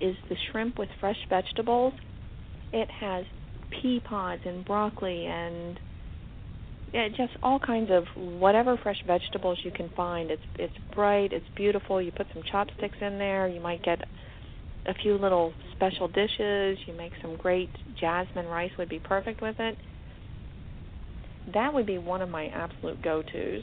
is 0.00 0.16
the 0.28 0.36
shrimp 0.50 0.78
with 0.78 0.88
fresh 1.00 1.18
vegetables. 1.28 1.92
It 2.72 2.88
has 2.90 3.24
pea 3.70 4.00
pods 4.00 4.42
and 4.44 4.64
broccoli 4.64 5.26
and 5.26 5.78
yeah, 6.92 7.08
just 7.08 7.32
all 7.42 7.58
kinds 7.58 7.90
of 7.90 8.04
whatever 8.16 8.78
fresh 8.82 9.02
vegetables 9.06 9.58
you 9.62 9.70
can 9.70 9.90
find. 9.90 10.30
It's 10.30 10.42
it's 10.58 10.74
bright, 10.94 11.32
it's 11.32 11.44
beautiful. 11.54 12.00
You 12.00 12.12
put 12.12 12.26
some 12.32 12.42
chopsticks 12.50 12.96
in 13.00 13.18
there. 13.18 13.46
You 13.46 13.60
might 13.60 13.82
get 13.82 14.00
a 14.86 14.94
few 14.94 15.18
little 15.18 15.52
special 15.76 16.08
dishes. 16.08 16.78
You 16.86 16.94
make 16.96 17.12
some 17.20 17.36
great 17.36 17.68
jasmine 18.00 18.46
rice 18.46 18.70
would 18.78 18.88
be 18.88 18.98
perfect 18.98 19.42
with 19.42 19.56
it. 19.58 19.76
That 21.52 21.74
would 21.74 21.86
be 21.86 21.98
one 21.98 22.22
of 22.22 22.28
my 22.28 22.46
absolute 22.46 23.02
go-tos. 23.02 23.62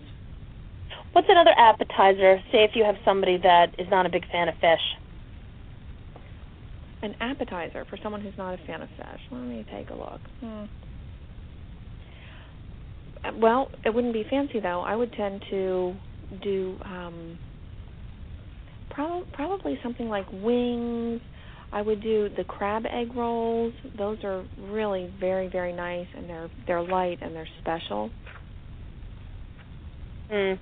What's 1.12 1.28
another 1.30 1.54
appetizer? 1.58 2.40
Say 2.52 2.64
if 2.64 2.72
you 2.76 2.84
have 2.84 2.96
somebody 3.04 3.38
that 3.42 3.76
is 3.80 3.88
not 3.90 4.06
a 4.06 4.10
big 4.10 4.30
fan 4.32 4.50
of 4.50 4.56
fish. 4.56 4.82
An 7.02 7.14
appetizer 7.20 7.86
for 7.90 7.98
someone 8.02 8.22
who's 8.22 8.34
not 8.38 8.54
a 8.54 8.58
fan 8.66 8.82
of 8.82 8.90
fish. 8.98 9.22
Let 9.32 9.44
me 9.44 9.66
take 9.72 9.90
a 9.90 9.94
look. 9.94 10.22
Hmm. 10.42 10.64
Well, 13.40 13.70
it 13.84 13.94
wouldn't 13.94 14.14
be 14.14 14.26
fancy 14.30 14.60
though. 14.60 14.82
I 14.82 14.96
would 14.96 15.12
tend 15.14 15.44
to 15.50 15.96
do 16.42 16.78
um 16.86 17.40
prob- 18.90 19.26
probably 19.34 19.80
something 19.84 20.08
like 20.08 20.26
wings. 20.32 21.22
I 21.72 21.82
would 21.82 22.02
do 22.02 22.30
the 22.38 22.44
crab 22.44 22.84
egg 22.86 23.16
rolls. 23.16 23.74
Those 23.98 24.18
are 24.24 24.46
really 24.58 25.14
very 25.20 25.48
very 25.48 25.74
nice 25.74 26.08
and 26.16 26.30
they're 26.30 26.50
they're 26.68 26.82
light 26.82 27.20
and 27.22 27.36
they're 27.36 27.50
special. 27.62 28.10
Mm. 30.32 30.60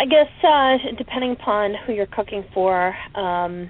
I 0.00 0.04
guess 0.06 0.28
uh, 0.44 0.76
depending 0.96 1.32
upon 1.32 1.74
who 1.84 1.92
you're 1.92 2.06
cooking 2.06 2.44
for, 2.54 2.94
um, 3.16 3.68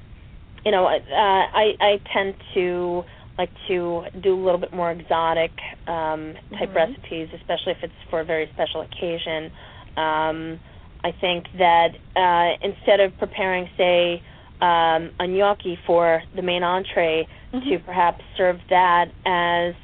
you 0.65 0.73
know, 0.73 0.87
uh, 0.87 0.99
I 1.11 1.75
I 1.81 2.01
tend 2.13 2.35
to 2.55 3.05
like 3.37 3.51
to 3.69 4.05
do 4.21 4.35
a 4.35 4.41
little 4.43 4.59
bit 4.59 4.73
more 4.73 4.91
exotic 4.91 5.53
um, 5.87 6.35
type 6.59 6.71
mm-hmm. 6.71 6.77
recipes, 6.77 7.29
especially 7.35 7.73
if 7.73 7.79
it's 7.83 7.93
for 8.11 8.21
a 8.21 8.25
very 8.25 8.51
special 8.55 8.81
occasion. 8.81 9.53
Um, 9.97 10.61
I 11.05 11.13
think 11.21 11.47
that 11.59 11.91
uh, 12.17 12.67
instead 12.67 12.99
of 12.99 13.17
preparing, 13.19 13.69
say, 13.77 14.23
um, 14.61 15.13
a 15.21 15.27
gnocchi 15.29 15.79
for 15.87 16.23
the 16.35 16.43
main 16.43 16.65
entree, 16.65 17.29
mm-hmm. 17.53 17.69
to 17.69 17.79
perhaps 17.79 18.23
serve 18.37 18.57
that 18.71 19.07
as 19.25 19.75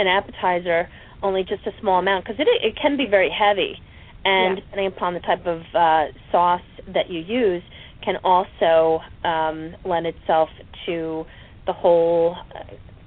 an 0.00 0.08
appetizer, 0.08 0.88
only 1.22 1.44
just 1.44 1.64
a 1.66 1.72
small 1.80 2.00
amount, 2.00 2.24
because 2.24 2.40
it 2.40 2.48
it 2.48 2.76
can 2.76 2.96
be 2.96 3.06
very 3.06 3.30
heavy 3.30 3.80
and 4.24 4.58
yeah. 4.58 4.64
depending 4.64 4.86
upon 4.86 5.14
the 5.14 5.20
type 5.20 5.46
of 5.46 5.62
uh, 5.74 6.06
sauce 6.30 6.60
that 6.88 7.10
you 7.10 7.20
use, 7.20 7.62
can 8.04 8.16
also 8.24 9.00
um, 9.24 9.74
lend 9.84 10.06
itself 10.06 10.48
to 10.86 11.24
the 11.66 11.72
whole 11.72 12.36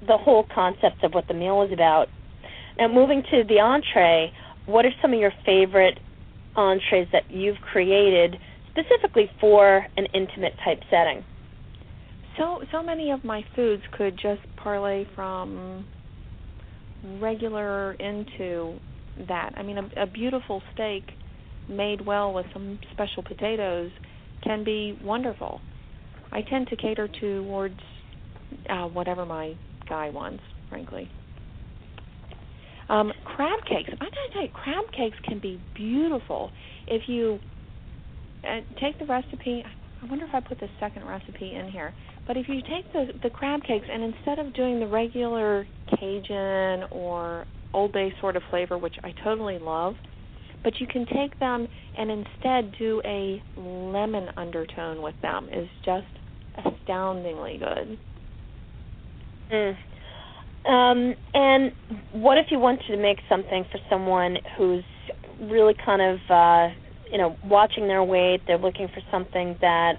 the 0.06 0.18
whole 0.18 0.46
concept 0.54 1.02
of 1.02 1.12
what 1.12 1.26
the 1.28 1.34
meal 1.34 1.62
is 1.62 1.72
about. 1.72 2.08
Now, 2.78 2.88
moving 2.88 3.22
to 3.30 3.42
the 3.48 3.60
entree, 3.60 4.32
what 4.66 4.84
are 4.84 4.92
some 5.00 5.14
of 5.14 5.18
your 5.18 5.32
favorite 5.46 5.98
entrees 6.56 7.08
that 7.12 7.30
you've 7.30 7.56
created 7.72 8.36
specifically 8.70 9.30
for 9.40 9.86
an 9.96 10.06
intimate 10.12 10.54
type 10.64 10.80
setting? 10.90 11.24
So 12.36 12.62
so 12.72 12.82
many 12.82 13.10
of 13.10 13.24
my 13.24 13.44
foods 13.54 13.82
could 13.96 14.18
just 14.20 14.42
parlay 14.56 15.06
from 15.14 15.86
regular 17.20 17.92
into 17.94 18.78
that. 19.28 19.52
I 19.56 19.62
mean, 19.62 19.78
a, 19.78 20.02
a 20.02 20.06
beautiful 20.06 20.62
steak 20.72 21.04
made 21.68 22.04
well 22.04 22.32
with 22.32 22.46
some 22.52 22.78
special 22.92 23.22
potatoes 23.22 23.90
can 24.44 24.64
be 24.64 24.98
wonderful. 25.02 25.60
I 26.30 26.42
tend 26.42 26.68
to 26.68 26.76
cater 26.76 27.08
towards 27.08 27.80
uh, 28.68 28.84
whatever 28.84 29.24
my 29.24 29.54
guy 29.88 30.10
wants, 30.10 30.42
frankly. 30.68 31.08
Um, 32.88 33.12
crab 33.24 33.60
cakes. 33.68 33.90
I 33.92 34.04
gotta 34.04 34.32
tell 34.32 34.42
you, 34.42 34.48
crab 34.52 34.84
cakes 34.92 35.16
can 35.24 35.38
be 35.38 35.60
beautiful 35.74 36.50
if 36.86 37.08
you 37.08 37.38
uh, 38.44 38.60
take 38.80 38.98
the 38.98 39.06
recipe. 39.06 39.64
I 40.02 40.06
wonder 40.06 40.26
if 40.26 40.34
I 40.34 40.40
put 40.40 40.60
the 40.60 40.68
second 40.80 41.06
recipe 41.06 41.54
in 41.54 41.70
here. 41.70 41.94
But 42.26 42.36
if 42.36 42.48
you 42.48 42.60
take 42.60 42.92
the 42.92 43.12
the 43.22 43.30
crab 43.30 43.62
cakes 43.62 43.86
and 43.90 44.02
instead 44.02 44.38
of 44.38 44.54
doing 44.54 44.80
the 44.80 44.86
regular 44.86 45.66
Cajun 45.98 46.88
or 46.90 47.46
Old 47.72 47.92
Bay 47.92 48.12
sort 48.20 48.36
of 48.36 48.42
flavor, 48.50 48.76
which 48.76 48.96
I 49.02 49.12
totally 49.24 49.58
love, 49.58 49.94
but 50.64 50.80
you 50.80 50.86
can 50.86 51.06
take 51.06 51.38
them 51.38 51.68
and 51.96 52.10
instead 52.10 52.74
do 52.78 53.00
a 53.04 53.40
lemon 53.56 54.30
undertone 54.36 55.02
with 55.02 55.14
them 55.22 55.48
is 55.52 55.68
just 55.84 56.06
astoundingly 56.56 57.58
good. 57.58 57.98
Mm. 59.52 59.76
Um, 60.66 61.14
and 61.34 61.72
what 62.12 62.38
if 62.38 62.46
you 62.50 62.58
wanted 62.58 62.86
to 62.88 62.96
make 62.96 63.18
something 63.28 63.66
for 63.70 63.78
someone 63.90 64.38
who's 64.56 64.84
really 65.42 65.74
kind 65.84 66.00
of, 66.00 66.18
uh, 66.30 66.74
you 67.12 67.18
know, 67.18 67.36
watching 67.44 67.86
their 67.86 68.02
weight? 68.02 68.40
They're 68.46 68.58
looking 68.58 68.88
for 68.88 69.02
something 69.10 69.58
that 69.60 69.98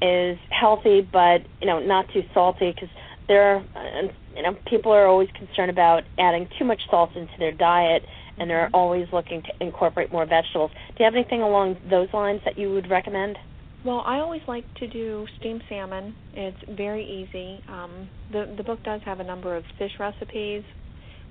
is 0.00 0.38
healthy, 0.48 1.02
but 1.02 1.42
you 1.60 1.66
know, 1.66 1.80
not 1.80 2.06
too 2.12 2.22
salty 2.32 2.72
because 2.72 2.88
there, 3.28 3.58
uh, 3.74 4.08
you 4.34 4.42
know, 4.42 4.56
people 4.66 4.92
are 4.92 5.06
always 5.06 5.28
concerned 5.36 5.70
about 5.70 6.04
adding 6.18 6.48
too 6.58 6.64
much 6.64 6.80
salt 6.90 7.10
into 7.14 7.32
their 7.38 7.52
diet, 7.52 8.02
and 8.38 8.48
they're 8.50 8.70
always 8.72 9.06
looking 9.12 9.42
to 9.42 9.64
incorporate 9.64 10.12
more 10.12 10.26
vegetables. 10.26 10.70
Do 10.88 10.94
you 10.98 11.04
have 11.04 11.14
anything 11.14 11.42
along 11.42 11.76
those 11.88 12.08
lines 12.12 12.40
that 12.44 12.58
you 12.58 12.72
would 12.72 12.90
recommend? 12.90 13.36
Well, 13.84 14.02
I 14.04 14.18
always 14.18 14.42
like 14.48 14.64
to 14.76 14.88
do 14.88 15.26
steamed 15.38 15.62
salmon. 15.68 16.14
It's 16.34 16.58
very 16.76 17.04
easy. 17.04 17.62
Um, 17.68 18.08
the 18.32 18.52
the 18.56 18.64
book 18.64 18.82
does 18.82 19.00
have 19.04 19.20
a 19.20 19.24
number 19.24 19.54
of 19.54 19.64
fish 19.78 19.92
recipes, 20.00 20.64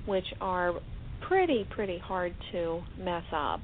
which 0.06 0.26
are 0.39 0.74
pretty 1.28 1.68
pretty 1.70 1.97
hard 1.99 2.34
to 2.53 2.82
mess 2.97 3.26
up. 3.34 3.60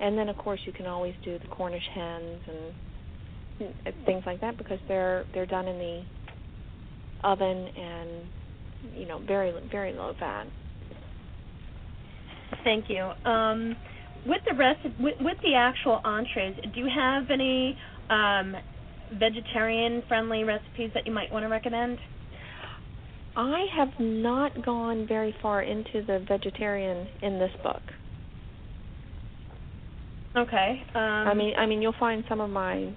And 0.00 0.16
then 0.16 0.28
of 0.28 0.36
course 0.36 0.60
you 0.66 0.72
can 0.72 0.86
always 0.86 1.14
do 1.24 1.38
the 1.38 1.48
Cornish 1.48 1.88
hens 1.94 2.40
and 2.48 3.94
things 4.06 4.22
like 4.26 4.40
that 4.40 4.56
because 4.56 4.78
they're 4.88 5.24
they're 5.34 5.46
done 5.46 5.66
in 5.66 5.78
the 5.78 6.02
oven 7.24 7.68
and 7.76 8.10
you 8.96 9.06
know 9.06 9.18
very 9.18 9.52
very 9.70 9.92
low 9.92 10.14
fat. 10.18 10.46
Thank 12.64 12.86
you. 12.88 13.10
Um, 13.30 13.76
with 14.26 14.40
the 14.48 14.56
rest, 14.56 14.80
with, 15.00 15.14
with 15.20 15.36
the 15.42 15.54
actual 15.54 16.00
entrees, 16.04 16.54
do 16.74 16.80
you 16.80 16.88
have 16.94 17.24
any 17.30 17.76
um, 18.08 18.54
vegetarian-friendly 19.18 20.44
recipes 20.44 20.90
that 20.94 21.06
you 21.06 21.12
might 21.12 21.32
want 21.32 21.44
to 21.44 21.48
recommend? 21.48 21.98
I 23.34 23.66
have 23.76 23.88
not 23.98 24.64
gone 24.64 25.06
very 25.08 25.34
far 25.42 25.62
into 25.62 26.04
the 26.06 26.24
vegetarian 26.28 27.08
in 27.22 27.38
this 27.38 27.50
book. 27.62 27.82
Okay. 30.36 30.82
Um, 30.94 31.00
I 31.00 31.34
mean, 31.34 31.54
I 31.58 31.66
mean, 31.66 31.82
you'll 31.82 31.94
find 31.98 32.24
some 32.28 32.40
of 32.40 32.50
my 32.50 32.94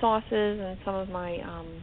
sauces 0.00 0.30
and 0.60 0.78
some 0.84 0.94
of 0.94 1.08
my, 1.08 1.38
um, 1.40 1.82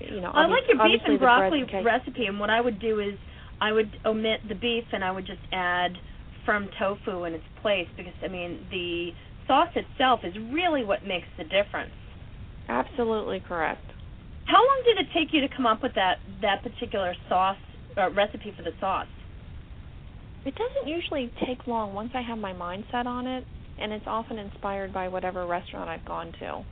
you 0.00 0.20
know. 0.20 0.30
I 0.34 0.46
like 0.46 0.64
your 0.68 0.82
beef 0.86 1.00
and 1.06 1.18
broccoli 1.18 1.64
and 1.72 1.84
recipe, 1.84 2.26
and 2.26 2.40
what 2.40 2.50
I 2.50 2.60
would 2.60 2.80
do 2.80 3.00
is 3.00 3.14
I 3.60 3.72
would 3.72 3.90
omit 4.04 4.40
the 4.48 4.54
beef 4.54 4.84
and 4.92 5.04
I 5.04 5.10
would 5.10 5.26
just 5.26 5.40
add 5.52 5.92
firm 6.44 6.68
tofu 6.78 7.24
in 7.24 7.34
its 7.34 7.44
place 7.62 7.88
because 7.96 8.12
I 8.22 8.28
mean 8.28 8.66
the 8.70 9.10
sauce 9.46 9.74
itself 9.74 10.20
is 10.24 10.34
really 10.52 10.84
what 10.84 11.04
makes 11.06 11.26
the 11.38 11.44
difference. 11.44 11.92
Absolutely 12.68 13.40
correct. 13.40 13.84
How 14.46 14.58
long 14.58 14.82
did 14.84 14.98
it 14.98 15.08
take 15.12 15.32
you 15.32 15.40
to 15.40 15.48
come 15.54 15.66
up 15.66 15.82
with 15.82 15.94
that 15.94 16.18
that 16.42 16.62
particular 16.62 17.14
sauce 17.28 17.58
uh, 17.96 18.10
recipe 18.10 18.52
for 18.56 18.62
the 18.62 18.72
sauce? 18.80 19.06
It 20.44 20.54
doesn't 20.54 20.88
usually 20.88 21.32
take 21.44 21.66
long 21.66 21.92
once 21.92 22.10
I 22.14 22.22
have 22.22 22.38
my 22.38 22.52
mind 22.52 22.84
set 22.92 23.06
on 23.06 23.26
it, 23.26 23.44
and 23.80 23.92
it's 23.92 24.04
often 24.06 24.38
inspired 24.38 24.92
by 24.92 25.08
whatever 25.08 25.44
restaurant 25.44 25.90
I've 25.90 26.04
gone 26.04 26.32
to. 26.38 26.64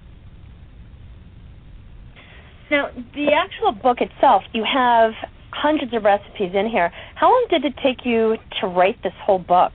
Now, 2.70 2.90
the 3.14 3.32
actual 3.32 3.72
book 3.72 3.98
itself, 4.00 4.42
you 4.52 4.64
have 4.64 5.12
hundreds 5.54 5.94
of 5.94 6.02
recipes 6.04 6.52
in 6.54 6.68
here. 6.68 6.90
How 7.14 7.28
long 7.28 7.46
did 7.50 7.64
it 7.64 7.74
take 7.82 8.04
you 8.04 8.36
to 8.60 8.66
write 8.66 9.02
this 9.02 9.12
whole 9.24 9.38
book? 9.38 9.72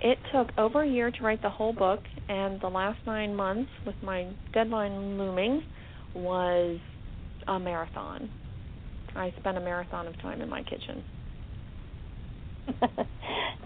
It 0.00 0.18
took 0.32 0.48
over 0.56 0.82
a 0.82 0.88
year 0.88 1.10
to 1.10 1.22
write 1.22 1.42
the 1.42 1.50
whole 1.50 1.72
book, 1.72 2.00
and 2.28 2.60
the 2.60 2.68
last 2.68 2.98
nine 3.06 3.34
months, 3.34 3.70
with 3.84 3.96
my 4.02 4.28
deadline 4.52 5.18
looming, 5.18 5.62
was 6.14 6.78
a 7.46 7.58
marathon. 7.58 8.30
I 9.16 9.32
spent 9.40 9.56
a 9.56 9.60
marathon 9.60 10.06
of 10.06 10.20
time 10.20 10.40
in 10.40 10.48
my 10.48 10.62
kitchen. 10.62 11.02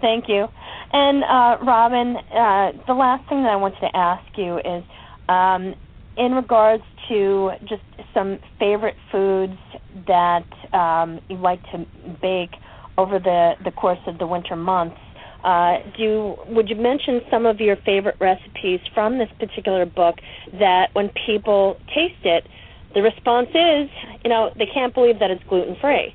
Thank 0.00 0.28
you. 0.28 0.46
And 0.92 1.24
uh, 1.24 1.58
Roben, 1.62 2.16
uh, 2.16 2.84
the 2.86 2.94
last 2.94 3.28
thing 3.28 3.42
that 3.42 3.50
I 3.50 3.56
wanted 3.56 3.80
to 3.80 3.96
ask 3.96 4.24
you 4.36 4.58
is 4.58 4.84
um, 5.28 5.74
in 6.16 6.32
regards 6.32 6.82
to 7.08 7.50
just 7.68 7.82
some 8.14 8.38
favorite 8.58 8.96
foods 9.10 9.58
that 10.06 10.46
um, 10.72 11.20
you 11.28 11.36
like 11.36 11.62
to 11.72 11.86
bake 12.20 12.52
over 12.98 13.18
the, 13.18 13.52
the 13.64 13.70
course 13.70 13.98
of 14.06 14.18
the 14.18 14.26
winter 14.26 14.56
months. 14.56 14.98
Uh, 15.44 15.78
do 15.96 16.36
would 16.46 16.68
you 16.68 16.76
mention 16.76 17.20
some 17.28 17.46
of 17.46 17.58
your 17.58 17.76
favorite 17.84 18.16
recipes 18.20 18.78
from 18.94 19.18
this 19.18 19.28
particular 19.40 19.84
book 19.84 20.16
that 20.52 20.90
when 20.92 21.10
people 21.26 21.76
taste 21.88 22.24
it, 22.24 22.46
the 22.94 23.02
response 23.02 23.48
is, 23.48 23.90
you 24.22 24.30
know, 24.30 24.50
they 24.56 24.66
can't 24.72 24.94
believe 24.94 25.18
that 25.18 25.30
it's 25.30 25.42
gluten 25.48 25.76
free. 25.80 26.14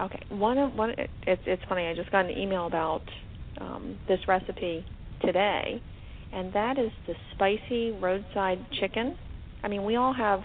Okay, 0.00 0.20
one 0.30 0.58
of 0.58 0.74
one. 0.74 0.90
It, 0.90 1.10
it's 1.26 1.42
it's 1.46 1.62
funny. 1.68 1.86
I 1.86 1.94
just 1.94 2.10
got 2.10 2.24
an 2.24 2.36
email 2.36 2.66
about 2.66 3.02
um, 3.60 3.98
this 4.08 4.18
recipe 4.26 4.84
today, 5.20 5.80
and 6.32 6.52
that 6.52 6.78
is 6.78 6.90
the 7.06 7.14
spicy 7.34 7.92
roadside 7.92 8.58
chicken. 8.80 9.16
I 9.62 9.68
mean, 9.68 9.84
we 9.84 9.96
all 9.96 10.12
have 10.12 10.40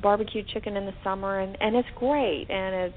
barbecue 0.00 0.42
chicken 0.52 0.76
in 0.76 0.86
the 0.86 0.94
summer, 1.04 1.40
and 1.40 1.56
and 1.60 1.76
it's 1.76 1.88
great, 1.96 2.46
and 2.50 2.92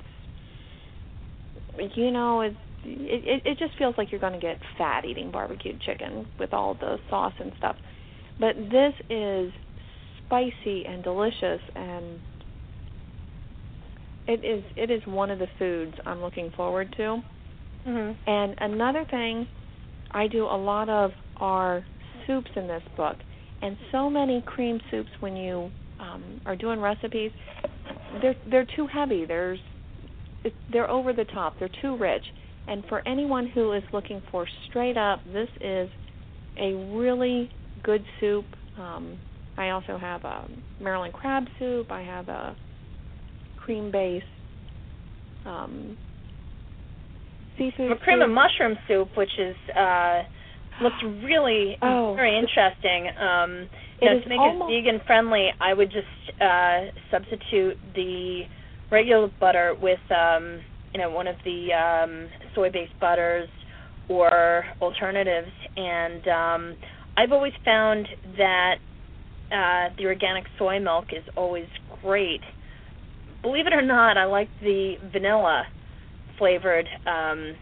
it's 1.77 1.97
you 1.97 2.11
know 2.11 2.41
it's 2.41 2.55
it 2.83 3.43
it, 3.45 3.51
it 3.51 3.57
just 3.57 3.77
feels 3.77 3.95
like 3.97 4.11
you're 4.11 4.21
going 4.21 4.33
to 4.33 4.39
get 4.39 4.57
fat 4.77 5.05
eating 5.05 5.31
barbecued 5.31 5.81
chicken 5.81 6.27
with 6.39 6.53
all 6.53 6.75
the 6.75 6.97
sauce 7.09 7.33
and 7.39 7.51
stuff. 7.57 7.75
But 8.39 8.55
this 8.55 8.93
is 9.09 9.51
spicy 10.25 10.85
and 10.85 11.03
delicious 11.03 11.61
and 11.75 12.19
it 14.27 14.43
is 14.43 14.63
it 14.75 14.89
is 14.89 15.05
one 15.05 15.31
of 15.31 15.39
the 15.39 15.47
foods 15.59 15.93
I'm 16.05 16.21
looking 16.21 16.51
forward 16.55 16.93
to. 16.97 17.21
Mm-hmm. 17.87 18.29
And 18.29 18.55
another 18.59 19.05
thing 19.09 19.47
I 20.11 20.27
do 20.27 20.45
a 20.45 20.57
lot 20.57 20.89
of 20.89 21.11
are 21.37 21.85
soups 22.25 22.49
in 22.55 22.67
this 22.67 22.83
book. 22.97 23.17
And 23.61 23.77
so 23.91 24.09
many 24.09 24.43
cream 24.45 24.79
soups 24.91 25.09
when 25.19 25.35
you 25.35 25.69
um 26.05 26.41
are 26.45 26.55
doing 26.55 26.79
recipes, 26.79 27.31
they're 28.21 28.35
they're 28.49 28.67
too 28.75 28.87
heavy. 28.87 29.25
There's 29.25 29.59
they're 30.71 30.89
over 30.89 31.13
the 31.13 31.25
top. 31.25 31.55
They're 31.59 31.69
too 31.81 31.97
rich. 31.97 32.23
And 32.67 32.83
for 32.89 33.07
anyone 33.07 33.47
who 33.47 33.73
is 33.73 33.83
looking 33.93 34.21
for 34.31 34.47
straight 34.69 34.97
up, 34.97 35.19
this 35.31 35.49
is 35.61 35.89
a 36.57 36.73
really 36.95 37.49
good 37.83 38.03
soup. 38.19 38.45
Um 38.77 39.19
I 39.57 39.69
also 39.69 39.97
have 39.97 40.23
a 40.25 40.47
Maryland 40.81 41.13
crab 41.13 41.45
soup. 41.59 41.91
I 41.91 42.01
have 42.01 42.27
a 42.27 42.55
cream 43.57 43.91
based 43.91 44.25
um, 45.45 45.97
seafood. 47.57 47.91
a 47.91 47.97
cream 47.97 48.21
of 48.21 48.27
soup. 48.27 48.35
mushroom 48.35 48.77
soup, 48.87 49.09
which 49.15 49.31
is 49.39 49.55
uh, 49.75 50.23
looks 50.81 51.01
really 51.23 51.77
Oh. 51.81 52.13
very 52.15 52.37
interesting. 52.37 53.09
Um, 53.17 53.69
you 54.01 54.09
know, 54.09 54.19
to 54.19 54.29
make 54.29 54.39
almost- 54.39 54.71
it 54.71 54.81
vegan 54.81 54.99
friendly, 55.01 55.53
I 55.59 55.73
would 55.73 55.91
just 55.91 56.41
uh, 56.41 56.85
substitute 57.11 57.77
the 57.93 58.43
regular 58.91 59.27
butter 59.39 59.73
with 59.81 59.99
um, 60.11 60.61
you 60.93 60.99
know 60.99 61.09
one 61.09 61.27
of 61.27 61.35
the 61.43 61.73
um, 61.73 62.29
soy-based 62.53 62.97
butters 62.99 63.49
or 64.09 64.65
alternatives, 64.81 65.51
and 65.77 66.27
um, 66.27 66.75
I've 67.17 67.31
always 67.31 67.53
found 67.63 68.07
that 68.37 68.75
uh, 69.51 69.89
the 69.97 70.05
organic 70.05 70.43
soy 70.59 70.79
milk 70.79 71.05
is 71.11 71.23
always 71.35 71.67
great. 72.01 72.41
Believe 73.41 73.65
it 73.67 73.73
or 73.73 73.81
not, 73.81 74.17
I 74.17 74.25
like 74.25 74.49
the 74.61 74.95
vanilla 75.11 75.63
flavored 76.37 76.87
um, 77.07 77.55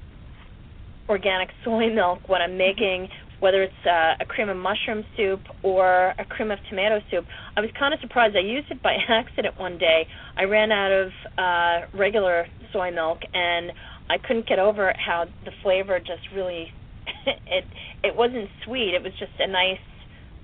organic 1.10 1.50
soy 1.64 1.90
milk 1.94 2.28
when 2.28 2.42
I'm 2.42 2.58
making 2.58 3.10
whether 3.44 3.62
it's 3.62 3.86
uh, 3.86 4.16
a 4.22 4.26
cream 4.26 4.48
of 4.48 4.56
mushroom 4.56 5.04
soup 5.18 5.42
or 5.64 6.14
a 6.18 6.24
cream 6.24 6.50
of 6.50 6.58
tomato 6.70 7.02
soup. 7.12 7.26
I 7.58 7.60
was 7.60 7.70
kind 7.78 7.94
of 7.94 8.00
surprised. 8.00 8.38
I 8.38 8.40
used 8.40 8.72
it 8.72 8.82
by 8.82 8.96
accident 9.10 9.60
one 9.60 9.78
day. 9.78 10.08
I 10.38 10.44
ran 10.44 10.72
out 10.72 10.94
of 10.94 11.12
uh, 11.38 11.98
regular 11.98 12.46
soy 12.72 12.92
milk 12.92 13.20
and 13.34 13.74
I 14.10 14.18
couldn't 14.18 14.48
get 14.48 14.60
over 14.60 14.94
how 14.98 15.26
the 15.44 15.52
flavor 15.62 16.00
just 16.00 16.22
really 16.34 16.72
it 17.28 17.66
it 18.02 18.16
wasn't 18.16 18.48
sweet. 18.66 18.94
It 18.96 19.04
was 19.04 19.12
just 19.20 19.34
a 19.40 19.48
nice 19.48 19.84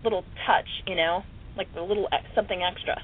little 0.04 0.26
touch, 0.46 0.68
you 0.86 0.96
know, 0.96 1.24
like 1.56 1.68
a 1.78 1.82
little 1.82 2.10
something 2.36 2.62
extra. 2.62 3.02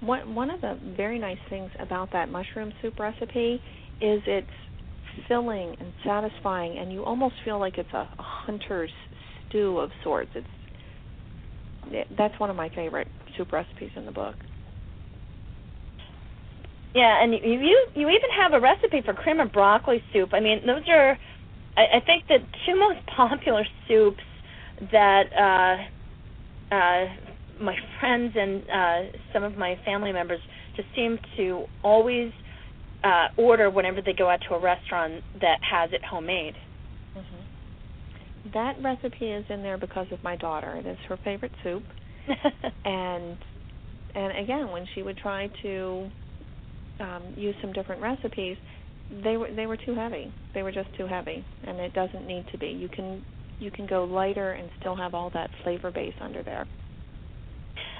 One 0.00 0.36
one 0.36 0.50
of 0.50 0.60
the 0.60 0.78
very 0.96 1.18
nice 1.18 1.42
things 1.48 1.70
about 1.80 2.12
that 2.12 2.28
mushroom 2.28 2.72
soup 2.80 3.00
recipe 3.00 3.60
is 4.00 4.22
it's 4.26 4.46
filling 5.28 5.76
and 5.80 5.92
satisfying, 6.04 6.78
and 6.78 6.92
you 6.92 7.04
almost 7.04 7.34
feel 7.44 7.58
like 7.58 7.78
it's 7.78 7.92
a, 7.92 8.08
hunter's 8.18 8.90
stew 9.48 9.78
of 9.78 9.90
sorts. 10.02 10.30
It's 10.34 10.46
it, 11.86 12.06
that's 12.16 12.38
one 12.38 12.50
of 12.50 12.56
my 12.56 12.68
favorite 12.74 13.08
soup 13.36 13.52
recipes 13.52 13.90
in 13.96 14.04
the 14.06 14.12
book. 14.12 14.36
Yeah, 16.94 17.22
and 17.22 17.32
you 17.32 17.40
you 17.60 17.86
you 17.94 18.08
even 18.08 18.30
have 18.38 18.52
a 18.52 18.60
recipe 18.60 19.00
for 19.04 19.14
cream 19.14 19.40
of 19.40 19.52
broccoli 19.52 20.02
soup. 20.12 20.30
I 20.32 20.40
mean, 20.40 20.60
those 20.66 20.82
are 20.88 21.18
I, 21.76 21.82
I 21.96 22.00
think 22.04 22.26
the 22.28 22.38
two 22.66 22.78
most 22.78 23.06
popular 23.16 23.64
soups 23.88 24.22
that 24.92 25.24
uh, 26.70 26.74
uh, 26.74 27.04
my 27.60 27.76
friends 28.00 28.34
and 28.36 28.62
uh, 28.70 29.18
some 29.32 29.42
of 29.42 29.56
my 29.56 29.78
family 29.84 30.12
members 30.12 30.40
just 30.76 30.88
seem 30.94 31.18
to 31.36 31.64
always 31.82 32.32
uh, 33.02 33.28
order 33.36 33.70
whenever 33.70 34.02
they 34.02 34.12
go 34.12 34.28
out 34.28 34.40
to 34.48 34.54
a 34.54 34.60
restaurant 34.60 35.22
that 35.40 35.58
has 35.62 35.90
it 35.92 36.02
homemade. 36.04 36.54
Mm-hmm. 37.16 38.50
That 38.54 38.76
recipe 38.82 39.30
is 39.30 39.44
in 39.48 39.62
there 39.62 39.78
because 39.78 40.06
of 40.12 40.22
my 40.22 40.36
daughter. 40.36 40.76
It 40.76 40.86
is 40.86 40.98
her 41.08 41.18
favorite 41.24 41.52
soup, 41.62 41.82
and 42.84 43.36
and 44.14 44.38
again, 44.38 44.70
when 44.70 44.86
she 44.94 45.02
would 45.02 45.16
try 45.16 45.48
to 45.62 46.10
um, 47.00 47.34
use 47.36 47.54
some 47.60 47.72
different 47.72 48.02
recipes, 48.02 48.56
they 49.24 49.36
were 49.36 49.50
they 49.54 49.66
were 49.66 49.76
too 49.76 49.94
heavy. 49.94 50.32
They 50.54 50.62
were 50.62 50.72
just 50.72 50.88
too 50.96 51.06
heavy, 51.06 51.44
and 51.66 51.78
it 51.78 51.92
doesn't 51.92 52.26
need 52.26 52.46
to 52.52 52.58
be. 52.58 52.68
You 52.68 52.88
can 52.88 53.24
you 53.58 53.70
can 53.70 53.86
go 53.86 54.04
lighter 54.04 54.52
and 54.52 54.70
still 54.80 54.96
have 54.96 55.14
all 55.14 55.30
that 55.34 55.50
flavor 55.62 55.90
base 55.90 56.14
under 56.20 56.42
there. 56.42 56.66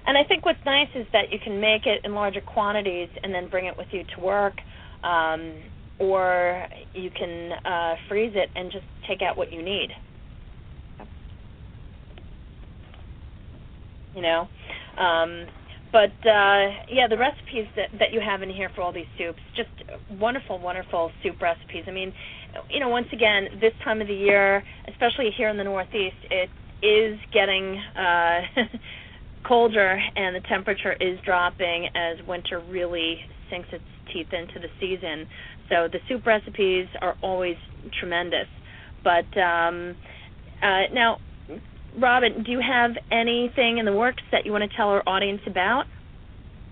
And 0.06 0.16
I 0.16 0.24
think 0.24 0.44
what's 0.46 0.64
nice 0.64 0.88
is 0.94 1.06
that 1.12 1.30
you 1.30 1.38
can 1.38 1.60
make 1.60 1.86
it 1.86 2.00
in 2.04 2.14
larger 2.14 2.40
quantities 2.40 3.08
and 3.22 3.34
then 3.34 3.48
bring 3.48 3.66
it 3.66 3.76
with 3.76 3.88
you 3.90 4.02
to 4.16 4.20
work, 4.20 4.54
um, 5.02 5.54
or 5.98 6.66
you 6.94 7.10
can 7.10 7.52
uh, 7.64 7.94
freeze 8.08 8.32
it 8.34 8.48
and 8.56 8.72
just 8.72 8.84
take 9.06 9.22
out 9.22 9.36
what 9.36 9.52
you 9.52 9.62
need. 9.62 9.90
You 14.14 14.22
know, 14.22 14.48
um, 14.98 15.46
but 15.92 16.10
uh, 16.26 16.70
yeah, 16.88 17.06
the 17.08 17.16
recipes 17.16 17.66
that 17.76 17.90
that 17.98 18.12
you 18.12 18.20
have 18.20 18.42
in 18.42 18.50
here 18.50 18.70
for 18.74 18.82
all 18.82 18.92
these 18.92 19.06
soups, 19.16 19.40
just 19.56 19.70
wonderful, 20.18 20.58
wonderful 20.58 21.12
soup 21.22 21.40
recipes. 21.40 21.84
I 21.86 21.92
mean, 21.92 22.12
you 22.68 22.80
know, 22.80 22.88
once 22.88 23.06
again, 23.12 23.48
this 23.60 23.72
time 23.84 24.00
of 24.00 24.08
the 24.08 24.14
year, 24.14 24.64
especially 24.88 25.30
here 25.36 25.48
in 25.48 25.56
the 25.56 25.64
Northeast, 25.64 26.16
it 26.30 26.50
is 26.84 27.18
getting 27.32 27.78
uh, 27.96 28.40
colder 29.46 30.00
and 30.16 30.36
the 30.36 30.40
temperature 30.48 30.92
is 30.92 31.18
dropping 31.24 31.88
as 31.94 32.18
winter 32.26 32.60
really 32.68 33.20
sinks 33.50 33.68
its 33.72 33.84
teeth 34.12 34.28
into 34.32 34.58
the 34.58 34.68
season. 34.80 35.26
So 35.68 35.88
the 35.90 35.98
soup 36.08 36.26
recipes 36.26 36.86
are 37.00 37.16
always 37.22 37.56
tremendous. 37.98 38.46
But 39.02 39.38
um, 39.40 39.96
uh, 40.62 40.92
now, 40.92 41.18
Roben, 41.98 42.44
do 42.44 42.52
you 42.52 42.60
have 42.60 42.92
anything 43.10 43.78
in 43.78 43.84
the 43.84 43.92
works 43.92 44.22
that 44.32 44.46
you 44.46 44.52
want 44.52 44.70
to 44.70 44.76
tell 44.76 44.88
our 44.88 45.02
audience 45.06 45.40
about? 45.46 45.84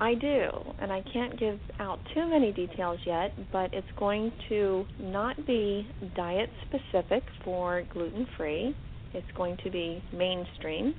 I 0.00 0.14
do, 0.14 0.50
and 0.80 0.92
I 0.92 1.02
can't 1.12 1.38
give 1.40 1.58
out 1.80 1.98
too 2.14 2.28
many 2.28 2.52
details 2.52 3.00
yet, 3.04 3.32
but 3.50 3.74
it's 3.74 3.90
going 3.98 4.30
to 4.48 4.84
not 5.00 5.44
be 5.44 5.88
diet 6.14 6.50
specific 6.68 7.24
for 7.44 7.82
gluten 7.92 8.26
free. 8.36 8.76
It's 9.12 9.26
going 9.36 9.56
to 9.64 9.70
be 9.70 10.00
mainstream, 10.12 10.94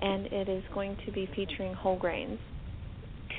and 0.00 0.26
it 0.26 0.48
is 0.48 0.64
going 0.72 0.96
to 1.04 1.12
be 1.12 1.28
featuring 1.36 1.74
whole 1.74 1.98
grains. 1.98 2.38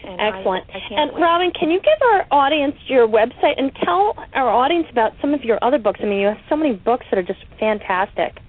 And 0.04 0.20
Excellent. 0.20 0.66
I, 0.74 0.78
I 0.78 1.02
and 1.02 1.12
wait. 1.14 1.22
Roben, 1.22 1.60
can 1.60 1.70
you 1.70 1.80
give 1.80 2.02
our 2.14 2.26
audience 2.32 2.76
your 2.88 3.08
website 3.08 3.58
and 3.58 3.72
tell 3.84 4.16
our 4.34 4.50
audience 4.50 4.88
about 4.92 5.12
some 5.22 5.34
of 5.34 5.44
your 5.44 5.60
other 5.64 5.78
books? 5.78 6.00
I 6.02 6.06
mean, 6.06 6.20
you 6.20 6.28
have 6.28 6.38
so 6.50 6.56
many 6.56 6.74
books 6.74 7.06
that 7.12 7.20
are 7.20 7.24
just 7.24 7.39
fantastic. 7.60 8.39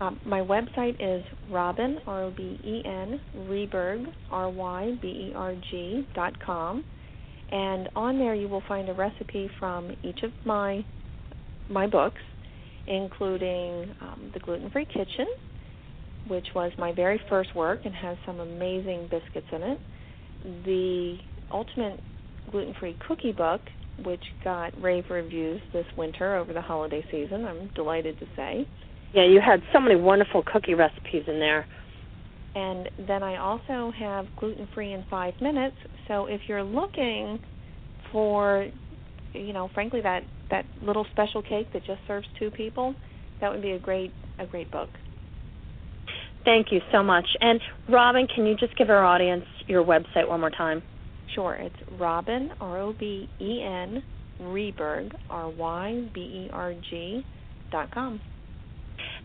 Um, 0.00 0.20
my 0.26 0.40
website 0.40 0.96
is 1.00 1.24
Roben 1.50 1.98
R 2.06 2.24
O 2.24 2.30
B 2.30 2.60
E 2.64 2.82
N 2.84 3.20
Ryberg 3.48 4.12
R 4.30 4.50
Y 4.50 4.98
B 5.00 5.08
E 5.08 5.32
R 5.34 5.54
G 5.70 6.06
dot 6.14 6.38
com, 6.44 6.84
and 7.50 7.88
on 7.94 8.18
there 8.18 8.34
you 8.34 8.48
will 8.48 8.62
find 8.68 8.88
a 8.88 8.92
recipe 8.92 9.48
from 9.58 9.92
each 10.02 10.22
of 10.22 10.32
my 10.44 10.84
my 11.70 11.86
books, 11.86 12.20
including 12.86 13.94
um, 14.02 14.30
the 14.34 14.40
Gluten 14.40 14.68
Free 14.70 14.84
Kitchen, 14.84 15.26
which 16.28 16.48
was 16.54 16.72
my 16.76 16.92
very 16.92 17.20
first 17.28 17.54
work 17.54 17.80
and 17.84 17.94
has 17.94 18.18
some 18.26 18.40
amazing 18.40 19.08
biscuits 19.10 19.46
in 19.52 19.62
it. 19.62 19.78
The 20.44 21.16
Ultimate 21.50 22.00
Gluten 22.50 22.74
Free 22.78 22.96
Cookie 23.06 23.32
Book, 23.32 23.60
which 24.04 24.22
got 24.42 24.80
rave 24.80 25.04
reviews 25.10 25.60
this 25.72 25.86
winter 25.96 26.36
over 26.36 26.52
the 26.52 26.60
holiday 26.60 27.04
season. 27.10 27.44
I'm 27.44 27.70
delighted 27.74 28.18
to 28.20 28.26
say 28.36 28.66
yeah, 29.14 29.24
you 29.24 29.40
had 29.40 29.62
so 29.72 29.80
many 29.80 29.94
wonderful 29.94 30.42
cookie 30.44 30.74
recipes 30.74 31.22
in 31.28 31.38
there. 31.38 31.66
And 32.56 32.90
then 33.06 33.22
I 33.22 33.36
also 33.36 33.92
have 33.96 34.26
gluten 34.36 34.68
free 34.74 34.92
in 34.92 35.04
five 35.08 35.34
minutes. 35.40 35.76
So 36.08 36.26
if 36.26 36.40
you're 36.48 36.64
looking 36.64 37.38
for, 38.12 38.68
you 39.32 39.52
know, 39.52 39.70
frankly 39.72 40.00
that 40.02 40.22
that 40.50 40.64
little 40.82 41.06
special 41.12 41.42
cake 41.42 41.72
that 41.72 41.84
just 41.86 42.00
serves 42.06 42.26
two 42.38 42.50
people, 42.50 42.94
that 43.40 43.50
would 43.50 43.62
be 43.62 43.72
a 43.72 43.78
great 43.78 44.12
a 44.38 44.46
great 44.46 44.70
book. 44.70 44.90
Thank 46.44 46.70
you 46.70 46.80
so 46.92 47.02
much. 47.02 47.26
And 47.40 47.60
Roben, 47.88 48.32
can 48.32 48.46
you 48.46 48.54
just 48.54 48.76
give 48.76 48.90
our 48.90 49.04
audience 49.04 49.44
your 49.66 49.84
website 49.84 50.28
one 50.28 50.40
more 50.40 50.50
time? 50.50 50.82
Sure. 51.34 51.54
It's 51.54 51.76
Roben 51.98 52.50
R 52.60 52.78
O 52.80 52.92
B 52.92 53.28
E 53.40 53.62
N 53.62 54.02
Ryberg 54.40 55.14
R 55.30 55.48
Y 55.50 56.08
B 56.12 56.20
E 56.20 56.50
R 56.52 56.74
G 56.90 57.24
dot 57.70 57.90
com. 57.92 58.20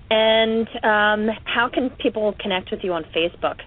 And 0.10 0.68
um, 0.84 1.36
how 1.46 1.70
can 1.72 1.92
people 2.02 2.34
connect 2.40 2.72
with 2.72 2.80
you 2.84 2.94
on 2.94 3.04
Facebook? 3.16 3.58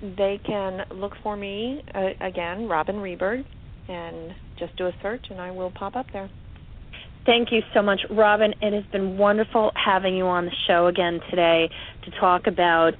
They 0.00 0.40
can 0.46 0.86
look 0.94 1.12
for 1.22 1.36
me 1.36 1.82
uh, 1.94 2.10
again, 2.20 2.68
Roben 2.68 2.96
Ryberg, 2.96 3.44
and 3.88 4.34
just 4.58 4.74
do 4.76 4.86
a 4.86 4.92
search, 5.02 5.26
and 5.28 5.40
I 5.40 5.50
will 5.50 5.70
pop 5.70 5.96
up 5.96 6.06
there. 6.12 6.30
Thank 7.26 7.52
you 7.52 7.60
so 7.74 7.82
much, 7.82 8.00
Roben. 8.10 8.54
It 8.62 8.72
has 8.72 8.90
been 8.92 9.18
wonderful 9.18 9.72
having 9.74 10.16
you 10.16 10.24
on 10.24 10.46
the 10.46 10.54
show 10.66 10.86
again 10.86 11.20
today 11.28 11.68
to 12.02 12.10
talk 12.12 12.46
about 12.46 12.94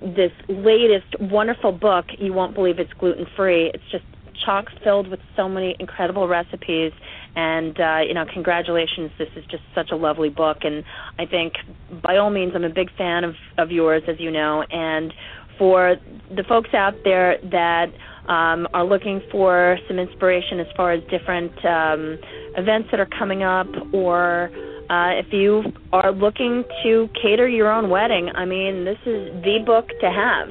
this 0.00 0.32
latest 0.48 1.20
wonderful 1.20 1.72
book. 1.72 2.06
You 2.18 2.32
won't 2.32 2.54
believe 2.54 2.78
it's 2.78 2.92
gluten 2.94 3.26
free. 3.36 3.70
It's 3.74 3.84
just 3.90 4.04
chock 4.44 4.66
filled 4.82 5.08
with 5.08 5.20
so 5.36 5.48
many 5.48 5.76
incredible 5.78 6.26
recipes 6.26 6.92
and 7.36 7.78
uh, 7.78 7.98
you 8.06 8.14
know 8.14 8.24
congratulations 8.32 9.10
this 9.18 9.28
is 9.36 9.44
just 9.46 9.62
such 9.74 9.90
a 9.90 9.96
lovely 9.96 10.28
book 10.28 10.58
and 10.62 10.82
i 11.18 11.26
think 11.26 11.54
by 12.02 12.16
all 12.16 12.30
means 12.30 12.52
i'm 12.54 12.64
a 12.64 12.70
big 12.70 12.90
fan 12.96 13.22
of 13.22 13.34
of 13.58 13.70
yours 13.70 14.02
as 14.08 14.18
you 14.18 14.30
know 14.30 14.62
and 14.70 15.12
for 15.58 15.96
the 16.34 16.42
folks 16.44 16.72
out 16.72 16.94
there 17.04 17.38
that 17.42 17.92
um, 18.28 18.66
are 18.72 18.84
looking 18.84 19.20
for 19.30 19.78
some 19.86 19.98
inspiration 19.98 20.58
as 20.60 20.66
far 20.76 20.92
as 20.92 21.02
different 21.10 21.52
um, 21.64 22.18
events 22.56 22.88
that 22.90 23.00
are 23.00 23.08
coming 23.18 23.42
up 23.42 23.66
or 23.92 24.50
uh, 24.90 25.22
if 25.22 25.32
you 25.32 25.62
are 25.92 26.10
looking 26.10 26.64
to 26.82 27.08
cater 27.22 27.48
your 27.48 27.70
own 27.70 27.90
wedding, 27.90 28.28
I 28.34 28.44
mean, 28.44 28.84
this 28.84 28.98
is 29.06 29.32
the 29.44 29.62
book 29.64 29.88
to 30.00 30.10
have. 30.10 30.48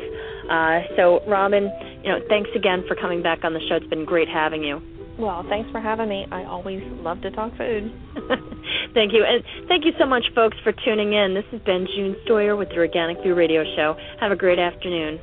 Uh, 0.49 0.87
so, 0.95 1.19
Roben, 1.27 1.67
you 2.03 2.09
know, 2.09 2.19
thanks 2.29 2.49
again 2.55 2.85
for 2.87 2.95
coming 2.95 3.21
back 3.21 3.43
on 3.43 3.53
the 3.53 3.59
show. 3.67 3.75
It's 3.75 3.87
been 3.87 4.05
great 4.05 4.29
having 4.29 4.63
you. 4.63 4.81
Well, 5.19 5.45
thanks 5.49 5.69
for 5.71 5.81
having 5.81 6.07
me. 6.07 6.25
I 6.31 6.45
always 6.45 6.81
love 7.03 7.21
to 7.23 7.31
talk 7.31 7.51
food. 7.57 7.91
thank 8.93 9.11
you. 9.11 9.25
And 9.27 9.43
thank 9.67 9.83
you 9.83 9.91
so 9.99 10.05
much, 10.05 10.23
folks, 10.33 10.55
for 10.63 10.71
tuning 10.71 11.11
in. 11.11 11.33
This 11.33 11.43
has 11.51 11.61
been 11.63 11.85
June 11.93 12.15
Stoyer 12.25 12.57
with 12.57 12.69
the 12.69 12.77
Organic 12.77 13.21
View 13.21 13.35
Radio 13.35 13.65
Show. 13.75 13.97
Have 14.21 14.31
a 14.31 14.37
great 14.37 14.57
afternoon. 14.59 15.19